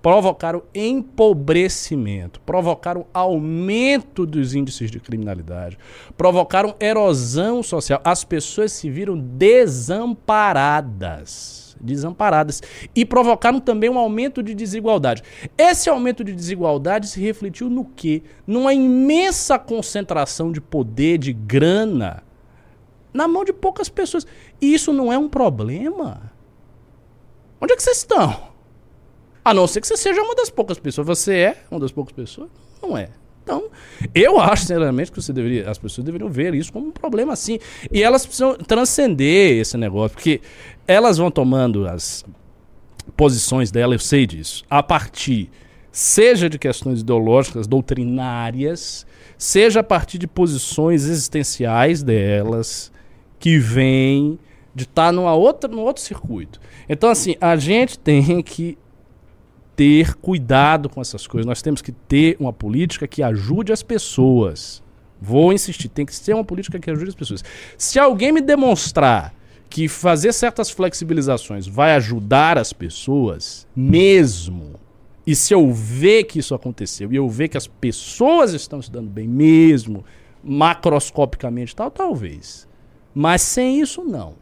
[0.02, 5.78] provocaram empobrecimento, provocaram aumento dos índices de criminalidade,
[6.18, 8.02] provocaram erosão social.
[8.04, 11.59] As pessoas se viram desamparadas.
[11.80, 12.62] Desamparadas.
[12.96, 15.24] E provocaram também um aumento de desigualdade.
[15.58, 18.24] Esse aumento de desigualdade se refletiu no quê?
[18.46, 22.24] Numa imensa concentração de poder, de grana,
[23.14, 24.26] na mão de poucas pessoas.
[24.62, 26.32] E isso não é um problema?
[27.62, 28.50] Onde é que vocês estão?
[29.44, 31.08] A não ser que você seja uma das poucas pessoas.
[31.08, 32.50] Você é uma das poucas pessoas?
[32.82, 33.10] Não é.
[33.50, 33.68] Então,
[34.14, 37.58] eu acho, sinceramente, que deveria, as pessoas deveriam ver isso como um problema assim.
[37.92, 40.40] E elas precisam transcender esse negócio, porque
[40.90, 42.26] elas vão tomando as
[43.16, 45.52] posições dela, eu sei disso, a partir,
[45.92, 49.06] seja de questões ideológicas, doutrinárias,
[49.38, 52.92] seja a partir de posições existenciais delas,
[53.38, 54.40] que vêm
[54.74, 56.60] de estar numa outra, num outro circuito.
[56.90, 58.76] Então, assim, a gente tem que
[59.76, 61.46] ter cuidado com essas coisas.
[61.46, 64.82] Nós temos que ter uma política que ajude as pessoas.
[65.22, 67.44] Vou insistir, tem que ser uma política que ajude as pessoas.
[67.78, 69.38] Se alguém me demonstrar
[69.70, 74.74] que fazer certas flexibilizações vai ajudar as pessoas, mesmo,
[75.28, 78.90] e se eu ver que isso aconteceu, e eu ver que as pessoas estão se
[78.92, 80.04] dando bem mesmo,
[80.44, 82.68] macroscopicamente tal, talvez.
[83.14, 84.36] Mas sem isso, não.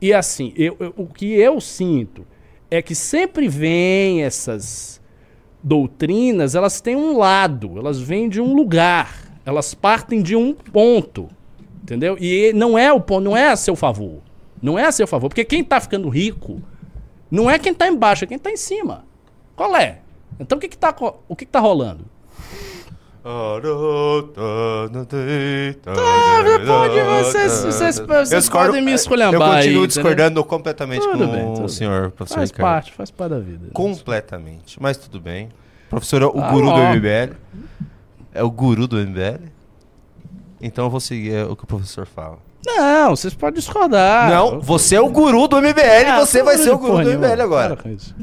[0.00, 2.26] E assim, eu, eu- o que eu sinto
[2.70, 5.00] é que sempre vem essas
[5.62, 11.28] doutrinas, elas têm um lado, elas vêm de um lugar, elas partem de um ponto,
[11.82, 12.16] entendeu?
[12.18, 14.20] E não é o ponto, não é a seu favor,
[14.62, 16.60] não é a seu favor, porque quem tá ficando rico
[17.30, 19.04] não é quem tá embaixo, é quem tá em cima.
[19.56, 19.98] Qual é?
[20.38, 22.04] Então o que tá, co- o que que tá rolando?
[25.82, 25.92] Tá,
[26.66, 31.26] pode, vocês- vocês- vocês Eu discordo- podem me Eu esculhambar aí, continuo discordando completamente Tudo
[31.26, 31.68] com bem, o bem.
[31.68, 32.70] senhor, professor Faz Ricardo.
[32.72, 33.68] parte, faz parte da vida.
[33.72, 34.80] Completamente.
[34.80, 35.48] Mas tudo bem.
[35.88, 36.78] Professor é o Ah, guru do.
[36.78, 37.34] MBL.
[38.32, 39.40] É o guru do MBL.
[40.60, 42.38] Então eu vou seguir o que o professor fala.
[42.64, 44.30] Não, vocês podem discordar.
[44.30, 47.10] Não, você é o guru do MBL, Ah, você vai ser o guru do.
[47.12, 47.76] MBL agora.
[47.76, 48.14] Para com isso.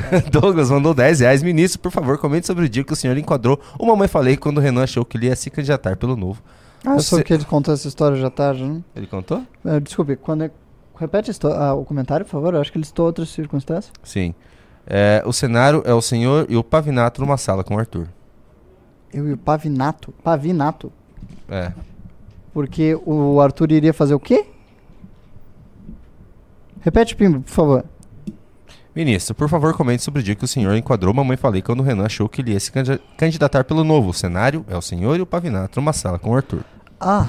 [0.30, 1.42] Douglas mandou 10 reais.
[1.42, 4.58] Ministro, por favor, comente sobre o dia que o senhor enquadrou o Mamãe Falei quando
[4.58, 6.42] o Renan achou que ele ia se candidatar pelo novo.
[6.84, 8.82] Ah, Você- só que ele contou essa história já tarde, né?
[8.94, 9.42] Ele contou?
[9.64, 10.50] É, desculpe, quando é...
[10.96, 12.54] repete ah, o comentário, por favor.
[12.54, 13.92] Eu acho que ele citou outras circunstâncias.
[14.02, 14.34] Sim.
[14.86, 18.06] É, o cenário é o senhor e o Pavinato numa sala com o Arthur.
[19.12, 20.12] Eu e o Pavinato.
[20.22, 20.92] Pavinato.
[21.48, 21.72] É.
[22.54, 24.46] Porque o Arthur iria fazer o quê?
[26.80, 27.84] Repete, Pimba, por favor.
[28.94, 31.82] Ministro, por favor, comente sobre o dia que o senhor enquadrou Mamãe Falei quando o
[31.82, 34.10] Renan achou que ele ia se candi- candidatar pelo novo.
[34.10, 36.62] O cenário é o senhor e o Pavinato numa sala com o Arthur.
[37.00, 37.28] Ah,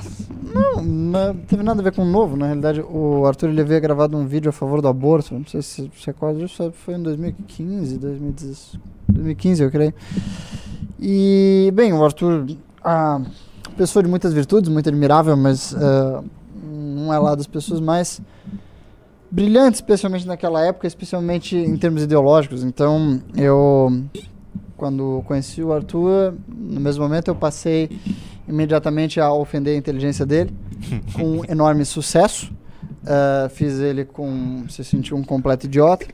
[0.54, 2.38] não, não teve nada a ver com o novo.
[2.38, 5.34] Na realidade, o Arthur ele havia gravado um vídeo a favor do aborto.
[5.34, 6.72] Não sei se você recorda disso.
[6.86, 8.80] Foi em 2015, 2016,
[9.10, 9.94] 2015, eu creio.
[11.00, 12.46] E, bem, o Arthur,
[12.84, 13.22] a
[13.78, 16.24] pessoa de muitas virtudes, muito admirável, mas ah,
[16.64, 18.22] não é lá das pessoas mais
[19.30, 22.64] brilhantes, especialmente naquela época, especialmente em termos ideológicos.
[22.64, 24.04] Então, eu,
[24.78, 27.90] quando conheci o Arthur, no mesmo momento eu passei
[28.48, 30.54] imediatamente a ofender a inteligência dele.
[31.14, 32.52] com enorme sucesso.
[33.06, 36.06] Ah, fiz ele com se sentir um completo idiota.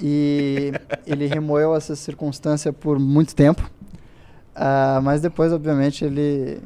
[0.00, 0.72] E
[1.06, 3.70] ele remoeu essa circunstância por muito tempo.
[4.54, 6.60] Ah, mas depois, obviamente, ele.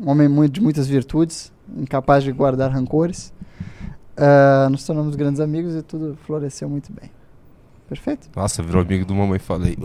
[0.00, 3.32] Um homem muito, de muitas virtudes, incapaz de guardar rancores.
[4.16, 7.10] Ah, nos tornamos grandes amigos e tudo floresceu muito bem.
[7.88, 8.28] Perfeito?
[8.34, 9.76] Nossa, virou amigo do mamãe falei.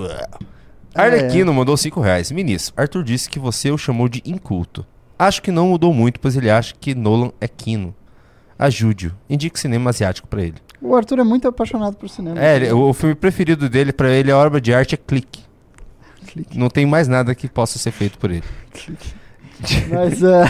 [0.95, 1.01] É.
[1.01, 2.31] Arlequino mandou 5 reais.
[2.31, 4.85] Ministro, Arthur disse que você o chamou de inculto.
[5.19, 7.93] Acho que não mudou muito, pois ele acha que Nolan é quino.
[8.57, 9.11] Ajude-o.
[9.29, 10.55] Indique cinema asiático pra ele.
[10.81, 12.39] O Arthur é muito apaixonado por cinema.
[12.41, 15.43] É, ele- o, o filme preferido dele, pra ele, a obra de arte é Clique.
[16.55, 18.43] Não tem mais nada que possa ser feito por ele.
[19.89, 20.45] Mas, ah,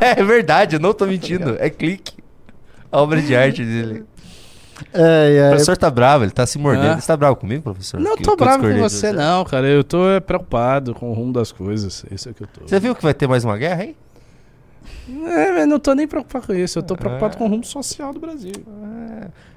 [0.00, 1.56] é verdade, eu não tô mentindo.
[1.58, 2.16] É Clique.
[2.90, 4.04] A obra de arte dele.
[4.92, 6.92] É, é, o professor tá bravo, ele tá se mordendo.
[6.92, 7.00] Ah.
[7.00, 8.00] Você tá bravo comigo, professor?
[8.00, 9.66] Não Que tô eu bravo com você, não, cara.
[9.66, 12.04] Eu tô é, preocupado com o rumo das coisas.
[12.10, 12.66] Isso é que eu tô.
[12.66, 13.96] Você viu que vai ter mais uma guerra, hein?
[15.08, 16.78] É, mas não tô nem preocupado com isso.
[16.78, 18.52] Eu tô preocupado com o rumo social do Brasil.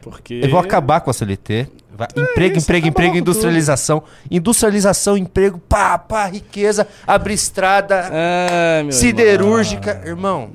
[0.01, 0.41] Porque.
[0.43, 1.67] Eu vou acabar com a CLT.
[1.93, 4.01] Vai- emprego, isso emprego, acaba emprego, industrialização.
[4.31, 10.01] Industrialização, emprego, pá, pá, riqueza, abre estrada, É, meu siderúrgica.
[10.05, 10.49] Irmão,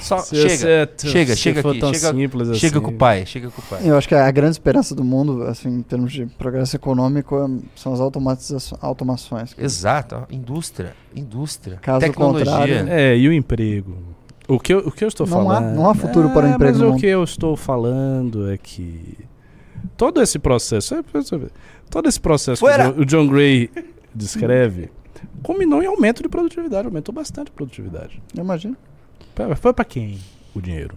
[0.00, 1.78] só Se chega, é chega, se chega aqui.
[1.78, 2.84] tão Chega, simples chega assim.
[2.84, 3.80] com o pai, chega com o pai.
[3.84, 7.78] eu acho que a grande esperança do mundo, assim, em termos de progresso econômico, é-
[7.78, 9.54] são as automatizações, automações.
[9.58, 12.46] Exato, indústria, indústria, Caso tecnologia.
[12.46, 13.94] contrário- É, e o emprego?
[14.48, 15.74] O que eu, o que eu estou Não há- falando.
[15.76, 17.00] não há futuro para o É, emprego Mas no o mundo.
[17.00, 19.18] que eu estou falando é que
[19.96, 21.02] todo esse processo, é,
[21.90, 22.90] todo esse processo que o Fuera!
[22.92, 23.70] John- o John Gray
[24.14, 24.90] descreve,
[25.42, 28.22] culminou em aumento de produtividade, aumentou bastante a produtividade.
[28.34, 28.76] Eu imagino.
[29.60, 30.18] Foi para quem
[30.54, 30.94] o dinheiro?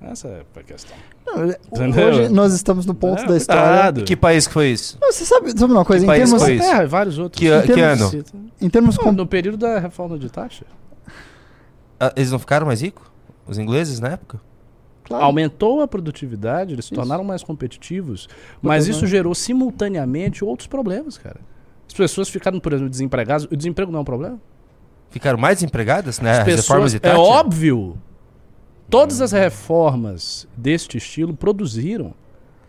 [0.00, 0.96] Essa é a questão.
[1.26, 3.62] Não, é- hoje nós estamos no ponto É, da história.
[3.62, 4.04] cuidado.
[4.04, 4.96] Que país que foi isso?
[4.98, 6.06] Não, Você sabe, sabe uma coisa?
[6.06, 6.64] Que Em país termos, foi isso?
[6.70, 7.38] É, vários outros.
[7.38, 8.24] Que, Em que termos- ano?
[8.62, 10.64] em termos Não, com- no período da reforma de taxa.
[12.00, 13.06] Ah, eles não ficaram mais ricos?
[13.46, 14.40] Os ingleses na época?
[15.04, 15.24] Claro.
[15.24, 18.28] Aumentou a produtividade, eles se tornaram mais competitivos,
[18.62, 21.40] mas Muito isso gerou simultaneamente outros problemas, cara.
[21.86, 23.44] As pessoas ficaram, por exemplo, desempregadas.
[23.50, 24.40] O desemprego não é um problema?
[25.10, 26.30] Ficaram mais desempregadas, né?
[26.30, 27.98] As As reformas pessoas, de é óbvio.
[28.88, 32.14] Todas as reformas deste estilo produziram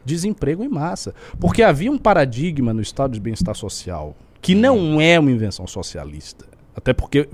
[0.04, 1.14] desemprego em massa.
[1.40, 6.46] Porque havia um paradigma no estado de bem-estar social que não é uma invenção socialista.
[6.76, 7.28] Até porque,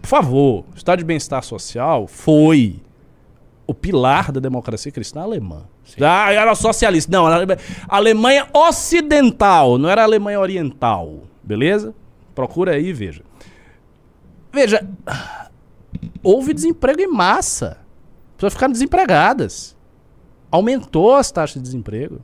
[0.00, 2.80] por favor, o estado de bem-estar social foi
[3.66, 5.64] o pilar da democracia cristã alemã.
[6.00, 7.10] Ah, era socialista.
[7.10, 7.58] Não, era
[7.88, 11.22] Alemanha ocidental, não era Alemanha oriental.
[11.42, 11.94] Beleza?
[12.34, 13.22] Procura aí e veja.
[14.52, 14.86] Veja,
[16.22, 17.78] houve desemprego em massa.
[18.30, 19.76] As pessoas ficaram desempregadas.
[20.50, 22.20] Aumentou as taxas de desemprego.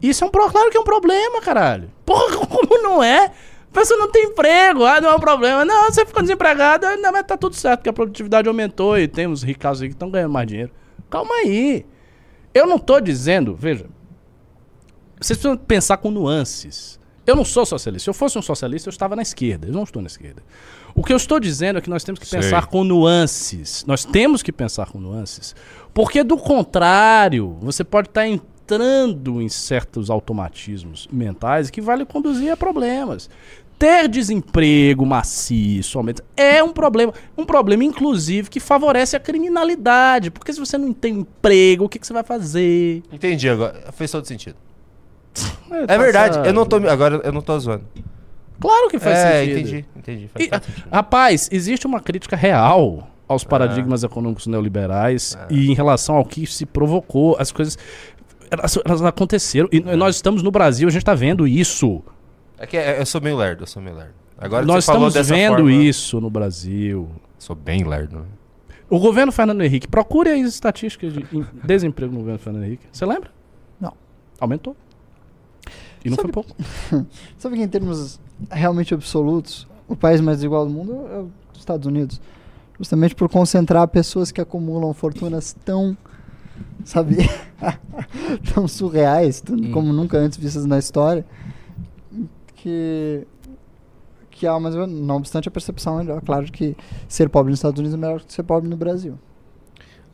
[0.00, 1.90] Isso é um claro que é um problema, caralho.
[2.06, 3.32] Porra, como não é?
[3.70, 5.64] A pessoa não tem emprego, ah, não é um problema.
[5.64, 9.26] Não, você ficou desempregado, não, mas tá tudo certo, porque a produtividade aumentou e tem
[9.26, 10.72] uns ricos aí que estão ganhando mais dinheiro.
[11.08, 11.86] Calma aí.
[12.52, 13.86] Eu não tô dizendo, veja,
[15.20, 16.98] vocês precisam pensar com nuances.
[17.26, 18.04] Eu não sou socialista.
[18.04, 19.68] Se eu fosse um socialista, eu estava na esquerda.
[19.68, 20.42] Eu não estou na esquerda.
[20.94, 22.40] O que eu estou dizendo é que nós temos que Sei.
[22.40, 23.84] pensar com nuances.
[23.86, 25.54] Nós temos que pensar com nuances.
[25.94, 32.50] Porque, do contrário, você pode estar entrando em certos automatismos mentais que vai lhe conduzir
[32.50, 33.28] a problemas.
[33.80, 37.14] Ter desemprego maciço aumenta, é um problema.
[37.34, 40.30] Um problema, inclusive, que favorece a criminalidade.
[40.30, 43.02] Porque se você não tem emprego, o que, que você vai fazer?
[43.10, 43.90] Entendi agora.
[43.92, 44.56] Fez todo sentido.
[45.70, 46.76] É, É tá verdade, eu não tô.
[46.76, 47.86] Agora eu não tô zoando.
[48.60, 49.58] Claro que faz é, sentido.
[49.60, 50.30] entendi, entendi.
[50.38, 50.88] E, sentido.
[50.92, 56.66] rapaz, existe uma crítica real aos paradigmas econômicos neoliberais e em relação ao que se
[56.66, 57.34] provocou.
[57.38, 57.78] As coisas.
[58.50, 59.70] Elas, elas aconteceram.
[59.72, 62.02] E nós estamos no Brasil, a gente está vendo isso.
[62.60, 64.12] É que é- eu sou meio lerdo, eu sou meio lerdo.
[64.38, 67.08] Agora nós estamos dessa vendo forma- isso no Brasil.
[67.38, 68.18] Sou bem lerdo.
[68.20, 68.24] né?
[68.88, 72.86] O governo Fernando Henrique, procure aí as estatísticas de em- desemprego no governo Fernando Henrique.
[72.92, 73.30] Você lembra?
[73.80, 73.92] Não.
[74.38, 74.76] Aumentou.
[76.04, 76.54] E não foi pouco.
[77.38, 78.20] Sabe que em termos
[78.50, 81.18] realmente absolutos, o país mais desigual do mundo é
[81.52, 82.20] os Estados Unidos.
[82.78, 85.96] Justamente por concentrar pessoas que acumulam fortunas tão,
[86.84, 87.16] sabe,
[88.54, 89.70] tão surreais, tão- Hum.
[89.70, 91.24] como nunca antes vistas na história,
[92.62, 93.26] que
[94.30, 96.74] que há, mas não obstante a percepção é melhor, claro que
[97.08, 99.18] ser pobre nos Estados Unidos é melhor que ser pobre no Brasil.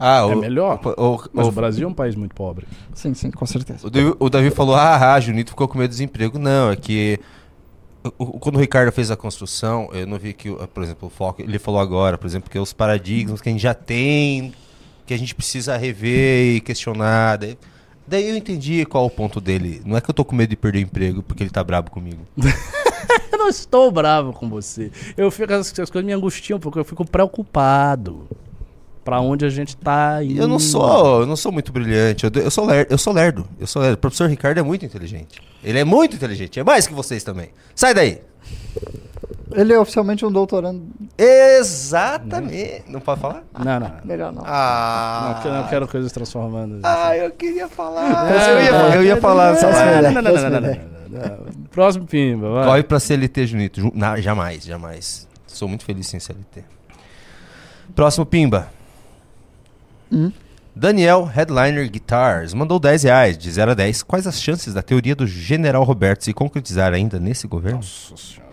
[0.00, 0.80] Ah, é o- melhor.
[0.84, 2.66] o- o- mas o- o Brasil é um país muito pobre.
[2.92, 3.86] Sim, sim, com certeza.
[3.86, 6.38] O Davi, o Davi falou, ah, ah, Junito ficou com medo do desemprego.
[6.38, 7.20] Não, é que
[8.40, 11.58] quando o Ricardo fez a construção, eu não vi que, por exemplo, o foco, ele
[11.58, 14.52] falou agora, por exemplo, que os paradigmas que a gente já tem,
[15.06, 17.36] que a gente precisa rever e questionar.
[17.38, 17.56] Daí,
[18.06, 19.82] daí eu entendi qual o ponto dele.
[19.84, 21.90] Não é que eu tô com medo de perder o emprego porque ele tá brabo
[21.90, 22.20] comigo.
[23.30, 24.90] Eu não estou bravo com você.
[25.16, 28.26] Eu fico, essas, coisas me angustiam porque eu fico preocupado.
[29.04, 30.40] Pra onde a gente tá indo.
[30.40, 32.24] Eu não sou, eu não sou muito brilhante.
[32.24, 33.46] Eu, eu sou lerdo, eu sou lerdo.
[33.60, 33.94] Eu sou lerdo.
[33.94, 35.40] O professor Ricardo é muito inteligente.
[35.62, 37.50] Ele é muito inteligente, é mais que vocês também.
[37.74, 38.20] Sai daí.
[39.52, 40.86] Ele é oficialmente um doutorando.
[41.16, 42.82] Exatamente.
[42.88, 43.44] Não pode falar?
[43.58, 43.92] Não, não.
[44.04, 44.42] Melhor não.
[44.44, 45.40] Ah.
[45.44, 46.80] Não, não quero coisas transformando.
[46.82, 48.30] Ah, eu queria falar.
[48.32, 49.54] É, eu, ia, eu ia falar.
[49.54, 51.46] Não, não, não, não, não, não, não, não.
[51.70, 52.64] Próximo pimba, vai.
[52.66, 53.80] Corre pra CLT, Junito.
[53.80, 55.28] Ju- na- jamais, jamais.
[55.46, 56.64] Sou muito feliz sem CLT.
[57.94, 58.68] Próximo Pimba.
[60.12, 60.30] Hum?
[60.74, 64.02] Daniel Headliner Guitars mandou 10 reais, de 0 a 10.
[64.02, 67.78] Quais as chances da teoria do General Roberto se concretizar ainda nesse governo?
[67.78, 68.45] Nossa senhora.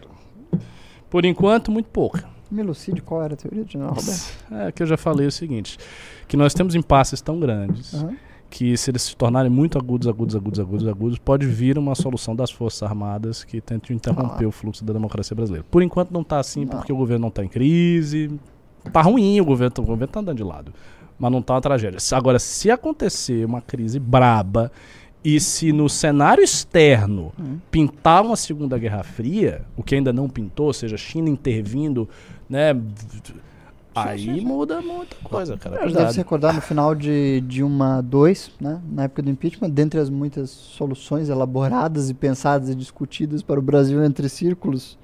[1.13, 2.25] Por enquanto, muito pouca.
[2.49, 4.33] Me elucide qual era a teoria de Roberto.
[4.51, 5.77] É que eu já falei o seguinte:
[6.27, 8.15] que nós temos impasses tão grandes Aham.
[8.49, 12.35] que, se eles se tornarem muito agudos, agudos, agudos, agudos, agudos, pode vir uma solução
[12.35, 14.47] das Forças Armadas que tente interromper Ah.
[14.47, 15.63] o fluxo da democracia brasileira.
[15.69, 18.31] Por enquanto não tá assim, porque o governo não tá em crise.
[18.91, 20.73] Tá ruim, o governo, o governo tá andando de lado.
[21.19, 21.99] Mas não tá uma tragédia.
[22.17, 24.71] Agora, se acontecer uma crise braba
[25.23, 27.57] e se no cenário externo Hum.
[27.71, 32.07] pintar uma Segunda Guerra Fria, o que ainda não pintou, ou seja, China intervindo,
[32.49, 32.73] né?
[33.95, 35.77] Aí muda muita coisa, cara.
[35.77, 36.01] Cuidado.
[36.01, 39.99] deve se recordar no final de, de uma 2, né, na época do impeachment, dentre
[39.99, 44.97] as muitas soluções elaboradas e pensadas e discutidas para o Brasil entre círculos,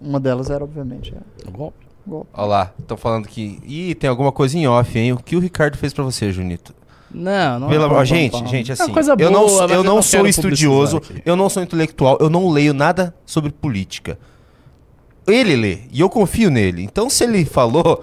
[0.00, 1.86] uma delas era, obviamente, é, Golpe.
[2.06, 2.30] golpe.
[2.32, 3.60] Olha lá, estão falando que.
[3.66, 5.12] Ih, tem alguma coisa em off, hein?
[5.12, 6.74] O que o Ricardo fez pra você, Junito?
[7.14, 7.68] Não, não.
[7.68, 8.46] Pelo não, amor, não, gente, não.
[8.46, 11.62] gente, É assim, uma coisa eu não, boa, eu não sou estudioso, eu não sou
[11.62, 14.18] intelectual, eu não leio nada sobre política.
[15.26, 16.82] Ele lê, e eu confio nele.
[16.82, 18.02] Então, se ele falou,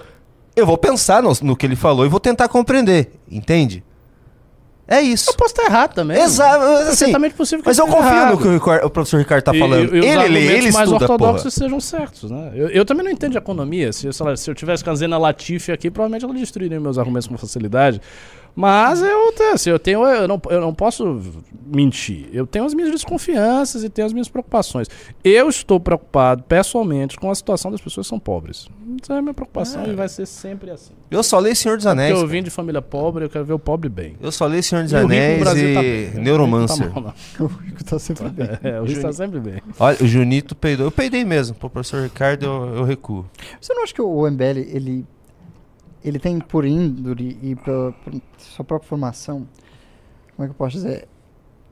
[0.55, 3.83] eu vou pensar no, no que ele falou e vou tentar compreender, entende?
[4.91, 5.29] É isso.
[5.29, 6.17] Eu posso estar errado também.
[6.19, 8.31] Exato, assim, Perfeitamente possível que Mas eu confio errado.
[8.31, 9.95] no que o, Ricar- o professor Ricardo tá E- falando.
[9.95, 11.51] e- e ele lê, ele mais estuda, ortodoxos porra.
[11.51, 12.51] sejam certos, né?
[12.55, 13.93] Eu, eu também não entendo de economia.
[13.93, 16.79] Se, eu- sei lá, se eu tivesse com a Zena Latifi aqui, provavelmente ela destruiria
[16.79, 18.01] meus argumentos com facilidade.
[18.55, 21.21] Mas eu, assim, eu tenho, eu não, eu não posso
[21.65, 22.29] mentir.
[22.33, 24.87] Eu tenho as minhas desconfianças e tenho as minhas preocupações.
[25.23, 28.67] Eu estou preocupado, pessoalmente, com a situação das pessoas que são pobres.
[29.01, 30.93] Essa é a minha preocupação e vai ser sempre assim.
[31.09, 32.11] Eu só leio Senhor dos Porque Anéis.
[32.11, 32.27] eu cara.
[32.27, 34.15] vim de família pobre, eu quero ver o pobre bem.
[34.21, 36.05] Eu só leio Senhor dos E Anéis Brasil tá e bem.
[36.09, 36.91] Rico Neuromancer.
[36.91, 37.13] Tá mal.
[37.39, 38.49] O Rico tá sempre bem.
[38.63, 39.61] É, o rico tá sempre bem.
[39.79, 40.87] Olha, o Junito peidou.
[40.87, 41.55] Eu peidei mesmo.
[41.55, 43.25] Pro professor Ricardo, eu, eu recuo.
[43.59, 45.05] Você não acha que o MBL, ele,
[46.03, 49.47] ele tem por índole e pela, por sua própria formação,
[50.35, 51.07] como é que eu posso dizer?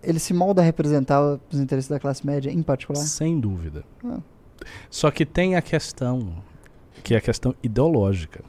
[0.03, 3.01] Ele se molda a representar os interesses da classe média em particular?
[3.01, 3.83] Sem dúvida.
[4.03, 4.19] Ah.
[4.89, 6.43] Só que tem a questão,
[7.03, 8.43] que é a questão ideológica.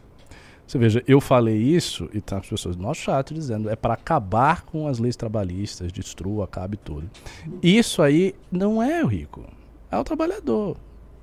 [0.67, 4.63] Você veja, eu falei isso e tá as pessoas, nossa, chato, dizendo, é para acabar
[4.67, 7.09] com as leis trabalhistas, destrua, acabe tudo.
[7.63, 9.45] Isso aí não é o rico,
[9.91, 10.77] é o trabalhador.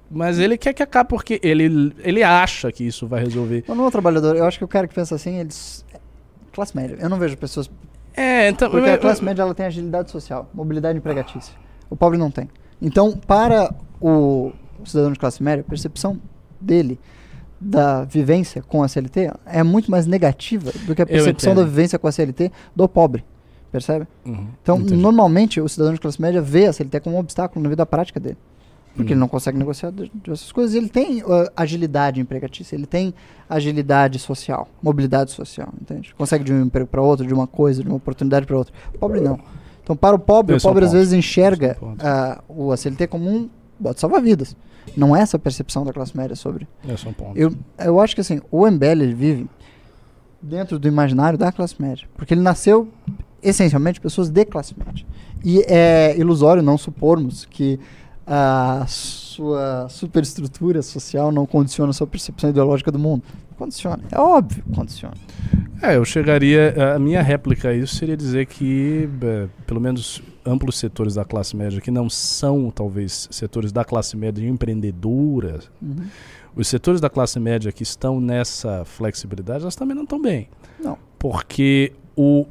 [0.10, 3.64] Mas ele quer que acabe porque ele, ele acha que isso vai resolver.
[3.68, 5.84] Eu não é o trabalhador, eu acho que o cara que pensa assim, eles...
[6.54, 6.98] Classe média.
[7.00, 7.70] Eu não vejo pessoas...
[8.16, 8.70] É, então...
[8.70, 11.54] Porque a classe média, ela tem agilidade social, mobilidade empregatícia.
[11.90, 12.50] O pobre não tem.
[12.82, 14.52] Então, para o
[14.86, 16.20] cidadão de classe média, a percepção
[16.62, 17.00] dele
[17.60, 21.98] da vivência com a CLT é muito mais negativa do que a percepção da vivência
[21.98, 23.26] com a CLT do pobre.
[23.72, 24.08] Percebe?
[24.26, 24.96] Uhum, Então, entendi.
[24.96, 28.20] normalmente, o cidadão de classe média vê a CLT como um obstáculo na vida prática
[28.20, 28.38] dele.
[28.96, 29.16] Porque Hum.
[29.16, 30.74] ele não consegue negociar dessas coisas.
[30.74, 33.14] Ele tem uh, agilidade empregatícia, ele tem
[33.50, 36.14] agilidade social, mobilidade social, entende?
[36.16, 38.74] Consegue de um emprego para outro, de uma coisa, de uma oportunidade para outra.
[38.94, 39.40] O pobre não.
[39.84, 40.98] Então, para o pobre, Esse o é um pobre às ponto.
[41.00, 43.50] vezes enxerga é um ah, o a CLT como um
[43.80, 44.56] bote salva-vidas.
[44.96, 46.68] Não é essa a percepção da classe média sobre.
[46.88, 47.38] Esse é um ponto.
[47.38, 49.48] Eu, eu acho que assim, o MBL vive
[50.42, 52.08] dentro do imaginário da classe média.
[52.16, 52.88] Porque ele nasceu
[53.42, 55.06] essencialmente pessoas de classe média.
[55.44, 57.80] E é ilusório não supormos que
[58.28, 63.24] a sua superestrutura social não condiciona a sua percepção ideológica do mundo.
[63.58, 64.04] Condiciona.
[64.12, 65.16] É óbvio que condiciona.
[65.82, 66.74] É, eu chegaria.
[66.96, 71.56] A minha réplica a isso seria dizer que, eh, pelo menos, amplos setores da classe
[71.56, 75.96] média, que não são, talvez, setores da classe média empreendedora, Uhum.
[76.56, 80.50] os setores da classe média que estão nessa flexibilidade, elas também não estão bem.
[80.80, 80.98] Não.
[81.20, 82.46] Porque o,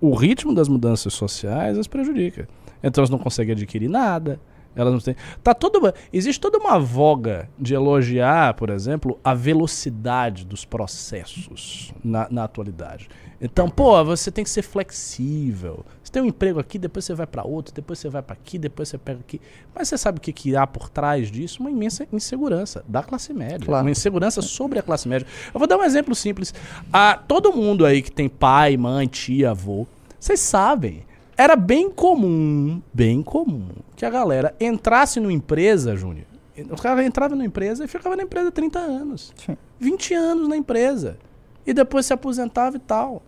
[0.00, 2.48] o ritmo das mudanças sociais as prejudica.
[2.82, 4.40] Então elas não conseguem adquirir nada.
[4.78, 5.16] Elas não têm.
[5.42, 12.28] Tá toda, existe toda uma voga de elogiar, por exemplo, a velocidade dos processos na,
[12.30, 13.08] na atualidade.
[13.40, 15.84] Então, pô, você tem que ser flexível.
[16.02, 18.56] Você tem um emprego aqui, depois você vai para outro, depois você vai para aqui,
[18.56, 19.40] depois você pega aqui.
[19.74, 21.60] Mas você sabe o que, que há por trás disso?
[21.60, 23.66] Uma imensa insegurança da classe média.
[23.66, 23.84] Claro.
[23.84, 25.26] Uma insegurança sobre a classe média.
[25.52, 26.54] Eu vou dar um exemplo simples.
[26.92, 29.88] Ah, todo mundo aí que tem pai, mãe, tia, avô,
[30.20, 31.07] vocês sabem.
[31.38, 36.26] Era bem comum, bem comum, que a galera entrasse numa empresa, Júnior.
[36.68, 39.32] Os caras entravam numa empresa e ficavam na empresa 30 anos.
[39.36, 39.56] Sim.
[39.78, 41.16] 20 anos na empresa.
[41.64, 43.22] e depois se aposentava e tal.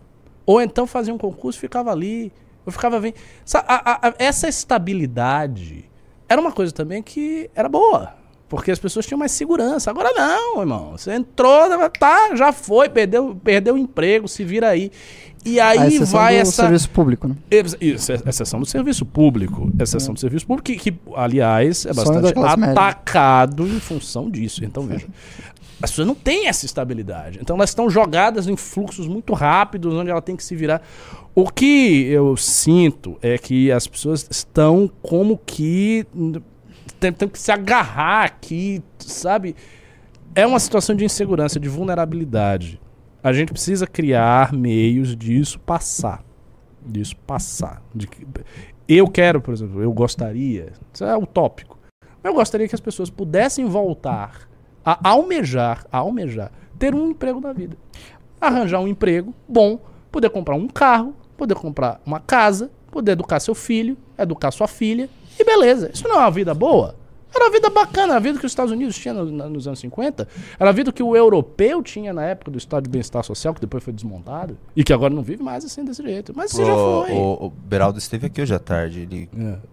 [0.45, 2.33] Ou então fazia um concurso e ficava ali.
[2.65, 3.13] Eu ficava vendo.
[4.17, 5.89] Essa estabilidade
[6.27, 8.15] era uma coisa também que era boa.
[8.51, 9.89] Porque as pessoas tinham mais segurança.
[9.89, 10.91] Agora não, irmão.
[10.91, 14.91] Você entrou, tá, já foi, perdeu, perdeu o emprego, se vira aí.
[15.45, 16.63] E aí vai do essa.
[16.63, 17.35] serviço público, né?
[17.79, 19.71] Isso, é- exceção do serviço público.
[19.79, 22.73] Exceção do serviço público, que, que, aliás, é bastante classe média.
[22.73, 24.65] atacado em função disso.
[24.65, 25.07] Então, veja.
[25.81, 27.39] As pessoas não têm essa estabilidade.
[27.41, 30.81] Então, elas estão jogadas em fluxos muito rápidos, onde ela tem que se virar.
[31.33, 36.05] O que eu sinto é que as pessoas estão como que.
[37.01, 39.55] Tem, que se agarrar aqui, sabe?
[40.35, 42.79] É uma situação de insegurança, de vulnerabilidade.
[43.23, 46.23] A gente precisa criar meios disso passar.
[46.85, 47.81] Disso passar.
[47.93, 48.27] De que-
[48.87, 51.79] eu quero, por exemplo, eu gostaria, isso é utópico,
[52.23, 54.47] eu gostaria que as pessoas pudessem voltar
[54.85, 57.75] a almejar, a almejar, ter um emprego na vida.
[58.39, 59.79] Arranjar um emprego bom,
[60.11, 65.09] poder comprar um carro, poder comprar uma casa, poder educar seu filho, educar sua filha,
[65.41, 65.91] e beleza.
[65.93, 66.95] Isso não é uma vida boa?
[67.33, 69.79] Era uma vida bacana, a vida que os Estados Unidos tinham no- na- nos anos
[69.79, 70.27] 50.
[70.59, 73.61] Era a vida que o europeu tinha na época do Estado de Bem-Estar Social, que
[73.61, 74.57] depois foi desmontado.
[74.75, 76.33] E que agora não vive mais assim desse jeito.
[76.35, 77.13] Mas isso já O, foi.
[77.15, 78.99] o, o Beraldo esteve aqui hoje à tarde.
[79.09, 79.29] Ele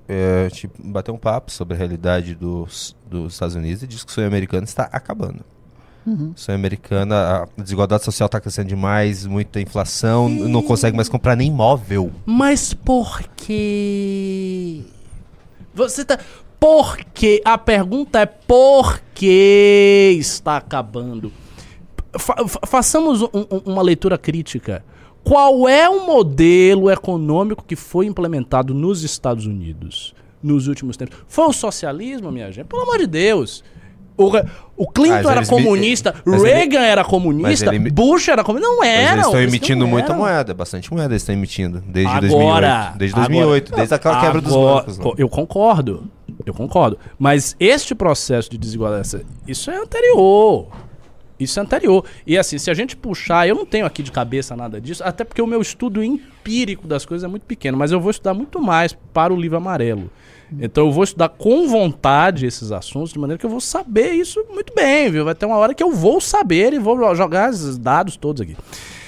[0.08, 4.12] é, tipo, bateu um papo sobre a realidade dos, dos Estados Unidos e disse que
[4.12, 5.40] o sonho americano está acabando.
[6.06, 6.32] Uhum.
[6.36, 11.34] O sonho americano, a desigualdade social está crescendo demais, muita inflação, não consegue mais comprar
[11.34, 12.12] nem imóvel.
[12.24, 14.84] Mas por que.
[15.74, 16.18] Você tá.
[16.58, 17.40] Por que?
[17.44, 21.32] A pergunta é por que está acabando?
[22.18, 24.84] Fa- fa- façamos um- uma leitura crítica.
[25.22, 31.18] Qual é o modelo econômico que foi implementado nos Estados Unidos nos últimos tempos?
[31.28, 32.66] Foi o socialismo, minha gente?
[32.66, 33.62] Pelo amor de Deus.
[34.18, 34.32] O,
[34.76, 38.68] o Clinton Mas era comunista, mas ele- Reagan era comunista, ele Bush era comunista.
[38.74, 39.12] Não era.
[39.12, 42.98] eles estão emitindo muita moeda, bastante moeda eles estão emitindo, desde Agora, 2008.
[42.98, 44.98] Desde 2008, agora- desde aquela quebra dos bancos.
[44.98, 45.04] né?
[45.04, 46.10] co- Eu concordo,
[46.44, 46.98] eu concordo.
[47.18, 50.66] Mas este processo de desigualdade, isso é anterior.
[51.38, 52.04] Isso é anterior.
[52.26, 55.22] E assim, se a gente puxar, eu não tenho aqui de cabeça nada disso, até
[55.22, 58.60] porque o meu estudo empírico das coisas é muito pequeno, mas eu vou estudar muito
[58.60, 60.10] mais para o livro amarelo.
[60.58, 64.44] Então eu vou estudar com vontade esses assuntos, de maneira que eu vou saber isso
[64.52, 65.24] muito bem, viu?
[65.24, 68.56] Vai ter uma hora que eu vou saber e vou jogar esses dados todos aqui.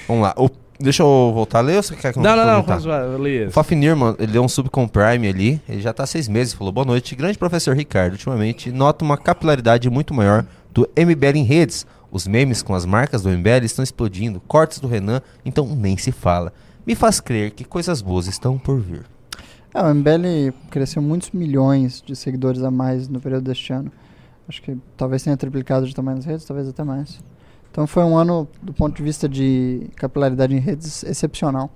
[0.07, 0.33] Vamos lá.
[0.37, 0.49] O-
[0.79, 3.45] deixa eu voltar a ler ou você quer que eu Não, não, não, lá, lê.
[3.45, 6.53] O Fafnir, mano, ele deu um subcom prime ali, ele já tá há seis meses,
[6.53, 11.43] falou, boa noite, grande professor Ricardo, ultimamente noto uma capilaridade muito maior do MBL em
[11.43, 15.97] redes, os memes com as marcas do MBL estão explodindo, cortes do Renan, então nem
[15.97, 16.51] se fala.
[16.85, 19.03] Me faz crer que coisas boas estão por vir.
[19.73, 23.91] É, o MBL cresceu muitos milhões de seguidores a mais no período deste ano.
[24.47, 27.19] Acho que talvez tenha triplicado de tamanho nas redes, talvez até mais.
[27.71, 31.69] Então foi um ano, do ponto de vista de capilaridade em redes, excepcional.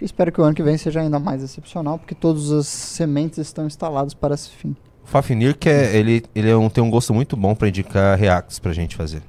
[0.00, 3.38] E espero que o ano que vem seja ainda mais excepcional, porque todas as sementes
[3.38, 4.74] estão instaladas para esse fim.
[5.04, 8.18] O Fafnir, que é, ele, ele é um- tem um gosto muito bom pra indicar
[8.18, 9.22] reacts pra gente fazer.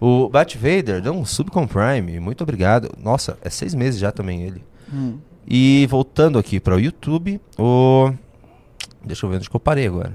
[0.00, 2.90] O Bat Vader deu um subcom prime, muito obrigado.
[3.02, 4.62] Nossa, é seis meses já também ele.
[4.92, 5.18] Hum.
[5.46, 8.12] E voltando aqui para o YouTube, o.
[9.04, 10.12] Deixa eu ver onde que eu parei agora.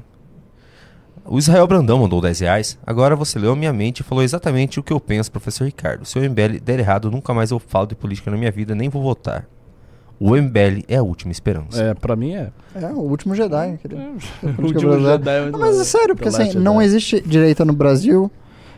[1.24, 2.78] O Israel Brandão mandou 10 reais.
[2.86, 6.04] Agora você leu a minha mente e falou exatamente o que eu penso, professor Ricardo.
[6.04, 8.90] Se o MBL der errado, nunca mais eu falo de política na minha vida, nem
[8.90, 9.48] vou votar.
[10.20, 11.82] O MBL é a última esperança.
[11.82, 12.52] É, pra mim é.
[12.76, 13.78] É, o último Jedi.
[13.82, 14.02] querido.
[14.02, 15.18] Da O último brasileira.
[15.18, 16.86] Jedi é muito Não, mas é sério, porque assim, não Jedi.
[16.86, 18.30] existe direita no Brasil.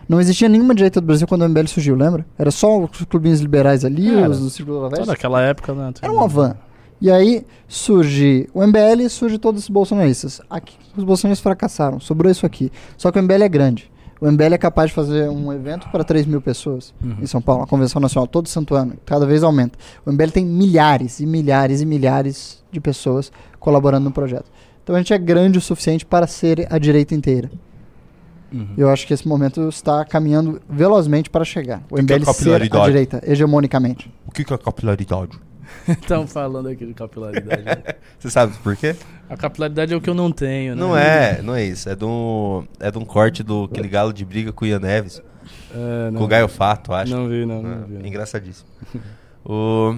[0.08, 2.26] Não existia nenhuma direita do Brasil quando o MBL surgiu, lembra?
[2.38, 4.30] Era só os clubinhos liberais ali, Era.
[4.30, 5.08] os do Círculo da Só Veste.
[5.08, 5.94] naquela época, né?
[6.02, 6.56] Era uma van.
[7.02, 10.40] E aí surge o MBL e surge todos os bolsonaristas.
[10.50, 12.72] Aqui os bolsonaristas fracassaram, sobrou isso aqui.
[12.98, 13.92] Só que o MBL é grande.
[14.22, 17.18] O MBL é capaz de fazer um evento para 3 mil pessoas Uhum.
[17.22, 19.78] em São Paulo, a Convenção Nacional, todo santo ano, cada vez aumenta.
[20.06, 24.46] O MBL tem milhares e milhares e milhares de pessoas colaborando no projeto.
[24.82, 27.52] Então a gente é grande o suficiente para ser a direita inteira.
[28.54, 28.74] Uhum.
[28.78, 31.82] Eu acho que esse momento está caminhando velozmente para chegar.
[31.90, 32.86] O é MBL ser a capilaridade?
[32.86, 34.14] direita, hegemonicamente.
[34.28, 35.40] O que, que é capilaridade?
[35.90, 37.64] Estamos falando aqui de capilaridade.
[37.64, 37.78] né?
[38.20, 38.96] Você sabe por quê?
[39.28, 40.80] A capilaridade é o que eu não tenho, né?
[40.82, 41.90] Não é, não é isso.
[41.90, 44.80] É de um, é de um corte do aquele galo de briga com o Ian
[44.80, 45.22] Neves.
[45.74, 46.20] É, não.
[46.20, 47.12] com o Gaio Fato, acho.
[47.16, 48.08] Não vi, não, não Ah, vi.
[48.08, 48.70] Engraçadíssimo.
[49.44, 49.96] o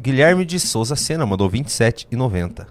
[0.00, 2.66] Guilherme de Souza Sena mandou 27,90.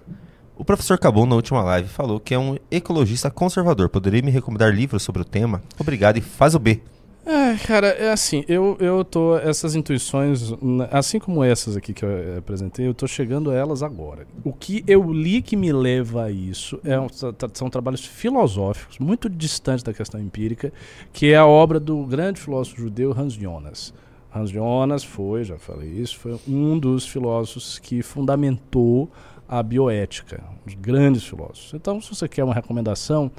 [0.62, 3.90] O professor Cabon, na última live, falou que é um ecologista conservador.
[3.90, 5.60] Poderia me recomendar livros sobre o tema?
[5.80, 6.80] Obrigado e faz o B.
[7.26, 9.40] É, cara, é assim, eu, eu tô.
[9.40, 10.54] Essas intuições,
[10.92, 14.28] assim como essas aqui que eu eh, apresentei, eu tô chegando a elas agora.
[14.44, 16.96] O que eu li que me leva a isso é
[17.56, 20.72] são trabalhos filosóficos, muito distantes da questão empírica,
[21.12, 23.92] que é a obra do grande filósofo judeu Hans Jonas.
[24.34, 29.10] Hans Jonas foi, já falei isso, foi um dos filósofos que fundamentou
[29.52, 31.74] a bioética, dos grandes filósofos.
[31.74, 33.30] Então, se você quer uma recomendação,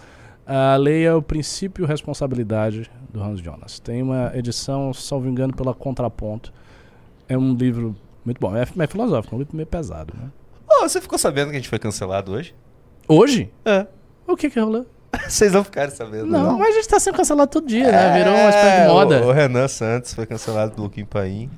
[0.47, 3.80] ah, leia o Princípio e Responsabilidade do Hans Jonas.
[3.80, 6.52] Tem uma edição, salvo engano, pela Contraponto.
[7.26, 8.55] É um livro muito bom.
[8.55, 10.12] É, é filosófico, é um livro meio pesado.
[10.14, 10.30] Né?
[10.68, 12.55] Ô, você ficou sabendo que a gente foi cancelado hoje?
[13.09, 13.51] Hoje?
[13.64, 13.86] É.
[14.26, 14.86] O que que rolou?
[15.28, 16.59] Vocês não ficaram sabendo, Não, não?
[16.59, 18.14] mas a gente tá sendo cancelado todo dia, né?
[18.18, 19.20] Virou uma espécie de É, moda.
[19.22, 21.51] O, o Renan Santos foi cancelado pelo Kim Paim.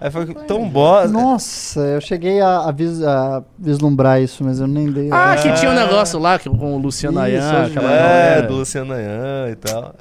[0.00, 1.08] Aí foi tão bosta.
[1.08, 5.08] Nossa, eu cheguei a, a vis- a vislumbrar isso, mas eu nem dei.
[5.12, 8.46] Ah, que tinha um negócio lá com o Luciano Ayan, É, galera.
[8.48, 9.94] do Luciano Ayan e tal.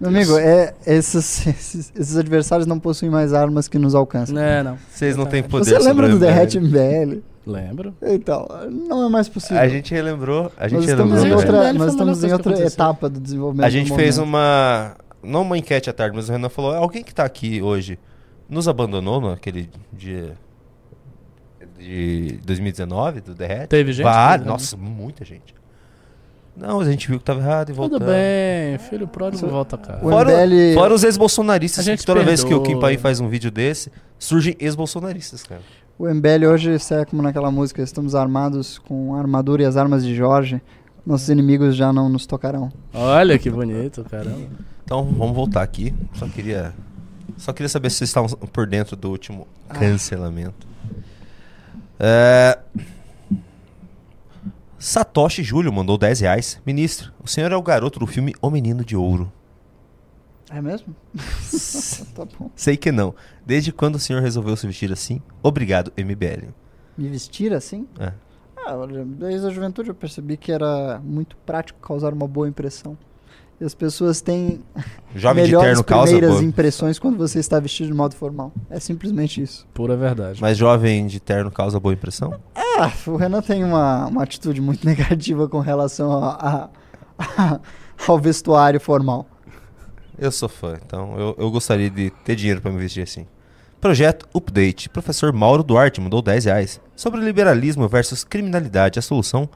[0.00, 4.38] Meu amigo, é, esses, esses, esses adversários não possuem mais armas que nos alcançam.
[4.38, 4.78] É, não.
[4.90, 6.18] Vocês não têm poder Você lembra do?
[6.18, 7.22] Derrete MBL?
[7.44, 7.94] Lembro.
[8.00, 9.60] Então, não é mais possível.
[9.60, 10.52] A gente relembrou.
[10.56, 11.42] A gente nós estamos relembrou.
[11.42, 11.56] em né?
[11.56, 13.66] outra, nós estamos em outra etapa do desenvolvimento.
[13.66, 14.96] A gente do fez uma.
[15.22, 17.98] Não uma enquete à tarde, mas o Renan falou: alguém que tá aqui hoje
[18.48, 20.36] nos abandonou naquele dia
[21.78, 23.68] de 2019 do Derrete?
[23.68, 24.04] Teve gente?
[24.04, 24.44] Vários.
[24.44, 24.52] Teve, né?
[24.52, 25.54] Nossa, muita gente.
[26.56, 27.98] Não, mas a gente viu que tava errado e voltou.
[27.98, 30.04] Tudo bem, filho pródigo volta a casa.
[30.04, 32.80] O Fora, MBL fora os ex-bolsonaristas, toda vez que o Kim perdoa.
[32.82, 35.62] Paim faz um vídeo desse, surgem ex-bolsonaristas, cara.
[36.02, 40.04] O MBL hoje é como naquela música: estamos armados com a armadura e as armas
[40.04, 40.60] de Jorge.
[41.06, 42.72] Nossos inimigos já não nos tocarão.
[42.92, 44.48] Olha que bonito, caramba.
[44.82, 45.94] Então, vamos voltar aqui.
[46.14, 46.74] Só queria.
[47.36, 50.66] Só queria saber se vocês estavam por dentro do último cancelamento.
[52.00, 52.58] É...
[54.80, 56.60] Satoshi Júlio mandou 10 reais.
[56.66, 59.30] Ministro, o senhor é o garoto do filme O Menino de Ouro.
[60.54, 60.94] É mesmo?
[62.14, 62.50] tá bom.
[62.54, 63.14] Sei que não.
[63.46, 65.20] Desde quando o senhor resolveu se vestir assim?
[65.42, 66.48] Obrigado, MBL.
[66.96, 67.86] Me vestir assim?
[67.98, 68.12] É.
[68.64, 68.74] Ah,
[69.18, 72.96] desde a juventude eu percebi que era muito prático causar uma boa impressão.
[73.60, 74.60] E as pessoas têm
[75.14, 76.44] Jovem de melhores terno causa primeiras boa.
[76.44, 78.52] impressões quando você está vestido de modo formal.
[78.68, 79.66] É simplesmente isso.
[79.72, 80.40] Pura verdade.
[80.40, 82.38] Mas jovem de terno causa boa impressão?
[82.54, 86.68] Ah, o Renan tem uma, uma atitude muito negativa com relação a-
[87.18, 87.60] a-
[88.06, 89.26] ao vestuário formal.
[90.22, 93.26] Eu sou fã, então eu, eu gostaria de ter dinheiro pra me vestir assim.
[93.80, 94.88] Projeto Update.
[94.88, 96.80] Professor Mauro Duarte mandou 10 reais.
[96.94, 99.48] Sobre liberalismo versus criminalidade, a solução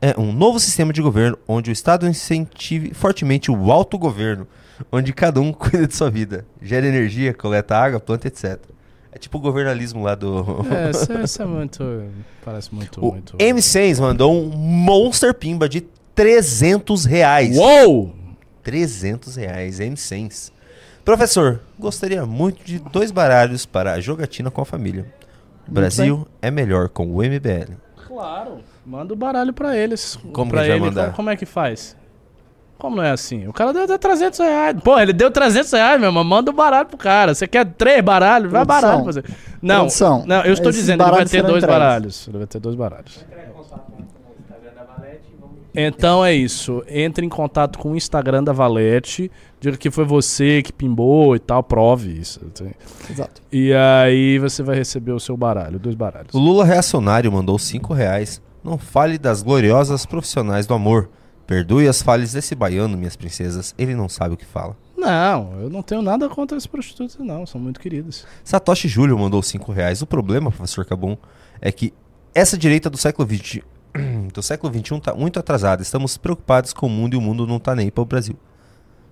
[0.00, 4.48] é um novo sistema de governo onde o Estado incentive fortemente o autogoverno,
[4.90, 8.58] onde cada um cuida de sua vida, gera energia, coleta água, planta, etc.
[9.12, 10.64] É tipo o governalismo lá do.
[10.70, 12.04] É, isso é, isso é muito.
[12.42, 13.06] Parece muito.
[13.06, 13.36] o muito...
[13.36, 15.82] M6 mandou um Monster Pimba de
[16.14, 17.54] 300 reais.
[17.58, 18.15] Uou!
[18.66, 20.50] 300 reais, M100.
[21.04, 25.06] Professor, gostaria muito de dois baralhos para a jogatina com a família.
[25.68, 27.74] O Brasil é melhor com o MBL.
[28.08, 28.58] Claro.
[28.84, 30.18] Manda o baralho pra eles.
[30.32, 31.04] Como pra que gente vai ele, mandar?
[31.04, 31.96] Como, como é que faz?
[32.76, 33.46] Como não é assim?
[33.46, 34.76] O cara deu até 300 reais.
[34.82, 36.24] Pô, ele deu 300 reais, meu irmão.
[36.24, 37.36] Manda o baralho pro cara.
[37.36, 38.50] Você quer três baralhos?
[38.50, 38.88] Vai Produção.
[38.88, 39.22] baralho pra você.
[39.62, 40.24] Não, Produção.
[40.26, 42.26] não, eu estou Esses dizendo, ele vai ter dois baralhos.
[42.26, 43.24] Ele vai ter dois baralhos.
[45.76, 46.82] Então é isso.
[46.88, 49.30] Entre em contato com o Instagram da Valete.
[49.60, 51.62] Diga que foi você que pimbou e tal.
[51.62, 52.40] Prove isso.
[53.10, 53.42] Exato.
[53.52, 56.32] E aí você vai receber o seu baralho, dois baralhos.
[56.32, 58.40] O Lula Reacionário mandou 5 reais.
[58.64, 61.10] Não fale das gloriosas profissionais do amor.
[61.46, 63.74] Perdoe as falhas desse baiano, minhas princesas.
[63.78, 64.76] Ele não sabe o que fala.
[64.96, 67.46] Não, eu não tenho nada contra as prostitutas, não.
[67.46, 68.26] São muito queridas.
[68.42, 70.02] Satoshi Júlio mandou 5 reais.
[70.02, 71.16] O problema, professor Cabum,
[71.60, 71.92] é que
[72.34, 73.62] essa direita do século XX
[74.32, 75.82] do século XXI está muito atrasada.
[75.82, 78.36] Estamos preocupados com o mundo e o mundo não está nem para o Brasil.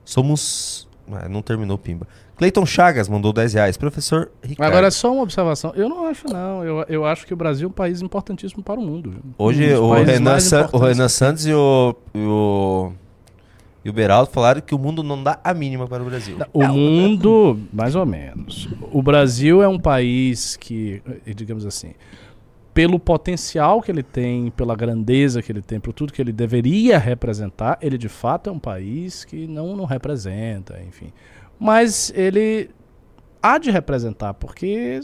[0.05, 0.89] Somos.
[1.11, 2.07] Ah, não terminou, Pimba.
[2.37, 3.77] Cleiton Chagas mandou 10 reais.
[3.77, 4.69] Professor Ricardo.
[4.71, 5.73] Agora, só uma observação.
[5.77, 6.65] Eu não acho, não.
[6.65, 9.11] Eu, eu acho que o Brasil é um país importantíssimo para o mundo.
[9.11, 9.21] viu?
[9.39, 10.79] Hoje Um o Renan, San- o.
[10.79, 12.93] Renan Santos e o, e o.
[13.85, 16.39] E o Beraldo falaram que o mundo não dá a mínima para o Brasil.
[16.55, 18.67] O mundo, mais ou menos.
[18.91, 21.93] O Brasil é um país que, eh, digamos assim,
[22.75, 26.99] pelo potencial que ele tem, pela grandeza que ele tem, por tudo que ele deveria
[26.99, 31.13] representar, ele de fato é um país que não, não representa, enfim.
[31.59, 32.69] Mas ele
[33.41, 35.01] há de representar, porque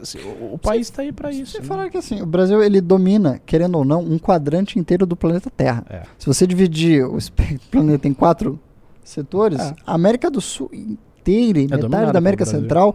[0.00, 1.52] assim, o, o país está aí para isso.
[1.52, 1.64] Você né?
[1.64, 5.50] falar que assim, o Brasil ele domina, querendo ou não, um quadrante inteiro do planeta
[5.50, 5.84] Terra.
[5.90, 6.02] É.
[6.16, 7.18] Se você dividir o
[7.68, 8.60] planeta em quatro
[9.02, 9.74] setores, É.
[9.84, 12.46] a América do Sul inteira e metade da América.
[12.46, 12.94] Central,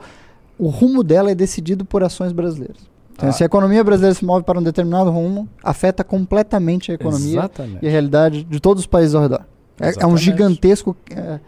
[0.57, 2.92] o rumo dela é decidido por ações brasileiras.
[3.13, 3.31] Então, Ah.
[3.31, 7.79] se a economia brasileira se move para um determinado rumo, afeta completamente a economia Exatamente.
[7.81, 9.45] e a realidade de todos os países ao redor.
[9.79, 11.39] É, é um gigantesco é,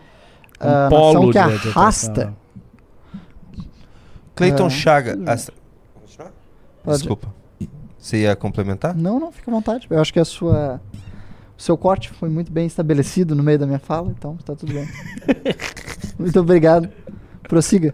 [0.60, 2.34] a polo nação que arrasta.
[4.36, 4.70] Cleiton É.
[4.70, 5.18] Chaga.
[6.84, 6.98] Pode.
[7.00, 7.34] Desculpa.
[7.98, 8.96] Você ia complementar?
[8.96, 9.88] Não, não, fica à vontade.
[9.90, 10.80] Eu acho que a sua.
[11.58, 14.74] O seu corte foi muito bem estabelecido no meio da minha fala, então tá tudo
[14.74, 14.88] bem.
[16.20, 16.90] muito obrigado.
[17.44, 17.94] Prossiga.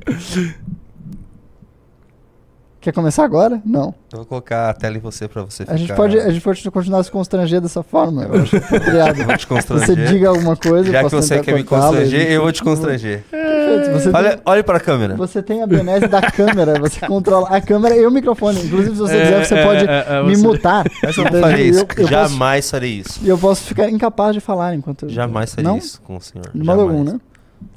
[2.82, 3.62] Quer começar agora?
[3.64, 3.94] Não.
[4.12, 5.76] Eu vou colocar a tela em você pra você ficar...
[5.76, 8.24] A gente, pode, a gente pode continuar se constranger dessa forma.
[8.24, 9.22] Eu acho apropriado.
[9.22, 9.86] Eu vou te constranger.
[9.86, 10.88] Você diga alguma coisa.
[10.90, 13.24] eu Já que posso você quer me constranger, eu vou te constranger.
[13.30, 13.92] Perfeito.
[13.94, 15.16] Você Olha, tem, olhe pra câmera.
[15.16, 18.60] você tem a benesse da câmera, você controla a câmera e o microfone.
[18.66, 20.86] Inclusive, se você É, quiser, você é, pode é, é, me você- mutar.
[21.04, 21.80] Mas eu não faria isso.
[21.82, 23.20] Eu- eu posso- Jamais farei isso.
[23.24, 25.04] E eu posso ficar incapaz de falar enquanto.
[25.06, 25.78] eu- Jamais faria Não?
[25.78, 26.50] isso com o senhor.
[26.52, 27.20] De modo algum, né?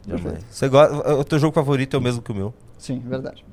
[0.08, 0.38] Jamais.
[0.50, 1.14] Você gosta...
[1.14, 2.54] O teu jogo favorito é o mesmo que o meu.
[2.78, 3.44] Sim, verdade.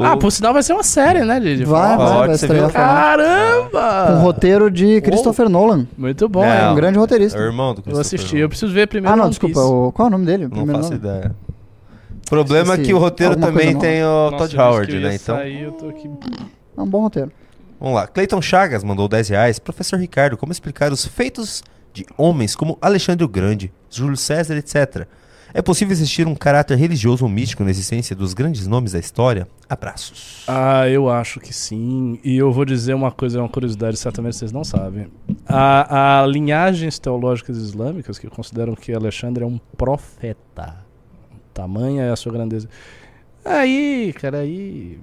[0.00, 1.64] Ah, por sinal vai ser uma série, né, Didi?
[1.64, 2.64] Vai, Pode, vai, vai você estrear.
[2.66, 2.72] viu?
[2.74, 4.06] Caramba!
[4.08, 5.86] Com roteiro de Christopher Nolan.
[5.96, 6.70] Muito bom, Não, é.
[6.70, 7.38] um grande roteirista.
[7.38, 8.44] É o irmão do Eu Christopher assisti, Nolan.
[8.44, 9.12] eu preciso ver primeiro.
[9.12, 9.54] Ah, não, One desculpa.
[9.60, 9.72] Piece.
[9.72, 10.44] O, qual é o nome dele?
[10.46, 11.04] o Não primeiro faço nome?
[11.04, 11.34] ideia.
[12.26, 12.82] O problema é Esqueci.
[12.88, 15.00] que o roteiro Alguma também coisa tem o Nossa, Todd eu disse Howard, que eu
[15.00, 15.14] ia né?
[15.14, 16.10] Então, sair, eu tô aqui...
[16.76, 17.30] É um bom roteiro.
[17.78, 18.06] vamos lá.
[18.06, 19.58] Cleiton Chagas mandou 10 reais.
[19.58, 25.06] Professor Ricardo, como explicar os feitos de homens como Alexandre o Grande, Júlio César, etc.
[25.54, 29.46] É possível existir um caráter religioso ou místico na existência dos grandes nomes da história?
[29.68, 30.44] Abraços.
[30.48, 32.18] Ah, eu acho que sim.
[32.24, 35.08] E eu vou dizer uma coisa, uma curiosidade, certamente vocês não sabem.
[35.46, 40.76] Há, há linhagens teológicas islâmicas que consideram que Alexandre é um profeta.
[41.52, 42.68] Tamanha é a sua grandeza.
[43.44, 44.98] Aí, cara, aí.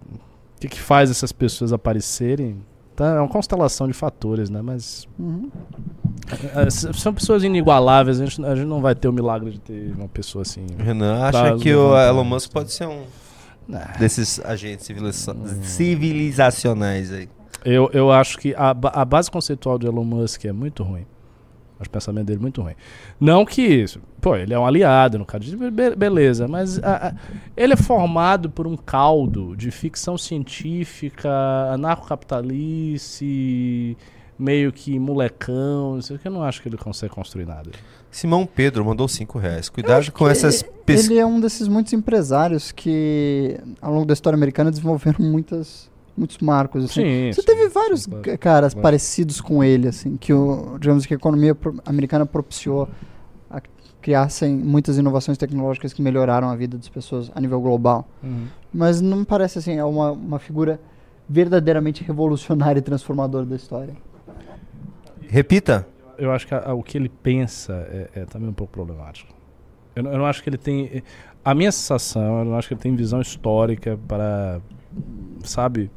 [0.55, 2.57] O que, que faz essas pessoas aparecerem?
[2.99, 4.61] Tá, é uma constelação de fatores, né?
[4.61, 5.07] Mas.
[5.17, 5.49] Uhum.
[6.53, 8.19] é, s- são pessoas inigualáveis.
[8.19, 10.65] A gente, a gente não vai ter o milagre de ter uma pessoa assim.
[10.77, 11.97] Renan pra acha que o.
[11.97, 13.03] Elon Musk pode ser um
[13.73, 13.95] Ah.
[13.97, 17.30] desses agentes civiliza- civilizacionais aí.
[17.63, 21.05] Eu, eu acho que a, a base conceitual de Elon Musk é muito ruim.
[21.80, 22.73] Acho o pensamento dele muito ruim.
[23.19, 24.01] Não que isso.
[24.19, 27.14] Pô, ele é um aliado no caso be- beleza, mas a- a-
[27.56, 31.30] ele é formado por um caldo de ficção científica,
[32.60, 33.97] anarcocapitalice,
[34.38, 36.27] meio que molecão, não sei o que.
[36.27, 37.72] Eu não acho que ele consegue construir nada.
[38.11, 39.69] Simão Pedro mandou 5 reais.
[39.69, 41.11] Cuidado com essas pesquisas.
[41.11, 45.89] ele é um desses muitos empresários que, ao longo da história americana, desenvolveram muitas,
[46.20, 46.86] muitos marcos.
[46.86, 47.02] Assim.
[47.02, 48.84] Sim, Você sim, teve vários claro, ca- caras claro.
[48.84, 52.88] parecidos com ele, assim, que o, digamos que a economia pro- americana propiciou
[53.50, 53.62] a
[54.02, 58.08] criassem muitas inovações tecnológicas que melhoraram a vida das pessoas a nível global.
[58.24, 58.46] Uhum.
[58.74, 60.80] Mas não me parece assim, é uma, uma figura
[61.28, 63.94] verdadeiramente revolucionária e transformadora da história.
[65.28, 65.88] Repita.
[66.18, 69.34] Eu acho que a- a- o que ele pensa é, é também um pouco problemático.
[69.96, 71.02] Eu, não- eu não acho que ele tem.
[71.46, 74.60] A minha sensação, eu não acho que ele tem visão histórica para.
[75.44, 75.90] Sabe?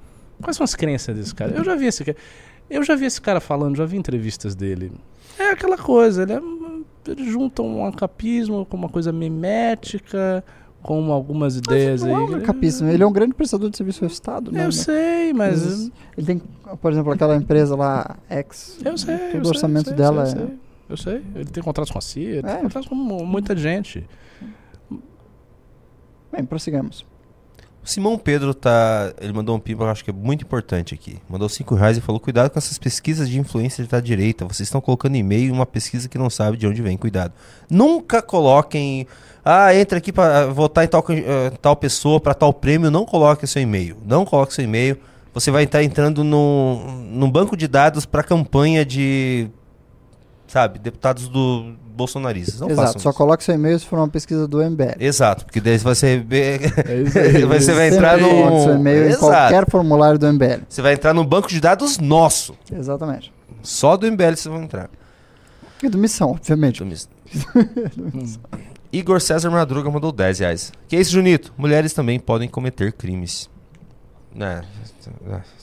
[0.43, 1.53] Quais são as crenças desse cara?
[1.57, 2.19] Eu já vi esse cara.
[2.69, 4.93] Eu já vi esse cara falando, já vi entrevistas dele.
[5.39, 6.41] É aquela coisa, ele, é,
[7.11, 10.45] ele junta um acapismo com uma coisa mimética,
[10.83, 12.33] com algumas ideias Não aí.
[12.35, 14.67] é um capismo, ele é um grande prestador de serviço ao Estado, né?
[14.67, 15.91] Eu sei, mas.
[16.17, 16.43] Ele tem,
[16.81, 18.79] por exemplo, aquela empresa lá, X.
[18.85, 19.17] Eu sei.
[19.17, 20.47] Todo eu o orçamento sei, dela sei, é.
[20.47, 20.59] sei.
[20.89, 21.23] Eu sei.
[21.35, 22.53] Ele tem contratos com a CIA, ele É.
[22.55, 24.07] tem contratos com mu- muita gente.
[26.33, 27.05] Bem, prossigamos.
[27.85, 29.13] O Simão Pedro tá.
[29.21, 31.19] Ele mandou um eu acho que é muito importante aqui.
[31.29, 34.45] Mandou 5 reais e falou: cuidado com essas pesquisas de influência da direita.
[34.45, 36.97] Vocês estão colocando e-mail em uma pesquisa que não sabe de onde vem.
[36.97, 37.33] Cuidado.
[37.69, 39.07] Nunca coloquem.
[39.45, 42.89] Ah, entra aqui para votar em tal, eh, tal pessoa para tal prêmio.
[42.89, 43.97] Não coloque seu e-mail.
[44.07, 44.97] Não coloque seu e-mail.
[45.35, 49.51] Você vai estar entrando no, num banco de dados para campanha de.
[50.47, 52.61] Sabe, deputados do bolsonaristas.
[52.61, 53.17] Não Exato, façam só isso.
[53.19, 54.97] coloque seu e-mail se for uma pesquisa do MBL.
[54.99, 57.45] Exato, porque daí você vai É isso aí.
[57.45, 60.63] você vai entrar no seu e-mail em qualquer formulário do MBL.
[60.69, 62.55] Você vai entrar no banco de dados nosso.
[62.73, 63.33] Exatamente.
[63.63, 64.91] Só do MBL você vai entrar.
[65.83, 66.79] E do Missão, obviamente.
[66.79, 67.09] Do mis-
[68.93, 70.73] Igor César Madruga mandou 10 reais.
[70.87, 71.53] Que é isso, Junito?
[71.57, 73.49] Mulheres também podem cometer crimes.
[74.39, 74.63] É,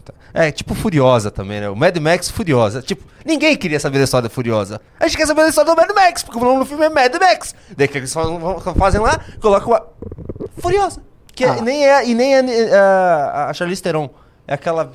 [0.06, 0.14] tá.
[0.34, 1.70] É, tipo Furiosa também, né?
[1.70, 2.82] O Mad Max Furiosa.
[2.82, 4.80] Tipo, ninguém queria saber da história da Furiosa.
[5.00, 6.90] A gente quer saber da história do Mad Max, porque o nome do filme é
[6.90, 7.56] Mad Max.
[7.76, 9.20] Daí o que eles fazem, lá?
[9.42, 9.84] Colocam a
[10.60, 11.02] Furiosa.
[11.34, 11.62] Que é- Ah.
[11.62, 14.10] nem é, e nem é a, a Charlize Theron.
[14.48, 14.92] É aquela,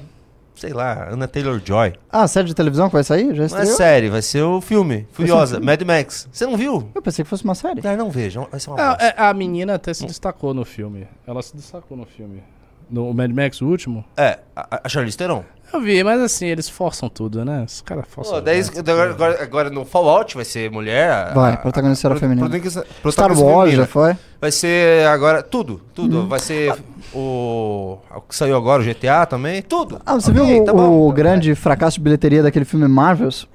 [0.54, 1.94] sei lá, Anna Taylor-Joy.
[2.10, 3.28] Ah, série de televisão que vai sair?
[3.34, 3.76] Já Não é estreou?
[3.76, 5.08] série, vai ser o filme.
[5.12, 5.66] Furiosa, filme?
[5.66, 6.28] Mad Max.
[6.30, 6.88] Você não viu?
[6.94, 7.80] Eu pensei que fosse uma série.
[7.86, 11.08] Ah, não veja, vai ser uma Ah, é, a menina até se destacou no filme.
[11.26, 12.42] Ela se destacou no filme.
[12.90, 14.04] No Mad Max, o último.
[14.16, 15.42] É, a, a Charlize Theron.
[15.72, 17.64] Eu vi, mas assim, eles forçam tudo, né?
[17.66, 18.34] Os caras forçam.
[18.34, 18.78] Pô, daí, demais.
[18.88, 21.32] agora, agora, agora no Fallout vai ser mulher.
[21.34, 22.46] Vai, a- protagonista era feminina.
[22.48, 23.82] protagonista- Star protagonista Wars feminina.
[23.84, 24.16] já foi.
[24.40, 26.20] Vai ser agora tudo, tudo.
[26.20, 26.28] Uhum.
[26.28, 26.72] Vai ser
[27.12, 30.00] o, o que saiu agora, o GTA também, tudo.
[30.06, 31.08] Ah, você Ok, viu o, tá bom.
[31.08, 33.48] o grande fracasso de bilheteria daquele filme Marvels?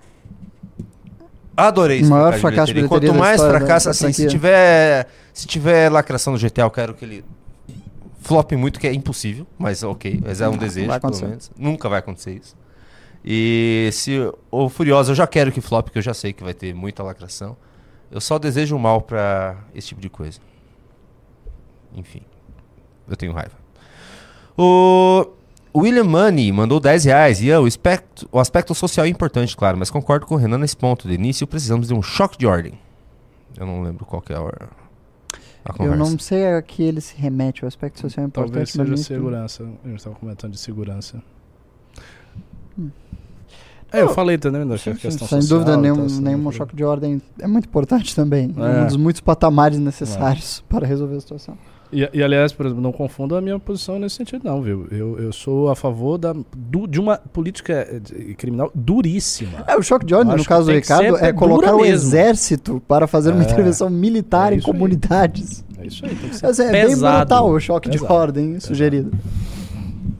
[1.55, 2.99] Adorei esse O maior fracasso de bilheteria.
[2.99, 7.03] bilheteria Quanto mais fracasso, assim, se tiver, se tiver lacração no GTA, eu quero que
[7.05, 7.25] ele
[8.29, 11.51] flop muito, que é impossível, mas ok, mas é um Não, desejo, vai pelo menos.
[11.57, 12.55] Nunca vai acontecer isso.
[13.25, 14.17] E se
[14.49, 17.03] o Furiosa, eu já quero que flop, porque eu já sei que vai ter muita
[17.03, 17.57] lacração.
[18.09, 20.39] Eu só desejo mal pra esse tipo de coisa.
[21.93, 22.21] Enfim,
[23.07, 23.55] eu tenho raiva.
[24.57, 25.27] O
[25.75, 27.41] William Money mandou 10 reais.
[27.41, 30.77] Ian, o aspecto, o aspecto social é importante, claro, mas concordo com o Renan nesse
[30.77, 31.07] ponto.
[31.07, 32.73] De início, precisamos de um choque de ordem.
[33.57, 34.69] Eu não lembro qual é a, hora-
[35.65, 35.97] a Eu conversa.
[35.97, 38.51] não sei a que ele se remete, o aspecto social é importante.
[38.51, 39.05] Talvez mas seja tudo.
[39.05, 39.63] segurança.
[39.83, 41.21] A gente estava comentando de segurança.
[42.77, 42.89] Hum.
[43.91, 45.59] É, eu falei também da Sim, sim, questão sem social.
[45.59, 48.53] dúvida, nenhum, assim, nenhum choque de ordem é muito importante também.
[48.57, 48.61] É.
[48.61, 48.81] É.
[48.83, 51.57] um dos muitos patamares necessários para resolver a situação.
[51.91, 54.87] E, e, aliás, por exemplo, não confunda a minha posição nesse sentido, não, viu?
[54.91, 59.63] Eu, eu sou a favor da, du- de uma política eh, de- criminal duríssima.
[59.67, 61.95] É, o choque de ordem, no caso do Ricardo, é colocar o mesmo.
[61.95, 63.45] exército para fazer uma É.
[63.45, 64.73] intervenção militar É em isso aí.
[64.73, 65.65] comunidades.
[65.79, 67.17] É isso aí, tem que ser é bem pesado.
[67.17, 68.13] brutal o choque de Pesado.
[68.13, 69.11] ordem sugerido.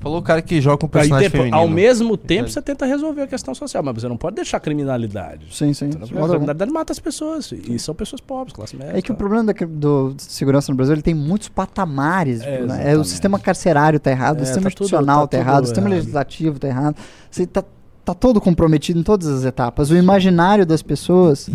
[0.02, 1.58] Falou o cara que joga com Aí, personagem depois, feminino.
[1.62, 4.60] ao mesmo tempo, você tenta resolver a questão social, mas você não pode deixar a
[4.60, 5.48] criminalidade.
[5.52, 5.90] Sim, sim.
[5.90, 7.52] De A criminalidade mata as pessoas.
[7.52, 8.98] E são pessoas pobres, classe média.
[8.98, 9.18] É que o tal.
[9.18, 12.40] problema da, do de segurança no Brasil ele tem muitos patamares.
[12.42, 12.74] É, tipo, né?
[12.76, 13.08] É, o exatamente.
[13.10, 15.66] sistema carcerário tá errado, É, o sistema tá tudo- institucional tá tá, errado, o tudo
[15.68, 16.00] sistema errado.
[16.00, 16.96] legislativo tá errado.
[17.30, 17.64] Você tá,
[18.06, 19.92] tá todo comprometido em todas as etapas.
[19.92, 21.50] O imaginário das pessoas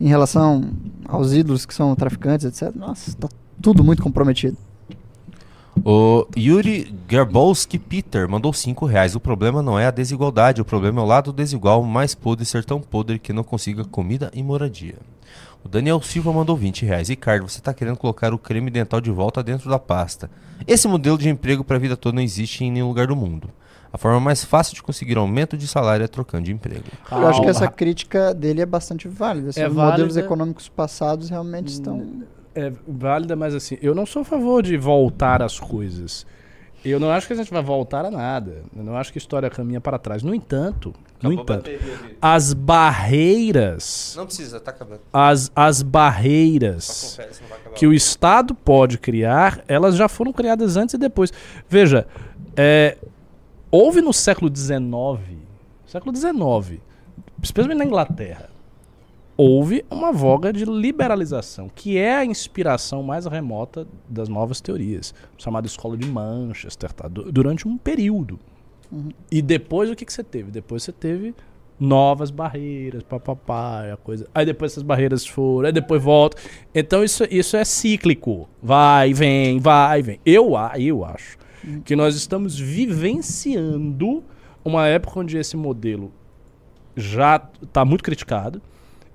[0.00, 0.70] em relação
[1.06, 2.74] aos ídolos que são traficantes, etc.
[2.74, 3.28] Nossa, tá
[3.60, 4.56] tudo muito comprometido.
[5.84, 9.14] O Yuri Garbowski Peter mandou 5 reais.
[9.14, 12.64] O problema não é a desigualdade, o problema é o lado desigual mais podre ser
[12.64, 14.96] tão podre que não consiga comida e moradia.
[15.64, 17.08] O Daniel Silva mandou 20 reais.
[17.08, 20.30] Ricardo, você está querendo colocar o creme dental de volta dentro da pasta.
[20.66, 23.48] Esse modelo de emprego para a vida toda não existe em nenhum lugar do mundo.
[23.92, 26.84] A forma mais fácil de conseguir aumento de salário é trocando de emprego.
[27.10, 27.50] Eu acho que Calma.
[27.50, 29.50] essa crítica dele é bastante válida.
[29.50, 30.20] Assim, É os modelos válida.
[30.20, 32.06] econômicos passados realmente estão.
[32.60, 36.26] É válida, mas assim, eu não sou a favor de voltar às coisas.
[36.84, 38.62] Eu não acho que a gente vai voltar a nada.
[38.74, 40.22] Eu não acho que a história caminha para trás.
[40.22, 41.70] No entanto, no entanto,
[42.22, 45.00] as barreiras, Não precisa, tá acabando.
[45.12, 47.18] as, as barreiras
[47.74, 51.32] que o Estado pode criar, elas já foram criadas antes e depois.
[51.68, 52.06] Veja,
[52.56, 52.96] é,
[53.70, 54.80] houve no século XIX,
[55.86, 56.80] século XIX,
[57.42, 58.49] especialmente na Inglaterra,
[59.42, 65.66] houve uma voga de liberalização, que é a inspiração mais remota das novas teorias, chamada
[65.66, 67.08] Escola de Manchester, tá?
[67.08, 68.38] Du- durante um período.
[69.30, 70.50] E depois o que, que você teve?
[70.50, 71.34] Depois você teve
[71.78, 74.28] novas barreiras, papapá, a coisa.
[74.34, 76.36] Aí depois essas barreiras foram, aí depois volta.
[76.74, 78.46] Então isso, isso é cíclico.
[78.62, 80.20] Vai, vem, vai, vem.
[80.26, 81.38] Eu, eu acho
[81.84, 84.22] que nós estamos vivenciando
[84.62, 86.12] uma época onde esse modelo
[86.94, 88.60] já está muito criticado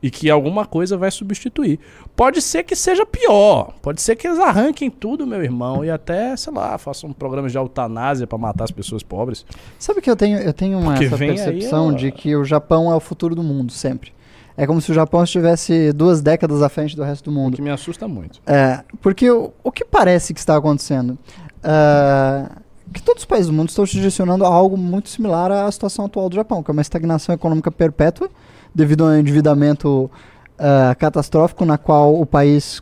[0.06, 1.80] e que alguma coisa vai substituir.
[2.16, 6.36] Pode ser que seja pior, pode ser que eles arranquem tudo, meu irmão, e até,
[6.38, 9.44] sei lá, façam um programa de eutanásia para matar as pessoas pobres.
[9.80, 12.92] Sabe que eu tenho, eu tenho uma, essa aí percepção a- de que o Japão
[12.92, 14.14] é o futuro do mundo, sempre.
[14.56, 17.56] É como se o Japão estivesse duas décadas à frente do resto do O mundo.
[17.56, 18.40] que me assusta muito.
[18.46, 21.18] É, porque o, o que parece que está acontecendo?
[21.64, 22.46] É,
[22.94, 26.06] que todos os países do mundo estão se direcionando a algo muito similar à situação
[26.06, 28.30] atual do Japão, que é uma estagnação econômica perpétua,
[28.76, 30.12] devido a um endividamento
[30.60, 32.82] é, catastrófico, na qual o país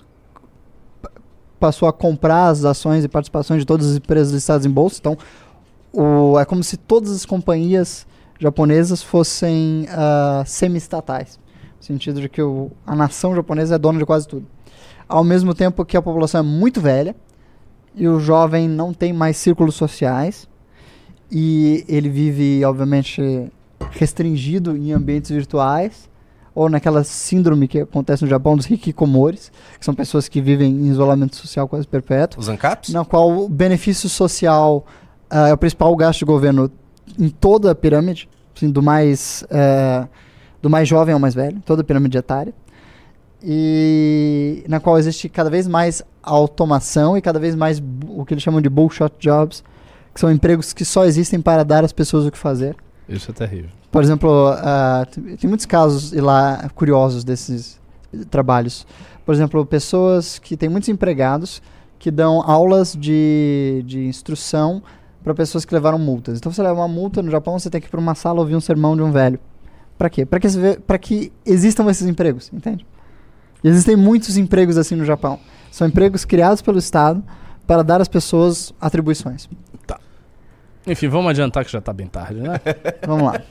[1.59, 4.97] passou a comprar as ações e participações de todas as empresas listadas em bolsa.
[4.99, 5.17] Então,
[5.93, 8.05] o- é como se todas as companhias
[8.39, 11.39] japonesas fossem ah, semi-estatais,
[11.77, 14.45] no sentido de que o- a nação japonesa é dona de quase tudo.
[15.07, 17.15] Ao mesmo tempo que a população é muito velha
[17.95, 20.49] e o jovem não tem mais círculos sociais
[21.31, 23.49] e ele vive, obviamente,
[23.91, 26.09] restringido em ambientes virtuais
[26.55, 30.87] ou naquela síndrome que acontece no Japão dos hikikomores, que são pessoas que vivem em
[30.87, 32.89] isolamento social quase perpétuo Os ANCAPs?
[32.89, 34.85] na qual o benefício social
[35.29, 36.71] ah, é o principal gasto de governo
[37.19, 40.07] em toda a pirâmide, assim, do mais eh,
[40.61, 42.53] do mais jovem ao mais velho, toda a pirâmide etária,
[43.43, 48.41] e na qual existe cada vez mais automação e cada vez mais o que eles
[48.41, 49.61] chamam de bullshot jobs,
[50.13, 52.77] que são empregos que só existem para dar às pessoas o que fazer.
[53.07, 53.69] Isso é terrível.
[53.91, 57.79] Por exemplo, ah, tem tem muitos casos lá curiosos desses
[58.29, 58.85] trabalhos.
[59.25, 61.61] Por exemplo, pessoas que têm muitos empregados
[61.97, 64.83] que dão aulas de, de instrução
[65.23, 66.37] para pessoas que levaram multas.
[66.37, 68.55] Então, você leva uma multa no Japão, você tem que ir para uma sala ouvir
[68.55, 69.39] um sermão de um velho.
[69.97, 70.25] Para quê?
[70.25, 70.49] Para que,
[70.99, 72.85] que existam esses empregos, entende?
[73.63, 75.39] E existem muitos empregos assim no Japão.
[75.71, 77.23] São empregos criados pelo Estado
[77.65, 79.47] para dar às pessoas atribuições.
[80.85, 82.59] Enfim, vamos adiantar que já tá bem tarde, né?
[83.07, 83.41] Vamos lá.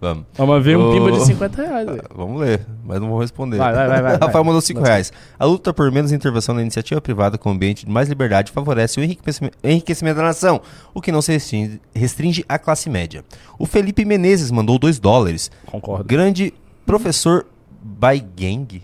[0.00, 0.24] Vamos.
[0.34, 1.88] Vamos ver um Ô, pimba de 50 reais.
[1.88, 2.00] aí.
[2.14, 3.56] Vamos ler, mas não vou responder.
[3.58, 4.42] Vai, vai, vai, vai, Rafael vai.
[4.44, 4.90] mandou 5 Vai.
[4.90, 5.12] reais.
[5.38, 9.00] A luta por menos intervenção na iniciativa privada com o ambiente de mais liberdade favorece
[9.00, 10.60] o enriquecimento, enriquecimento da nação,
[10.94, 13.24] o que não se restringe, restringe à classe média.
[13.58, 15.50] O Felipe Menezes mandou 2 dólares.
[15.66, 16.04] Concordo.
[16.04, 16.52] Grande
[16.86, 17.46] professor
[17.82, 18.82] Baigang,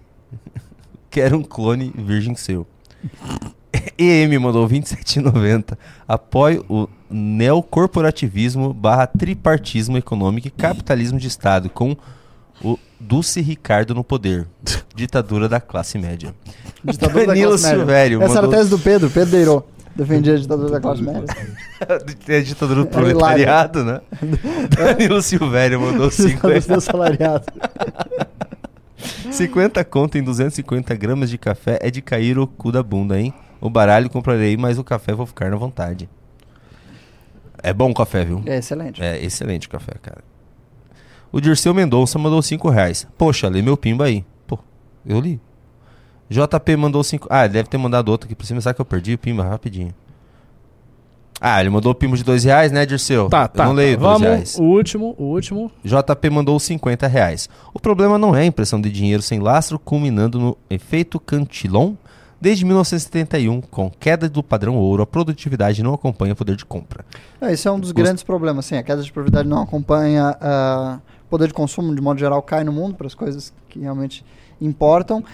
[1.10, 2.66] quero um clone virgem seu.
[3.96, 5.76] EM mandou 27,90.
[6.06, 11.96] Apoio o neocorporativismo barra tripartismo econômico e capitalismo de Estado com
[12.62, 14.46] o Dulce Ricardo no poder.
[14.94, 16.34] Ditadura da classe média.
[16.84, 17.78] Ditadura da Danilo classe média.
[17.78, 19.62] Silvério Essa era a mandou- tese do Pedro, Pedro Deirô.
[19.94, 21.24] Defendia a ditadura da classe média.
[22.24, 24.00] Tem a ditadura do proletariado, né?
[24.76, 27.44] Danilo Silvério mandou 5 Ditadura do assalariado.
[29.30, 33.32] 50 conto em 250 gramas de café é de cair o cu da bunda, hein?
[33.60, 36.08] O baralho comprarei, mas o café vou ficar na vontade.
[37.62, 38.42] É bom o café, viu?
[38.46, 39.02] É excelente.
[39.02, 40.22] É excelente o café, cara.
[41.32, 43.06] O Dirceu Mendonça mandou 5 reais.
[43.18, 44.24] Poxa, lê meu pimba aí.
[44.46, 44.58] Pô,
[45.04, 45.40] eu li.
[46.30, 47.26] JP mandou 5.
[47.30, 48.60] Ah, ele deve ter mandado outro aqui por cima.
[48.60, 49.92] Será que eu perdi o pimba rapidinho?
[51.40, 53.28] Ah, ele mandou o pimba de 2 reais, né, Dirceu?
[53.28, 53.64] Tá, tá.
[53.64, 54.02] Eu não leio tá.
[54.02, 54.58] 2 Vamos, reais.
[54.58, 55.70] o último, o último.
[55.84, 57.48] JP mandou 50 reais.
[57.72, 61.94] O problema não é a impressão de dinheiro sem lastro, culminando no efeito Cantillon.
[62.40, 67.04] Desde 1971, com queda do padrão ouro, a produtividade não acompanha o poder de compra.
[67.40, 68.66] É, esse é um dos grandes problemas.
[68.66, 72.40] Sim, a queda de produtividade não acompanha ah, o poder de consumo, de modo geral,
[72.40, 74.24] cai no mundo para as coisas que realmente
[74.60, 75.24] importam.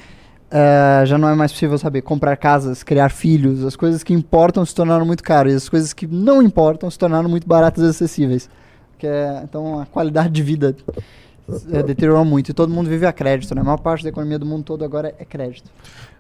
[0.51, 3.65] Ah, já não é mais possível saber comprar casas, criar filhos.
[3.65, 6.99] As coisas que importam se tornaram muito caras e as coisas que não importam se
[6.99, 8.49] tornaram muito baratas e acessíveis.
[8.99, 10.75] Que é- então a qualidade de vida
[11.71, 13.55] eh, deteriorou muito e todo mundo vive a crédito.
[13.55, 13.61] Né?
[13.61, 15.71] A maior parte da economia do mundo todo agora é crédito.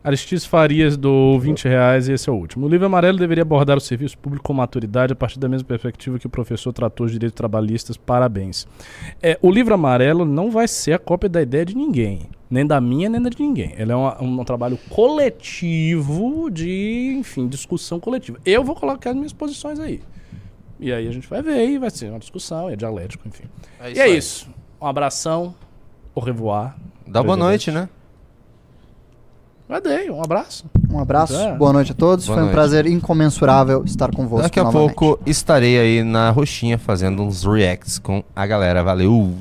[0.04, 2.66] Aristides Farias do 20 reais e esse é o último.
[2.66, 6.18] O livro amarelo deveria abordar o serviço público com maturidade a partir da mesma perspectiva
[6.18, 7.96] que o professor tratou os direitos trabalhistas.
[7.96, 8.66] Parabéns.
[9.22, 12.28] É, o livro amarelo não vai ser a cópia da ideia de ninguém.
[12.50, 13.74] Nem da minha, nem da de ninguém.
[13.78, 18.38] Ele é uma- um, trabalho coletivo de, enfim, discussão coletiva.
[18.44, 20.02] Eu vou colocar as minhas posições aí.
[20.78, 23.44] E aí a gente vai ver e vai ser uma discussão, é dialético, enfim.
[23.80, 24.16] É e isso é aí.
[24.18, 24.50] isso.
[24.80, 25.54] Um abração.
[26.14, 26.76] Au revoir.
[27.06, 27.88] Dá boa noite, né?
[29.68, 30.64] Já dei, um abraço.
[30.90, 31.56] Um abraço, É.
[31.56, 32.26] boa noite a todos.
[32.26, 32.54] Boa Foi um noite.
[32.54, 34.42] prazer incomensurável estar convosco.
[34.42, 34.94] Daqui a novamente.
[34.94, 38.82] pouco estarei aí na roxinha fazendo uns reacts com a galera.
[38.84, 39.32] Valeu!